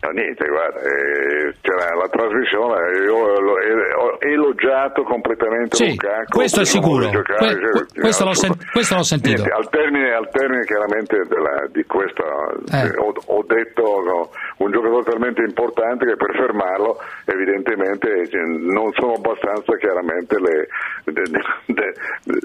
[0.00, 6.30] No, niente, guarda, eh, c'era la trasmissione, io ho elogiato completamente Sì, Lukaku.
[6.38, 7.10] questo è sicuro.
[7.10, 8.70] giocare, Que- cioè, que- questo l'ho sen- assolutamente.
[8.70, 9.42] questo l'ho sentito.
[9.42, 12.24] Niente, al, termine, al termine chiaramente della- di questa,
[12.70, 12.86] Eh.
[12.86, 18.92] eh, ho, ho detto no, un giocatore talmente importante che per fermarlo evidentemente cioè, non
[18.92, 20.68] sono abbastanza chiaramente le...
[21.10, 21.92] de- de- de-
[22.24, 22.42] de-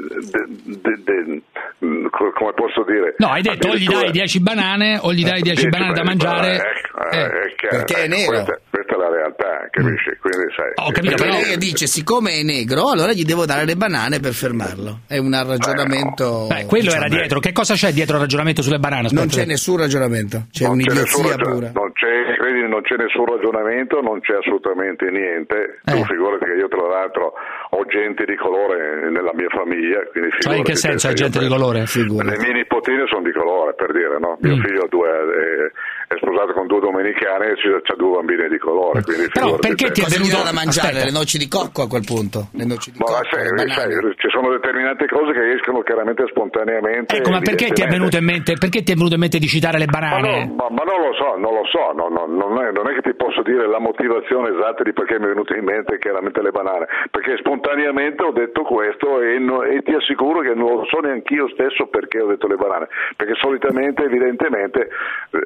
[0.82, 1.42] de- de-
[1.78, 3.14] de- co- come posso dire?
[3.20, 6.56] No, hai detto o gli dai 10 banane o gli dai 10 banane da mangiare.
[6.56, 7.43] Ecco, Eh.
[7.44, 8.32] È chiaro, Perché è nero.
[8.44, 10.12] Questa, questa è la realtà, capisci?
[10.20, 13.66] Quindi, sai, Ho capito, Perché però- lei dice, siccome è negro, allora gli devo dare
[13.66, 15.02] le banane per fermarlo.
[15.08, 16.48] È un ragionamento...
[16.48, 17.40] Beh, quello era diciamo, dietro.
[17.40, 19.10] Che cosa c'è dietro il ragionamento sulle banane?
[19.12, 19.42] Non Aspetta.
[19.42, 21.72] c'è nessun ragionamento, c'è non un'idiozia pura.
[21.74, 25.82] non c'è, credimi, non c'è nessun ragionamento, non c'è assolutamente niente.
[25.86, 25.92] Eh.
[25.92, 30.58] Tu figurati che io tra l'altro ho gente di colore nella mia famiglia, quindi Cioè,
[30.58, 31.84] in che figurati senso hai gente di colore?
[31.94, 34.38] Le mie nipotine sono di colore, per dire, no?
[34.42, 34.62] Mio Mm.
[34.62, 35.72] figlio ha due, eh,
[36.14, 39.92] è sposato con due domenicane e ha due bambine di colore, quindi Però figurati perché
[39.92, 40.94] ti è venuto da mangiare?
[41.02, 41.06] Aspetta.
[41.10, 42.48] Le noci di cocco a quel punto?
[42.54, 43.90] Le noci di Ma cocco, sai, sai,
[44.22, 47.18] ci sono determinate cose che escono chiaramente spontaneamente.
[47.18, 47.98] Ecco, ma perché ti è evidentemente.
[47.98, 50.46] venuto in mente, perché ti è venuto in mente di citare le Ma, banane?
[50.46, 52.94] no, ma- ma non lo so, non lo so, no, no, non, è, non è
[52.96, 56.42] che ti posso dire la motivazione esatta di perché mi è venuto in mente chiaramente
[56.42, 60.86] le banane, perché spontaneamente ho detto questo e, no- e ti assicuro che non lo
[60.90, 64.90] so neanche io stesso perché ho detto le banane, perché solitamente, evidentemente,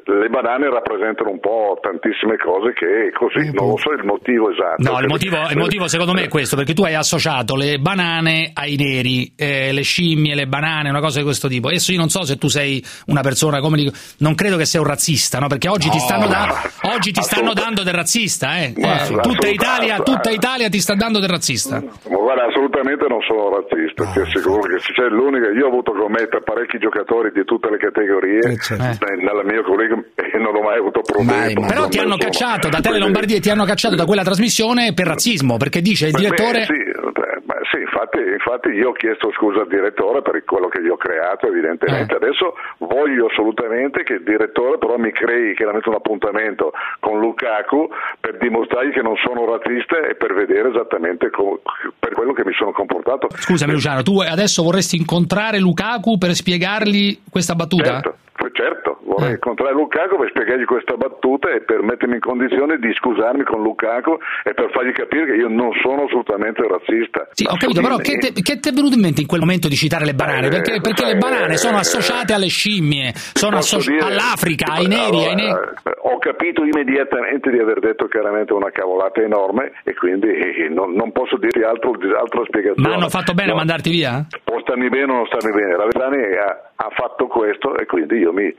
[0.04, 4.82] le banane rappresentano un po' tantissime cose che così, non lo so il motivo esatto.
[4.82, 8.50] No, il motivo, il motivo secondo me è questo, perché tu hai associato le banane
[8.54, 11.68] ai neri, eh, le scimmie, le banane, una cosa di questo tipo.
[11.68, 14.80] Adesso io non so se tu sei una persona come dico, non credo che sei
[14.80, 15.46] un razzista, no?
[15.48, 16.54] Perché oggi ti No, stanno, da-
[16.94, 18.72] oggi ti stanno dando del razzista, eh.
[18.76, 21.80] Ma Eh, tutta, Italia, tutta Italia ti sta dando del razzista.
[21.80, 26.10] Ma guarda, assolutamente non sono razzista, ti assicuro che c'è l'unica, io ho avuto con
[26.10, 30.78] me parecchi giocatori di tutte le categorie eh, nella mia curriculum e non ho mai
[30.78, 31.66] avuto problemi.
[31.66, 35.56] Però ti hanno cacciato da Tele Lombardia, ti hanno cacciato da quella trasmissione per razzismo,
[35.56, 36.64] perché dice il direttore...
[36.64, 40.88] sì, beh, sì, infatti, infatti io ho chiesto scusa al direttore per quello che gli
[40.88, 42.14] ho creato, evidentemente.
[42.14, 42.16] Eh.
[42.16, 47.88] Adesso voglio assolutamente che il direttore però mi crei chiaramente un appuntamento con Lukaku
[48.20, 51.60] per dimostrargli che non sono razzista e per vedere esattamente co-
[51.98, 53.28] per quello che mi sono comportato.
[53.30, 58.00] Scusami Luciano, tu adesso vorresti incontrare Lukaku per spiegargli questa battuta?
[58.00, 58.16] Certo,
[58.52, 63.42] certo, vorrei incontrare Lukaku per spiegargli questa battuta e per mettermi in condizione di scusarmi
[63.44, 67.28] con Lukaku e per fargli capire che io non sono assolutamente razzista.
[67.32, 69.68] Sì, ho capito, però che te- che ti è venuto in mente in quel momento
[69.68, 70.48] di citare le banane?
[70.48, 75.34] Perché, perché le banane sono associate alle scimmie, sono associ- dire- all'Africa, ai neri, ai
[75.34, 75.48] neri.
[75.50, 80.68] Allora, eh, ho capito immediatamente di aver detto chiaramente una cavolata enorme e quindi eh,
[80.70, 82.88] non, non posso dirti altro, altra spiegazione.
[82.88, 84.26] Ma hanno fatto bene a No, mandarti via?
[84.44, 88.18] Può starmi bene o non starmi bene, la Verani ha, ha fatto questo e quindi
[88.18, 88.54] io mi eh,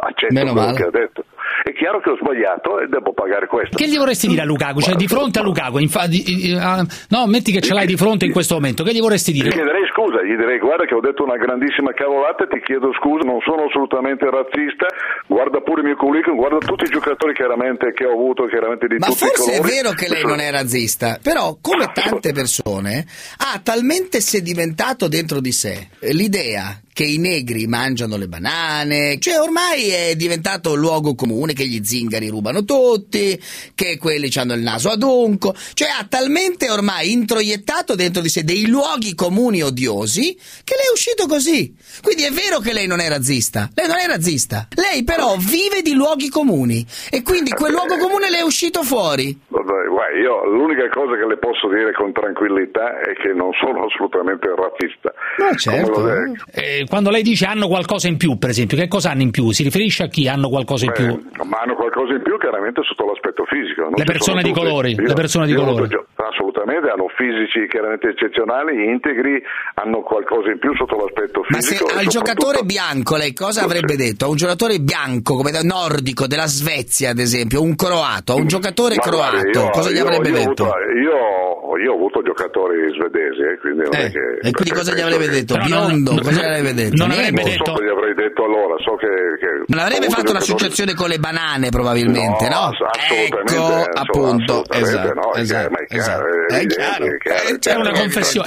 [0.00, 0.76] accetto Meno quello male.
[0.76, 1.24] che ha detto.
[1.62, 3.76] È chiaro che ho sbagliato e devo pagare questo.
[3.76, 4.80] Che gli vorresti dire a Lukaku?
[4.80, 6.22] Cioè, di fronte a Lukaku, infatti,
[6.52, 6.80] eh, ah,
[7.10, 9.50] no, metti che ce l'hai di fronte in questo momento, che gli vorresti Gli dire?
[9.50, 13.40] chiederei scusa, gli direi guarda che ho detto una grandissima cavolata, ti chiedo scusa, non
[13.44, 14.86] sono assolutamente razzista,
[15.26, 18.96] guarda pure il mio curriculum, guarda tutti i giocatori chiaramente che ho avuto, chiaramente di
[18.96, 19.74] Ma tutti i forse è colori.
[19.74, 23.04] vero che lei non è razzista, però come tante persone
[23.36, 29.88] ha talmente sedimentato dentro di sé l'idea che i negri mangiano le banane, cioè ormai
[29.88, 33.40] è diventato un luogo comune che gli zingari rubano tutti,
[33.74, 38.66] che quelli hanno il naso adunco, cioè ha talmente ormai introiettato dentro di sé dei
[38.66, 41.74] luoghi comuni odiosi che lei è uscito così.
[42.02, 45.80] Quindi è vero che lei non è razzista, lei non è razzista, lei però vive
[45.80, 49.40] di luoghi comuni e quindi quel luogo comune le è uscito fuori.
[49.48, 53.86] Vabbè, guarda, io l'unica cosa che le posso dire con tranquillità è che non sono
[53.86, 55.14] assolutamente razzista.
[55.38, 55.92] Ma certo.
[55.92, 59.22] Come lo Eh, quando lei dice hanno qualcosa in più, per esempio, che cosa hanno
[59.22, 59.50] in più?
[59.52, 61.06] Si riferisce a chi hanno qualcosa in più?
[61.06, 63.82] Beh, ma hanno qualcosa in più chiaramente sotto l'aspetto fisico.
[63.82, 64.52] non Le persone tutti.
[64.52, 69.40] colori, Io- le persone di io gio- Assolutamente, hanno fisici chiaramente eccezionali, integri,
[69.74, 71.90] hanno qualcosa in più sotto l'aspetto Ma se fisico.
[71.96, 74.24] al giocatore bianco lei cosa avrebbe detto?
[74.24, 78.46] A un giocatore bianco, come da- nordico, della Svezia ad esempio, un croato, a un
[78.46, 80.62] giocatore Ma guardi, croato, io- cosa gli io- avrebbe io ho detto?
[80.64, 84.48] avuto- io, io ho avuto giocatori svedesi, eh, quindi non è che...
[84.48, 85.54] E quindi cosa gli avrebbe detto?
[85.54, 86.96] Però Biondo, no, cosa gli avrebbe detto?
[87.06, 87.52] Non, Niente.
[87.52, 89.06] so cosa gli avrei detto allora, so che...
[89.38, 92.72] che Non avrebbe fatto un'associazione con le banane probabilmente, no?
[92.72, 96.24] ass- assolutamente, Ecco, appunto, assolutamente esatto, no, è esatto, è chiaro, esatto.
[96.24, 97.90] è È evidente, chiaro, è chiaro, è è È una,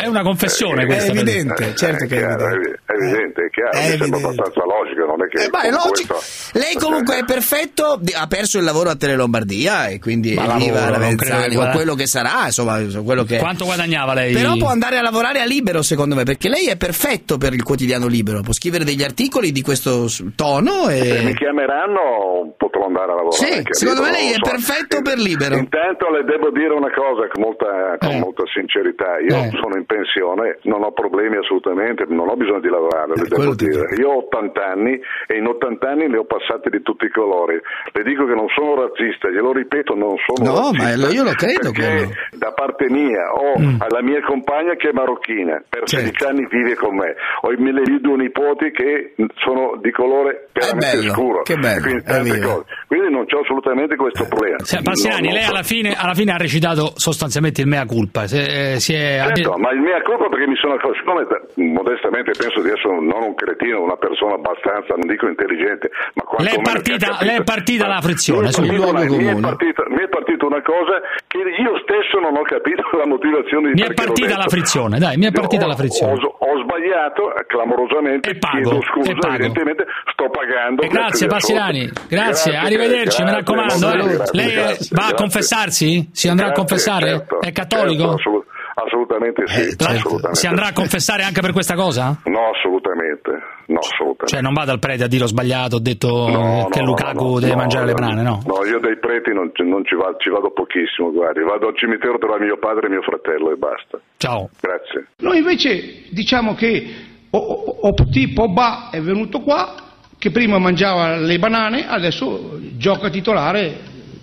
[0.03, 1.11] è una confessione È questa.
[1.11, 2.79] per- evidente, certo che è evidente.
[2.85, 4.25] È evidente, è chiaro, È mi sembra evidente.
[4.27, 5.43] abbastanza logico, non è che...
[5.43, 6.21] Eh, ma è con logico.
[6.53, 10.97] Lei comunque è perfetto, ha perso il lavoro a Tele Lombardia e quindi viva la
[10.97, 12.79] non che o quello che sarà, insomma,
[13.13, 14.33] quello che Quanto guadagnava lei?
[14.33, 17.63] Però può andare a lavorare a libero, secondo me, perché lei è perfetto per il
[17.63, 18.41] quotidiano libero.
[18.41, 21.33] Può scrivere degli articoli di questo tono Se mi e.
[21.35, 23.35] chiameranno potrò andare a lavorare.
[23.35, 24.49] Sì, secondo me libero, lei non è so.
[24.51, 25.55] perfetto per libero.
[25.57, 29.19] Intanto le devo dire una cosa con molta, con molta sincerità.
[29.19, 29.49] Io Eh.
[29.61, 33.93] sono in pensione, non ho problemi assolutamente, non ho bisogno di lavorare, le devo dire.
[33.97, 34.93] Io ho 80 anni
[35.27, 37.59] e in 80 anni ne ho passati di tutti i colori.
[37.91, 40.83] Le dico che non sono razzista, glielo ripeto, non sono No, razzista.
[40.83, 42.11] ma lo- io lo credo perché quello.
[42.37, 43.53] da parte mia ho
[43.89, 46.05] la mia compagna che è marocchina, per Certo.
[46.05, 47.15] 16 anni vive con me.
[47.41, 49.13] Ho i miei due nipoti che
[49.43, 51.41] sono di colore veramente bello, scuro.
[51.43, 52.53] che bello, Quindi, tante evviva.
[52.53, 52.65] cose.
[52.87, 54.57] Quindi non c'ho assolutamente questo problema.
[54.63, 55.51] Cioè, Passiani, lei so.
[55.51, 58.27] alla fine, alla fine ha recitato sostanzialmente il mea culpa.
[58.27, 61.25] Se, eh, si è, Certo, ma il mia colpa perché mi sono siccome
[61.55, 66.55] modestamente penso di essere non un cretino, una persona abbastanza, non dico intelligente, ma lei,
[66.55, 68.49] è partita, lei è partita la frizione.
[68.59, 73.87] Mi è partita una cosa che io stesso non ho capito la motivazione di Mi
[73.89, 76.13] è partita la frizione, dai, mi è partita ho- la frizione.
[76.13, 79.33] Ho, ho sbagliato clamorosamente, chiedo scusa, e pago.
[79.35, 80.85] evidentemente sto pagando.
[80.87, 83.91] Grazie Passiani, grazie, arrivederci, mi raccomando.
[83.93, 84.17] eh.
[84.31, 84.55] lei
[84.91, 86.09] va a confessarsi?
[86.11, 87.07] Si andrà a Grazie, confessare?
[87.09, 88.01] certo, È cattolico?
[88.03, 88.45] certo, assolut-
[88.75, 89.75] assolutamente sì.
[89.79, 92.19] La- assolutamente si andrà a confessare anche per questa cosa?
[92.25, 93.31] No, assolutamente.
[93.67, 94.27] No, assolutamente.
[94.27, 97.33] Cioè non va dal prete a dire ho sbagliato, ho detto No, che no, Lukaku
[97.33, 98.41] no, deve no, mangiare le banane, no?
[98.45, 101.41] No, io dai preti non, ci- non ci, vado, ci vado pochissimo, guardi.
[101.43, 103.99] Vado al cimitero tra mio padre e mio fratello e basta.
[104.17, 104.49] Ciao.
[104.59, 105.07] Grazie.
[105.19, 106.85] Noi invece diciamo che
[107.29, 109.75] o, o, o tipo Ba è venuto qua,
[110.17, 113.75] che prima mangiava le banane, adesso gioca titolare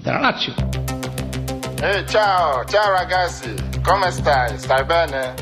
[0.03, 0.90] della Lazio.
[1.83, 4.59] Ehi, ciao, ciao ragazzi, come stai?
[4.59, 5.33] Stai bene?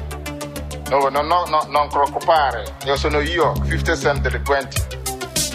[0.89, 4.81] No, no, no, no, non preoccupare, io sono io, 50 Cent delinquenti.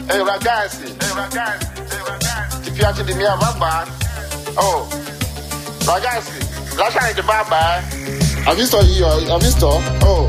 [0.08, 3.86] Ehi ragazzi, ehi ragazzi, ehi ragazzi, ti piace di mia babà?
[4.56, 4.86] Oh,
[5.86, 8.44] ragazzi, lasciate di babà, eh?
[8.44, 9.82] Ha visto io, ha visto?
[10.02, 10.28] Oh,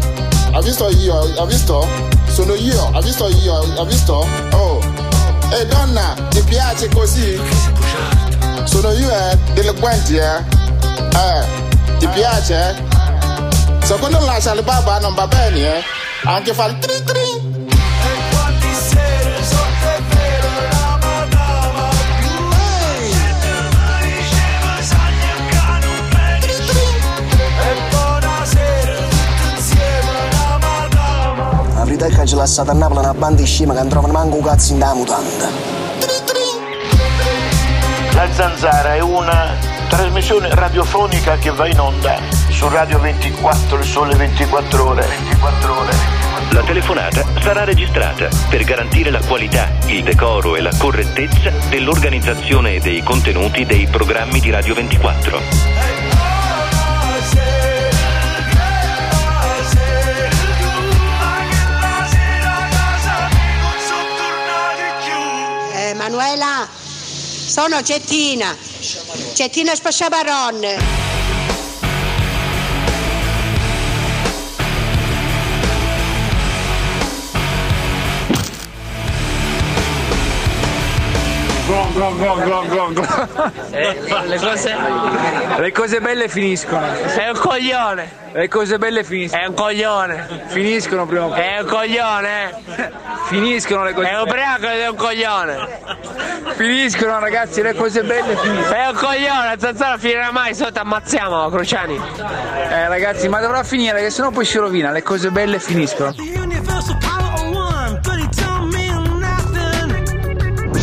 [0.52, 1.84] ha visto io, ha visto?
[2.28, 4.24] Sono io, ha visto io, ha visto?
[4.52, 4.78] Oh,
[5.50, 8.22] ehi donna, ti piace così?
[8.64, 10.38] Sono io, eh, delinquenti, eh?
[11.14, 12.74] Eh, ti piace, eh?
[13.84, 15.82] Se quando lascia le baba non va bene, eh?
[16.24, 17.52] Anche fa il tri tri.
[31.76, 34.12] La verità è che ci lasciate a Napoli una banda di scema che non trovano
[34.14, 35.48] manco un cazzo in da mutanda.
[38.14, 39.56] La Zanzara è una
[39.88, 42.16] trasmissione radiofonica che va in onda
[42.48, 45.04] su Radio 24, il sole 24 ore.
[45.04, 45.92] 24 ore.
[46.50, 52.80] La telefonata sarà registrata per garantire la qualità, il decoro e la correttezza dell'organizzazione e
[52.80, 55.38] dei contenuti dei programmi di Radio 24.
[65.74, 66.68] Eh, Manuela,
[67.54, 68.56] sono Cettina.
[69.32, 71.13] Cettina Spasciabaron.
[81.66, 84.26] Gong, gong, gong, gong, gong, gong.
[84.26, 84.76] le cose
[85.58, 86.84] Le cose belle finiscono.
[86.84, 89.42] è un coglione Le cose belle finiscono.
[89.42, 91.40] è un coglione Finiscono prima o poi.
[91.40, 92.90] è un coglione eh.
[93.28, 95.68] Finiscono le cose è ubriaco ed è un coglione
[96.56, 98.74] Finiscono ragazzi, le cose belle finiscono.
[98.74, 101.98] è un coglione Zanzara finirà mai sotto ammazziamo Cruciani
[102.70, 106.12] Eh ragazzi, ma dovrà finire che sennò poi si rovina, le cose belle finiscono.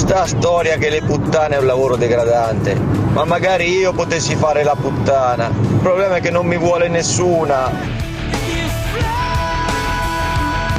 [0.01, 4.75] Sta storia che le puttane è un lavoro degradante, ma magari io potessi fare la
[4.75, 5.47] puttana.
[5.47, 7.71] Il problema è che non mi vuole nessuna.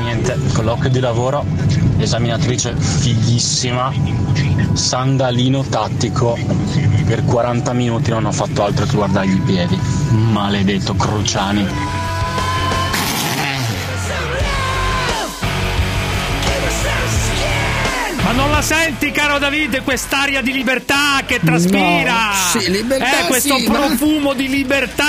[0.01, 1.45] Niente, colloquio di lavoro,
[1.99, 3.93] esaminatrice fighissima,
[4.73, 6.37] sandalino tattico,
[7.07, 9.79] per 40 minuti non ho fatto altro che guardargli i piedi.
[10.11, 12.02] Maledetto Cruciani.
[18.33, 22.31] Ma non la senti, caro Davide, quest'aria di libertà che traspira?
[22.55, 25.05] No, sì, libertà, Eh, questo sì, ma- profumo di libertà.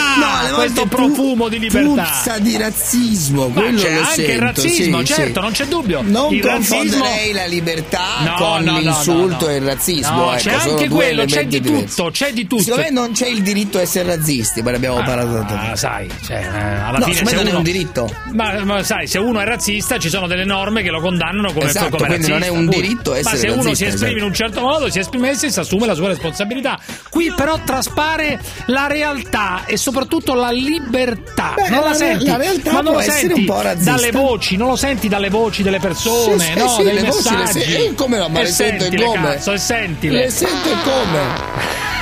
[0.49, 2.03] No, questo pu- profumo di libertà.
[2.03, 5.65] Puzza di razzismo, Ma quello c'è lo anche sento, il razzismo, sì, certo, non c'è
[5.67, 6.01] dubbio.
[6.03, 7.33] Non il confonderei razzismo...
[7.37, 10.31] la libertà No, con no, l'insulto e il razzismo.
[10.33, 11.95] Ecco, c'è anche quello, c'è di diversi.
[11.95, 12.63] tutto, c'è di tutto.
[12.63, 15.71] Secondo me non c'è il diritto a essere razzisti, ma ne abbiamo parlato tanto.
[15.71, 17.57] Ah, sai, cioè, eh, alla No, fine se non è uno...
[17.59, 18.13] un diritto.
[18.33, 21.67] Ma, ma sai, se uno è razzista ci sono delle norme che lo condannano come,
[21.67, 22.45] Esatto, come quindi non razzista.
[22.45, 23.12] è un appunto.
[23.15, 24.17] Essere Ma se uno razzista, si esprime esatto.
[24.17, 26.79] in un certo modo, si esprimesse, si assume la sua responsabilità.
[27.09, 31.53] Qui però traspare la realtà e soprattutto la libertà.
[31.55, 33.61] Beh, non la, la- senti, la realtà ma non può lo essere senti un po'
[33.61, 33.91] razzista.
[33.91, 37.01] dalle voci, non lo senti dalle voci delle persone, Sì, sì, no, sì, dei le
[37.03, 37.59] voci le messaggi.
[37.61, 39.13] se- eh, come no, ma E le sento come?
[39.21, 40.17] cazzo, e sentile.
[40.23, 41.92] Le sento e come?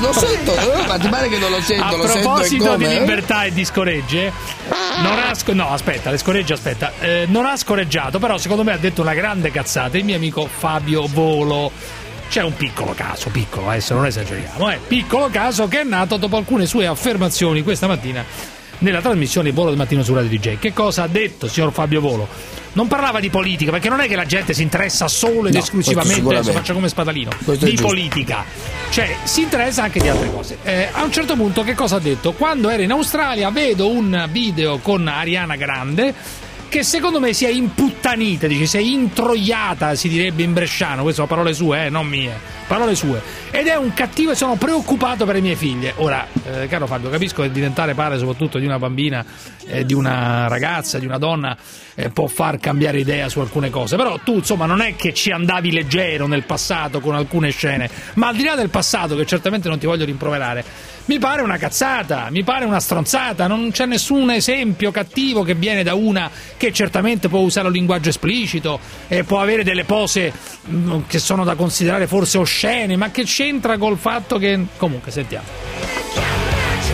[0.00, 2.84] Lo sento, eh, ma ti pare che non lo sento, A lo sento proposito di
[2.84, 2.98] come?
[3.00, 4.32] libertà e di scoregge,
[5.02, 8.72] non ha sc- no, aspetta, le scoregge, aspetta, eh, non ha scoreggiato, però secondo me
[8.72, 11.70] ha detto una grande cazzata il mio amico Fabio Volo.
[12.30, 16.36] C'è un piccolo caso, piccolo, adesso non esageriamo, eh, piccolo caso che è nato dopo
[16.36, 18.24] alcune sue affermazioni questa mattina
[18.80, 20.58] nella trasmissione Volo del mattino su Radio DJ.
[20.58, 22.28] Che cosa ha detto, signor Fabio Volo?
[22.72, 25.60] Non parlava di politica, perché non è che la gente si interessa solo ed No,
[25.60, 28.44] esclusivamente, adesso faccio come spadalino, Questo di politica.
[28.90, 30.58] Cioè, si interessa anche di altre cose.
[30.62, 32.32] Eh, a un certo punto, che cosa ha detto?
[32.32, 36.14] Quando era in Australia, vedo un video con Ariana Grande
[36.70, 41.16] che secondo me si è imputtanita, dice, si è introiata, si direbbe in bresciano, queste
[41.16, 42.32] sono parole sue, eh, non mie,
[42.68, 43.20] parole sue.
[43.50, 45.94] Ed è un cattivo e sono preoccupato per le mie figlie.
[45.96, 49.24] Ora, eh, caro Fabio, capisco che diventare padre soprattutto di una bambina,
[49.66, 51.56] eh, di una ragazza, di una donna,
[51.96, 55.32] eh, può far cambiare idea su alcune cose, però tu insomma non è che ci
[55.32, 59.68] andavi leggero nel passato con alcune scene, ma al di là del passato, che certamente
[59.68, 60.64] non ti voglio rimproverare,
[61.06, 65.82] mi pare una cazzata, mi pare una stronzata, non c'è nessun esempio cattivo che viene
[65.82, 68.78] da una che certamente può usare un linguaggio esplicito
[69.08, 70.32] e può avere delle pose
[70.68, 74.58] mm, che sono da considerare forse oscene, ma che c'entra col fatto che...
[74.76, 75.46] Comunque, sentiamo.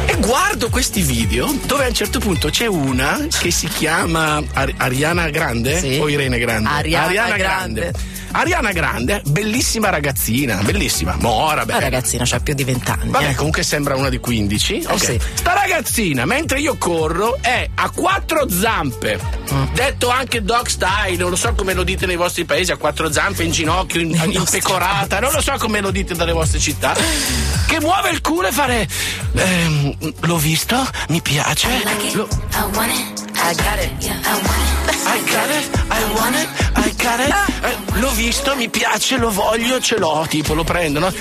[0.08, 4.72] E guardo questi video dove a un certo punto c'è una che si chiama Ar-
[4.76, 5.98] Ariana Grande Sì.
[6.00, 6.68] o Irene Grande?
[6.70, 7.92] Ariana Grande.
[8.36, 11.78] Ariana Grande, bellissima ragazzina, bellissima, mora, bella.
[11.78, 13.10] La ragazzina c'ha più di vent'anni.
[13.10, 13.34] Vabbè, eh.
[13.34, 14.84] comunque sembra una di 15.
[14.88, 14.98] Ok.
[14.98, 15.20] sì.
[15.36, 19.18] Sta ragazzina, mentre io corro, è a quattro zampe.
[19.50, 19.64] Mm.
[19.72, 23.10] Detto anche dog style, non lo so come lo dite nei vostri paesi, a quattro
[23.10, 26.94] zampe, in ginocchio, in, impecorata, non lo so come lo dite dalle vostre città.
[27.66, 28.86] Che muove il culo e fare.
[29.34, 30.76] ehm, l'ho visto?
[31.08, 31.68] Mi piace.
[32.12, 33.15] Lo- I want it.
[33.46, 33.90] I got it.
[34.26, 34.76] I want it.
[35.06, 37.32] I got it, I want it, I got it.
[37.62, 41.12] Eh, l'ho visto, mi piace, lo voglio, ce l'ho, tipo lo prendo, no?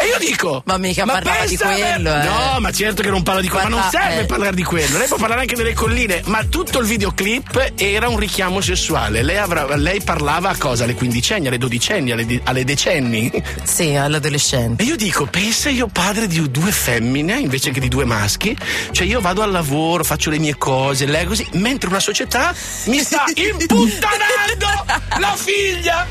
[0.00, 0.62] E io dico.
[0.64, 2.24] Ma mica parlava di quello, eh.
[2.24, 3.68] No, ma certo che non parla di quello.
[3.68, 4.24] Ma non serve eh.
[4.24, 4.96] parlare di quello.
[4.96, 6.22] Lei può parlare anche delle colline.
[6.26, 9.22] Ma tutto il videoclip era un richiamo sessuale.
[9.22, 10.84] Lei, avrà- lei parlava a cosa?
[10.84, 13.30] Alle quindicenni, alle dodicenni, alle, di- alle decenni?
[13.62, 14.82] Sì, all'adolescente.
[14.82, 18.56] E io dico, pensa io padre di due femmine invece che di due maschi.
[18.92, 22.54] Cioè io vado al lavoro, faccio le mie cose, lei così, mentre una società
[22.86, 24.84] mi sta imputtanando
[25.18, 26.06] la figlia.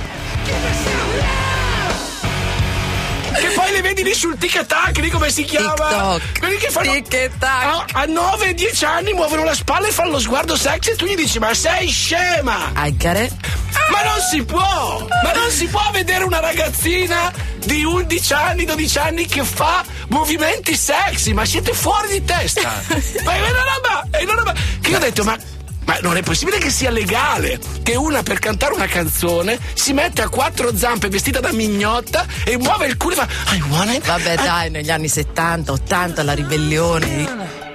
[3.32, 5.74] Che poi le vedi lì sul tic tac, lì come si chiama?
[5.74, 6.40] TikTok.
[6.40, 6.92] Quelli che fanno.
[7.40, 11.16] A, a 9-10 anni muovono la spalla e fanno lo sguardo sexy e tu gli
[11.16, 12.72] dici: Ma sei scema!
[12.86, 13.36] It.
[13.92, 15.08] Ma non si può!
[15.24, 17.32] Ma non si può vedere una ragazzina
[17.64, 22.82] di 11 anni, 12 anni che fa movimenti sexy, ma siete fuori di testa!
[23.24, 25.38] ma è una roba, è una roba che io ho detto, ma.
[25.90, 30.22] Ma non è possibile che sia legale che una per cantare una canzone si mette
[30.22, 34.06] a quattro zampe vestita da mignotta e muove il culo e fa I want it.
[34.06, 37.69] Vabbè, dai, negli anni 70, 80, la ribellione.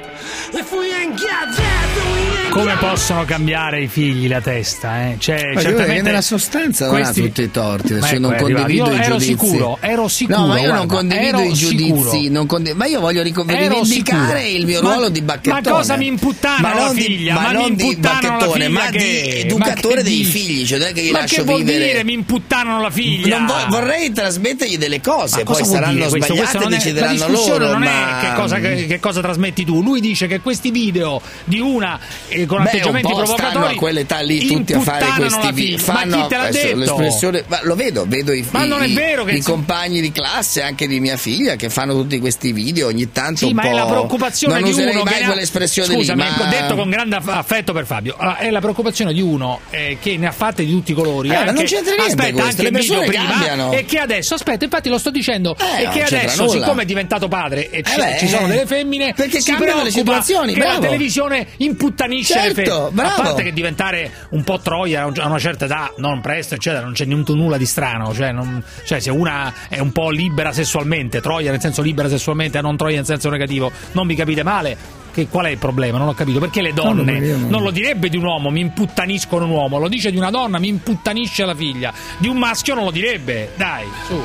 [2.50, 5.08] Come possono cambiare i figli la testa?
[5.08, 5.16] Eh?
[5.18, 8.44] Cioè, Ma certamente nella sostanza non questi- ha tutti i torti, non ecco, è arrivato.
[8.44, 9.26] condivido Io i ero giudizi.
[9.30, 10.38] sicuro, ero sicuro.
[10.38, 12.18] No, ma io non guarda, condivido ero i giudizi, sicuro.
[12.30, 15.60] non condi- ma io voglio Ero rivendicare il mio Ma- ruolo di bacchettone.
[15.64, 17.34] ma cosa mi imputtano Ma la non di- figlia?
[17.34, 20.30] Ma, non di bacchettone, figlia ma che- di educatore dei dici?
[20.30, 21.84] figli, cioè non è che gli Ma lascio che vuol vivere.
[21.86, 23.38] dire mi imputtano la figlia?
[23.38, 27.68] Non vo- vorrei trasmettergli delle cose, Ma poi saranno sbagliate non e è- decideranno loro.
[27.72, 28.20] non ma...
[28.32, 29.82] è cosa, che, che cosa trasmetti tu.
[29.82, 31.98] Lui dice che questi video di una
[32.28, 35.92] eh, con Beh, atteggiamenti un provocatori a quell'età lì tutti a fare questi video.
[35.92, 36.76] Ma chi te l'ha adesso detto?
[36.78, 40.00] l'espressione, ma lo vedo, vedo i, Ma i- non è vero che i si- compagni
[40.00, 43.52] di classe anche di mia figlia che fanno tutti questi video ogni tanto Sì, un
[43.54, 43.68] ma po'.
[43.68, 46.44] è la preoccupazione non di uno mai che ha- quell'espressione Scusami, lì, ma...
[46.46, 48.14] detto con grande aff- affetto per Fabio.
[48.18, 51.28] Allora, è la preoccupazione di uno eh, che ne ha fatte di tutti i colori.
[51.28, 53.72] Eh, ma anche- non c'entra niente aspetta, questo, anche le persone prima, cambiano.
[53.72, 56.60] E che adesso, aspetta, infatti lo sto dicendo, Eh, e che adesso, nulla.
[56.60, 59.56] siccome è diventato padre e ci, Eh beh, ci sono delle femmine, perché si le
[59.56, 60.80] preoccupa situazioni, che la bravo.
[60.80, 63.20] televisione imputtanisce le Certo, bravo.
[63.20, 66.54] A parte che diventare un po' troia a un- a una certa età, non presto,
[66.54, 68.12] eccetera, non c'è niente- nulla di strano.
[68.14, 72.60] Cioè, non- cioè, se una è un po' libera sessualmente, troia nel senso libera sessualmente,
[72.60, 75.02] non troia nel senso negativo, non mi capite male.
[75.14, 75.96] Che, qual è il problema?
[75.98, 76.40] Non ho capito.
[76.40, 80.10] Perché le donne non lo direbbe di un uomo, mi imputtaniscono un uomo, lo dice
[80.10, 81.92] di una donna, mi imputtanisce la figlia.
[82.18, 83.52] Di un maschio non lo direbbe.
[83.54, 84.20] Dai, su.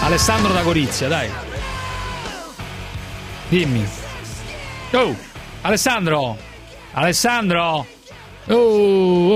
[0.00, 1.28] Alessandro da Gorizia, dai.
[3.50, 3.84] Dimmi.
[4.92, 5.14] Oh,
[5.62, 6.36] Alessandro.
[6.92, 7.86] Alessandro.
[8.48, 8.54] Oh,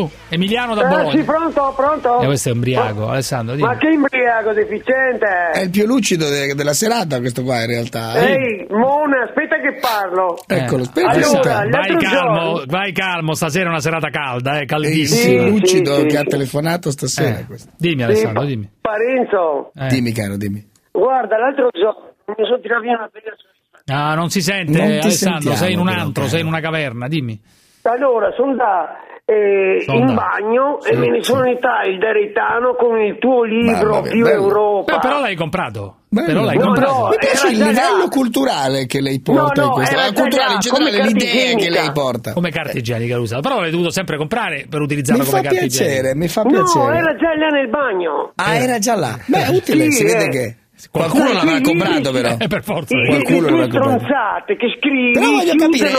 [0.01, 0.11] oh.
[0.31, 1.11] Emiliano da Eh, Bologna.
[1.11, 2.21] sì, pronto, pronto?
[2.21, 3.55] Eh, questo è umbriaco, Alessandro.
[3.57, 3.79] Ma Dimmi.
[3.79, 5.27] che imbriaco deficiente!
[5.53, 8.15] È il più lucido de- della serata questo qua in realtà.
[8.15, 8.33] eh.
[8.33, 10.39] Ehi, Mona, aspetta che parlo.
[10.49, 11.09] Eccolo, Eh, aspetta.
[11.11, 14.67] Allora, vai l'altro calmo, giorno- vai calmo, stasera è una serata calda, eh, È il
[14.67, 15.43] caldissima.
[15.45, 16.27] più lucido sì, sì, che ha sì.
[16.27, 17.39] telefonato stasera.
[17.39, 17.71] Eh, questo.
[17.77, 18.69] Dimmi Alessandro, dimmi.
[18.81, 19.87] Parenzo, Eh.
[19.89, 20.67] Dimmi caro, dimmi.
[20.91, 23.37] guarda, l'altro giorno mi sono tirato via una bella
[23.86, 26.61] Ah, non si sente, Non ti Alessandro, sentiamo, sei in un antro, sei in una
[26.61, 27.39] caverna, dimmi.
[27.82, 32.74] Allora, sono andato eh, Sono in bagno e Sì, me ne sono unitato il Deretano
[32.77, 34.43] con il tuo libro Più bello.
[34.43, 34.94] Europa.
[34.94, 35.97] Beh, però l'hai comprato.
[36.09, 36.27] Bello.
[36.27, 36.93] Però l'hai No, comprato.
[36.93, 38.09] no, Mi piace il livello là.
[38.11, 39.97] culturale che lei porta No, in no, questo.
[39.97, 42.32] La culturale in generale, come l'idea che lei porta.
[42.32, 45.48] Come carta igienica l'hai usata, però l'hai dovuto sempre comprare per utilizzarla Mi come fa
[45.48, 46.16] carta piacere, igienica.
[46.16, 46.97] mi fa No, piacere.
[46.97, 48.32] era già là nel bagno.
[48.36, 49.19] Ah, era già là.
[49.27, 50.28] Beh, è utile, Sì, si vede eh.
[50.28, 50.56] che
[50.90, 52.36] qualcuno l'avrà comprato però.
[52.39, 52.94] Eh, per forza.
[53.06, 54.05] Qualcuno l'avrà tue comprato.
[54.05, 55.90] stronzate che scrivi Però voglio capire,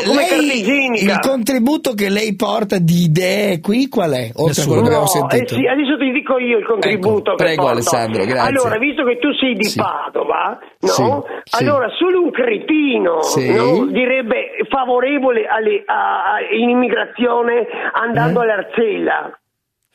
[0.41, 4.31] lei, il contributo che lei porta di idee qui qual è?
[4.35, 5.55] Oltre a quello che abbiamo No, sentito.
[5.55, 7.71] eh sì, adesso ti dico io il contributo Ecco, prego, porto.
[7.73, 8.49] Alessandro, grazie.
[8.49, 9.77] Allora, visto che tu sei di Sì.
[9.79, 10.87] Padova, no?
[10.87, 11.03] Sì,
[11.43, 11.63] sì.
[11.63, 13.53] Allora, solo un cretino Sì.
[13.53, 13.85] no?
[13.87, 19.37] direbbe favorevole all'immigrazione andando all'Arcella.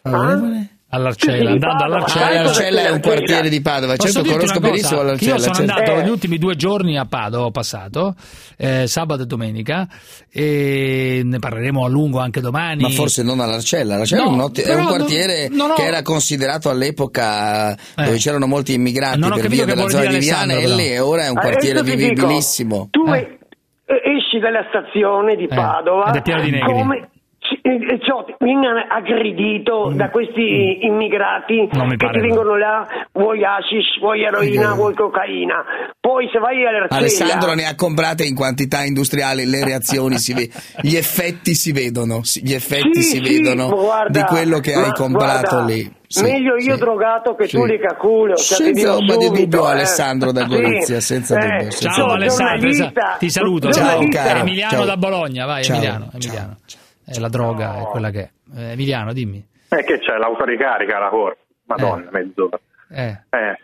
[0.02, 0.68] Favorevole?
[0.92, 2.24] All'Arcella, andando all'Arcella.
[2.24, 3.14] Sai L'Arcella è un Arcella.
[3.14, 5.34] quartiere di Padova, Posso certo conosco benissimo l'Arcella.
[5.34, 5.70] Io sono certo.
[5.72, 5.96] andato Eh.
[6.02, 8.14] negli ultimi due giorni a Padova, ho passato,
[8.56, 9.86] eh, sabato e domenica,
[10.32, 12.82] e ne parleremo a lungo anche domani.
[12.82, 15.84] Ma forse non all'Arcella, l'Arcella No, è, un, otti- è un quartiere non ho- che
[15.84, 20.98] era considerato all'epoca dove c'erano molti immigrati per via della zona di Viana e lì
[20.98, 22.88] ora è un Adesso quartiere ti dico, vivibilissimo.
[22.90, 23.38] tu Eh.
[23.86, 26.72] eh, esci dalla stazione di Eh, Padova ed è pieno di negri.
[26.72, 27.08] come
[27.50, 31.80] ci- eh, ciò, ti- vieni aggredito da questi immigrati Mm.
[31.82, 32.22] Mi che ti no.
[32.22, 34.74] vengono là, vuoi hashish, vuoi eroina, Eh.
[34.74, 35.64] vuoi cocaina.
[35.98, 40.60] Poi se vai all'Arcella Alessandro ne ha comprate in quantità industriali, le reazioni si vedono,
[40.82, 44.92] gli effetti si vedono, gli effetti Sì, si sì, vedono guarda, di quello che hai
[44.92, 45.98] comprato guarda, lì.
[46.06, 46.80] Sì, meglio io sì.
[46.80, 47.70] drogato che tu Sì.
[47.70, 48.34] di caculo.
[48.34, 49.72] cioè, Senza ombra di dubbio, eh.
[49.72, 50.46] Alessandro da Sì.
[50.48, 51.70] Gorizia, senza Eh, dubbio.
[51.70, 52.06] senza Ciao.
[52.10, 53.70] Alessandro, ti saluto.
[53.72, 54.38] Ciao, caro.
[54.40, 54.84] Emiliano Ciao.
[54.86, 56.08] da Bologna, vai Ciao, Emiliano.
[56.10, 56.56] ciao, Emiliano.
[56.66, 56.79] Eh,
[57.18, 58.30] la droga è quella che è.
[58.56, 59.44] Eh, Emiliano, dimmi.
[59.68, 61.38] Eh, che c'è l'autoricarica la corsa.
[61.66, 62.58] Madonna, mezz'ora.
[62.90, 63.58] Eh, Eh,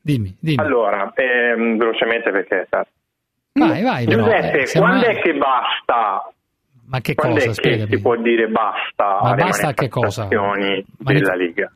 [0.00, 0.62] dimmi, dimmi.
[0.62, 2.66] allora, ehm, velocemente perché...
[3.52, 4.04] vai, vai.
[4.06, 6.32] però, Giuseppe, eh, se quando no- è che basta?
[6.86, 7.50] Ma che quando cosa?
[7.50, 10.26] è che si può dire basta Ma basta a che cosa?
[10.30, 11.70] Manif- della Lega?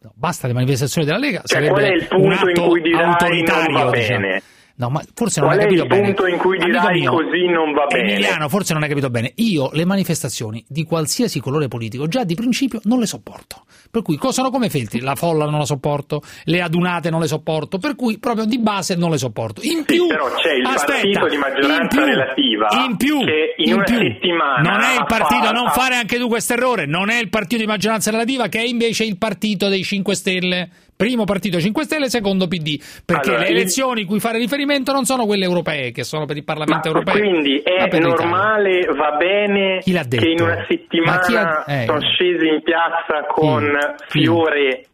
[0.00, 1.42] No, basta le manifestazioni della Lega.
[1.44, 4.38] Cioè, qual è il punto un in cui dirai non va diciamo.
[4.78, 6.14] No, ma forse non Qual hai è capito il bene.
[6.14, 8.12] punto in cui dirai mio, così non va bene?
[8.12, 9.32] Emiliano, forse non hai capito bene.
[9.36, 13.64] Io le manifestazioni di qualsiasi colore politico già di principio non le sopporto.
[13.90, 17.78] Per cui sono come Feltri, la folla non la sopporto, le adunate non le sopporto,
[17.78, 19.62] per cui proprio di base non le sopporto.
[19.64, 23.54] In più, però c'è il aspetta, partito di maggioranza in più, relativa in più, che
[23.56, 26.52] in in una più, settimana non è il partito, fatto- non fare anche tu questo
[26.52, 30.14] errore, non è il partito di maggioranza relativa che è invece il partito dei 5
[30.14, 30.70] Stelle.
[30.98, 35.26] Primo partito 5 Stelle, secondo PD, perché Allora, le elezioni cui fare riferimento non sono
[35.26, 37.20] quelle europee, che sono per il Parlamento Ma europeo.
[37.20, 38.08] quindi è l'Italia.
[38.08, 41.84] normale, va bene che in una Ma settimana ha- eh.
[41.86, 44.18] sono scesi in piazza con Chi?
[44.22, 44.86] Fiore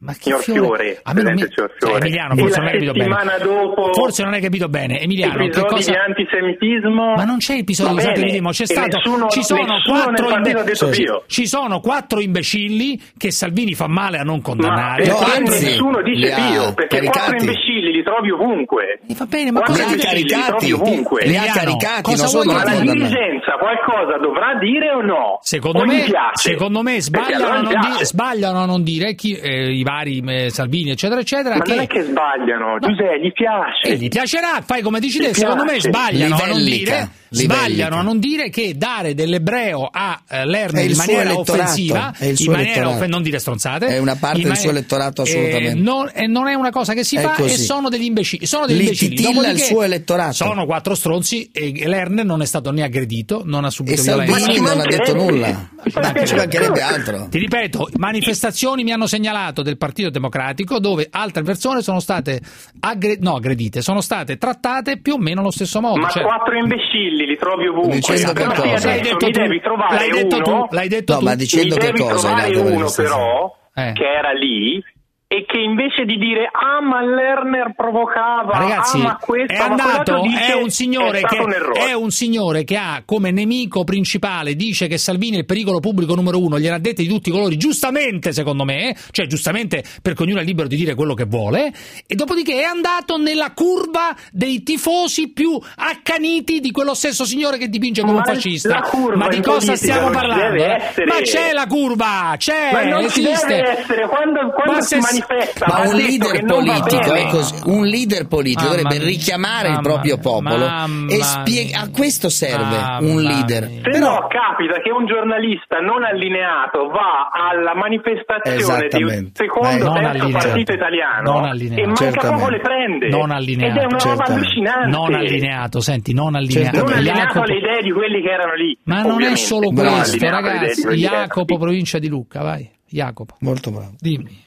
[0.00, 0.60] Ma che signor Fiore?
[0.62, 1.96] Fiore, A me non mi- Cioè.
[1.96, 3.02] Emiliano, forse non hai capito bene.
[3.14, 5.00] settimana dopo Forse non hai capito bene.
[5.00, 5.90] Emiliano, che cosa...
[5.90, 10.30] di antisemitismo Ma non c'è episodio di antisemitismo, c'è e stato nessuno, ci sono quattro
[10.30, 10.92] imbe- detto
[11.26, 15.06] ci- sono quattro imbecilli che Salvini fa male a non condannare.
[15.08, 17.18] Ma anzi, nessuno dice ha Dio, perché caricati.
[17.18, 19.00] quattro imbecilli li trovi ovunque.
[19.16, 20.66] va bene, ma Quattro cosa li ha imbecilli li caricati?
[20.66, 21.24] trovi ovunque.
[21.26, 25.38] Li ha caricati, cosa non sono Ma la dirigenza qualcosa dovrà dire o no?
[25.42, 26.50] Secondo O me, piace?
[26.50, 30.50] secondo me sbagliano, allora non dire, sbagliano a non dire chi, eh, i vari eh,
[30.50, 31.56] Salvini, eccetera, eccetera.
[31.56, 33.88] Ma che non è che sbagliano, Giuseppe, gli piace.
[33.88, 37.08] E gli piacerà, fai come dici Gli te, secondo me sbagliano a non dire.
[37.30, 41.62] Sbagliano a non dire che dare dell'ebreo a eh, Lerner il in suo maniera elettorato,
[41.62, 45.70] offensiva, in maniera offen- non dire stronzate, È una parte del mani- suo elettorato, assolutamente.
[45.70, 47.62] eh, non, e non è una cosa che si È fa e così.
[47.62, 49.50] sono degli imbecilli, sono degli Li imbecilli.
[49.52, 50.32] il suo elettorato.
[50.34, 54.36] Sono quattro stronzi e Lerner non è stato né aggredito, non ha E subito Salvini
[54.36, 54.74] violenza.
[54.74, 55.68] non ha detto nulla.
[55.94, 57.28] Ma Ci mancherebbe altro.
[57.30, 62.40] Ti ripeto, manifestazioni mi hanno segnalato del Partito Democratico dove altre persone sono state
[62.80, 66.00] aggre- no, aggredite, sono state trattate più o meno allo stesso modo.
[66.00, 67.94] Ma cioè- quattro imbecilli quelli, li trovi ovunque.
[67.96, 68.62] Dicendo che cosa?
[68.62, 69.40] adesso L'hai detto mi tu.
[69.40, 70.74] devi trovare L'hai detto uno, tu.
[70.74, 71.24] L'hai detto No, tu.
[71.24, 72.28] ma dicendo mi che cosa
[72.74, 73.92] uno però Eh.
[73.92, 74.82] che era lì
[75.30, 80.22] e che invece di dire ah ma Lerner provocava Ragazzi, ah ma questo è andato,
[80.22, 81.52] dice, è un signore è che un
[81.86, 86.14] è un signore che ha come nemico principale dice che Salvini è il pericolo pubblico
[86.14, 90.40] numero uno, gliel'ha dette di tutti i colori, giustamente secondo me, cioè giustamente perché ognuno
[90.40, 91.74] è libero di dire quello che vuole,
[92.06, 97.68] e dopodiché è andato nella curva dei tifosi più accaniti di quello stesso signore che
[97.68, 98.82] dipinge come Ma un fascista.
[99.14, 100.64] Ma di cosa stiamo parlando?
[100.64, 100.78] eh?
[101.06, 103.46] Ma c'è la curva, c'è, ma non esiste.
[103.46, 107.84] deve essere quando, quando Ma si se- manifesta Ma un leader politico è così, un
[107.86, 110.66] leader politico Mamma dovrebbe richiamare il proprio popolo
[111.08, 113.62] e spie- a questo serve Mamma un leader.
[113.90, 119.78] Se no capita che un giornalista non allineato va alla manifestazione di un secondo Eh,
[119.78, 120.46] terzo allineato.
[120.46, 122.36] partito italiano Non e manca Certamente.
[122.36, 123.08] poco le prende.
[123.08, 123.78] Non allineato.
[123.78, 124.86] Ed è una roba allucinante.
[124.96, 126.78] Non allineato, senti, non allineato.
[126.84, 128.78] Non allineato alle idee di quelli che erano lì.
[128.84, 129.40] Ma non è ovviamente.
[129.40, 130.86] solo questo, ragazzi.
[130.88, 132.68] Jacopo, provincia di Lucca, vai.
[132.90, 133.92] Jacopo, Molto bravo.
[133.98, 134.46] dimmi.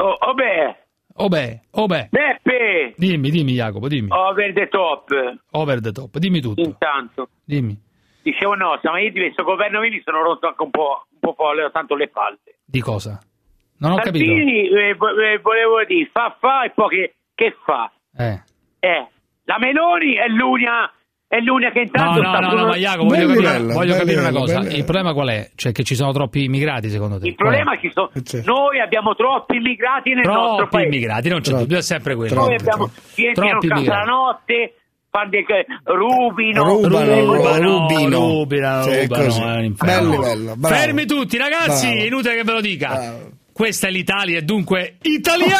[0.00, 0.76] Oh, oh beh,
[1.20, 2.08] Oh beh, oh beh.
[2.10, 4.08] Beppe, Dimmi, dimmi Jacopo, dimmi.
[4.12, 5.10] over the top.
[5.50, 6.60] Over the top, dimmi tutto.
[6.60, 7.76] Intanto, Dimmi.
[8.22, 11.34] dicevo no, ma io di questo governo mi sono rotto anche un po', un po'
[11.36, 12.38] folle, tanto le palle.
[12.64, 13.18] Di cosa?
[13.78, 14.24] Non ho capito.
[14.24, 17.90] Salvini, eh, vo- eh, volevo dire, fa fa e poi che, che fa?
[18.16, 18.40] Eh.
[18.80, 19.06] Eh,
[19.44, 20.92] la Meloni è l'unica,
[21.28, 23.72] è l'unica che No, intanto no, sta no, sul- no, ma Jacopo, voglio capire, livello,
[23.74, 24.58] voglio bel capire una cosa.
[24.60, 25.50] Il problema qual è?
[25.54, 27.28] Cioè che ci sono troppi immigrati, secondo te?
[27.28, 28.50] Il problema è che so- certo.
[28.50, 30.86] noi abbiamo troppi immigrati nel nostro Troppi paese.
[30.88, 31.62] immigrati, non c'è Troppi.
[31.64, 32.34] dubbio, è sempre quello.
[32.34, 34.08] Noi abbiamo chi entrano Troppi in casa la immigrati.
[34.10, 34.74] notte,
[35.10, 35.44] fanno dei,
[35.84, 38.18] rubino, Rubano, Rubano, rubino.
[38.18, 39.40] rubino, Sì, è rubano, così.
[39.42, 40.08] è un inferno.
[40.08, 40.74] Bel livello, bravo.
[40.74, 42.04] Fermi tutti, ragazzi, Bravo.
[42.06, 42.88] inutile che ve lo dica.
[42.88, 43.30] Bravo.
[43.52, 45.56] Questa è l'Italia e dunque italiani!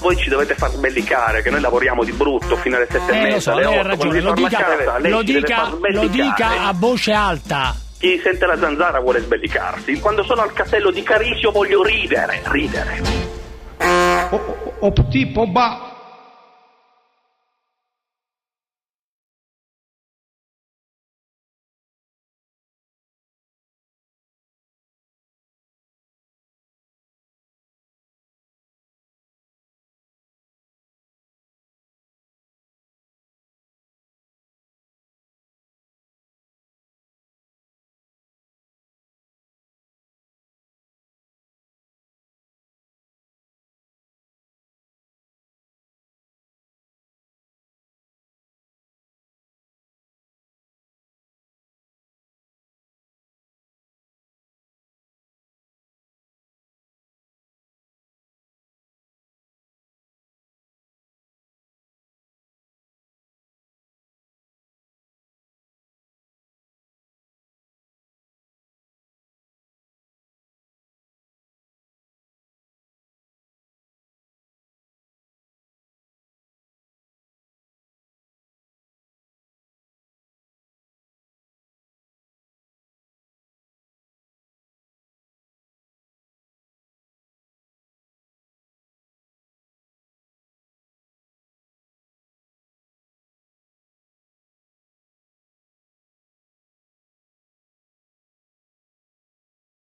[0.00, 3.20] Voi ci dovete far sbellicare che noi lavoriamo di brutto fino alle sette e Eh,
[3.20, 5.08] lo mezza, so, alle lei ha otto, quando ragione, si lo torna a dica, casa,
[5.08, 7.76] lo dica, lo dica a voce alta.
[7.98, 10.00] Chi sente la zanzara vuole sbellicarsi.
[10.00, 13.02] Quando sono al castello di Carisio voglio ridere, ridere.
[14.80, 15.89] Au petit Pogba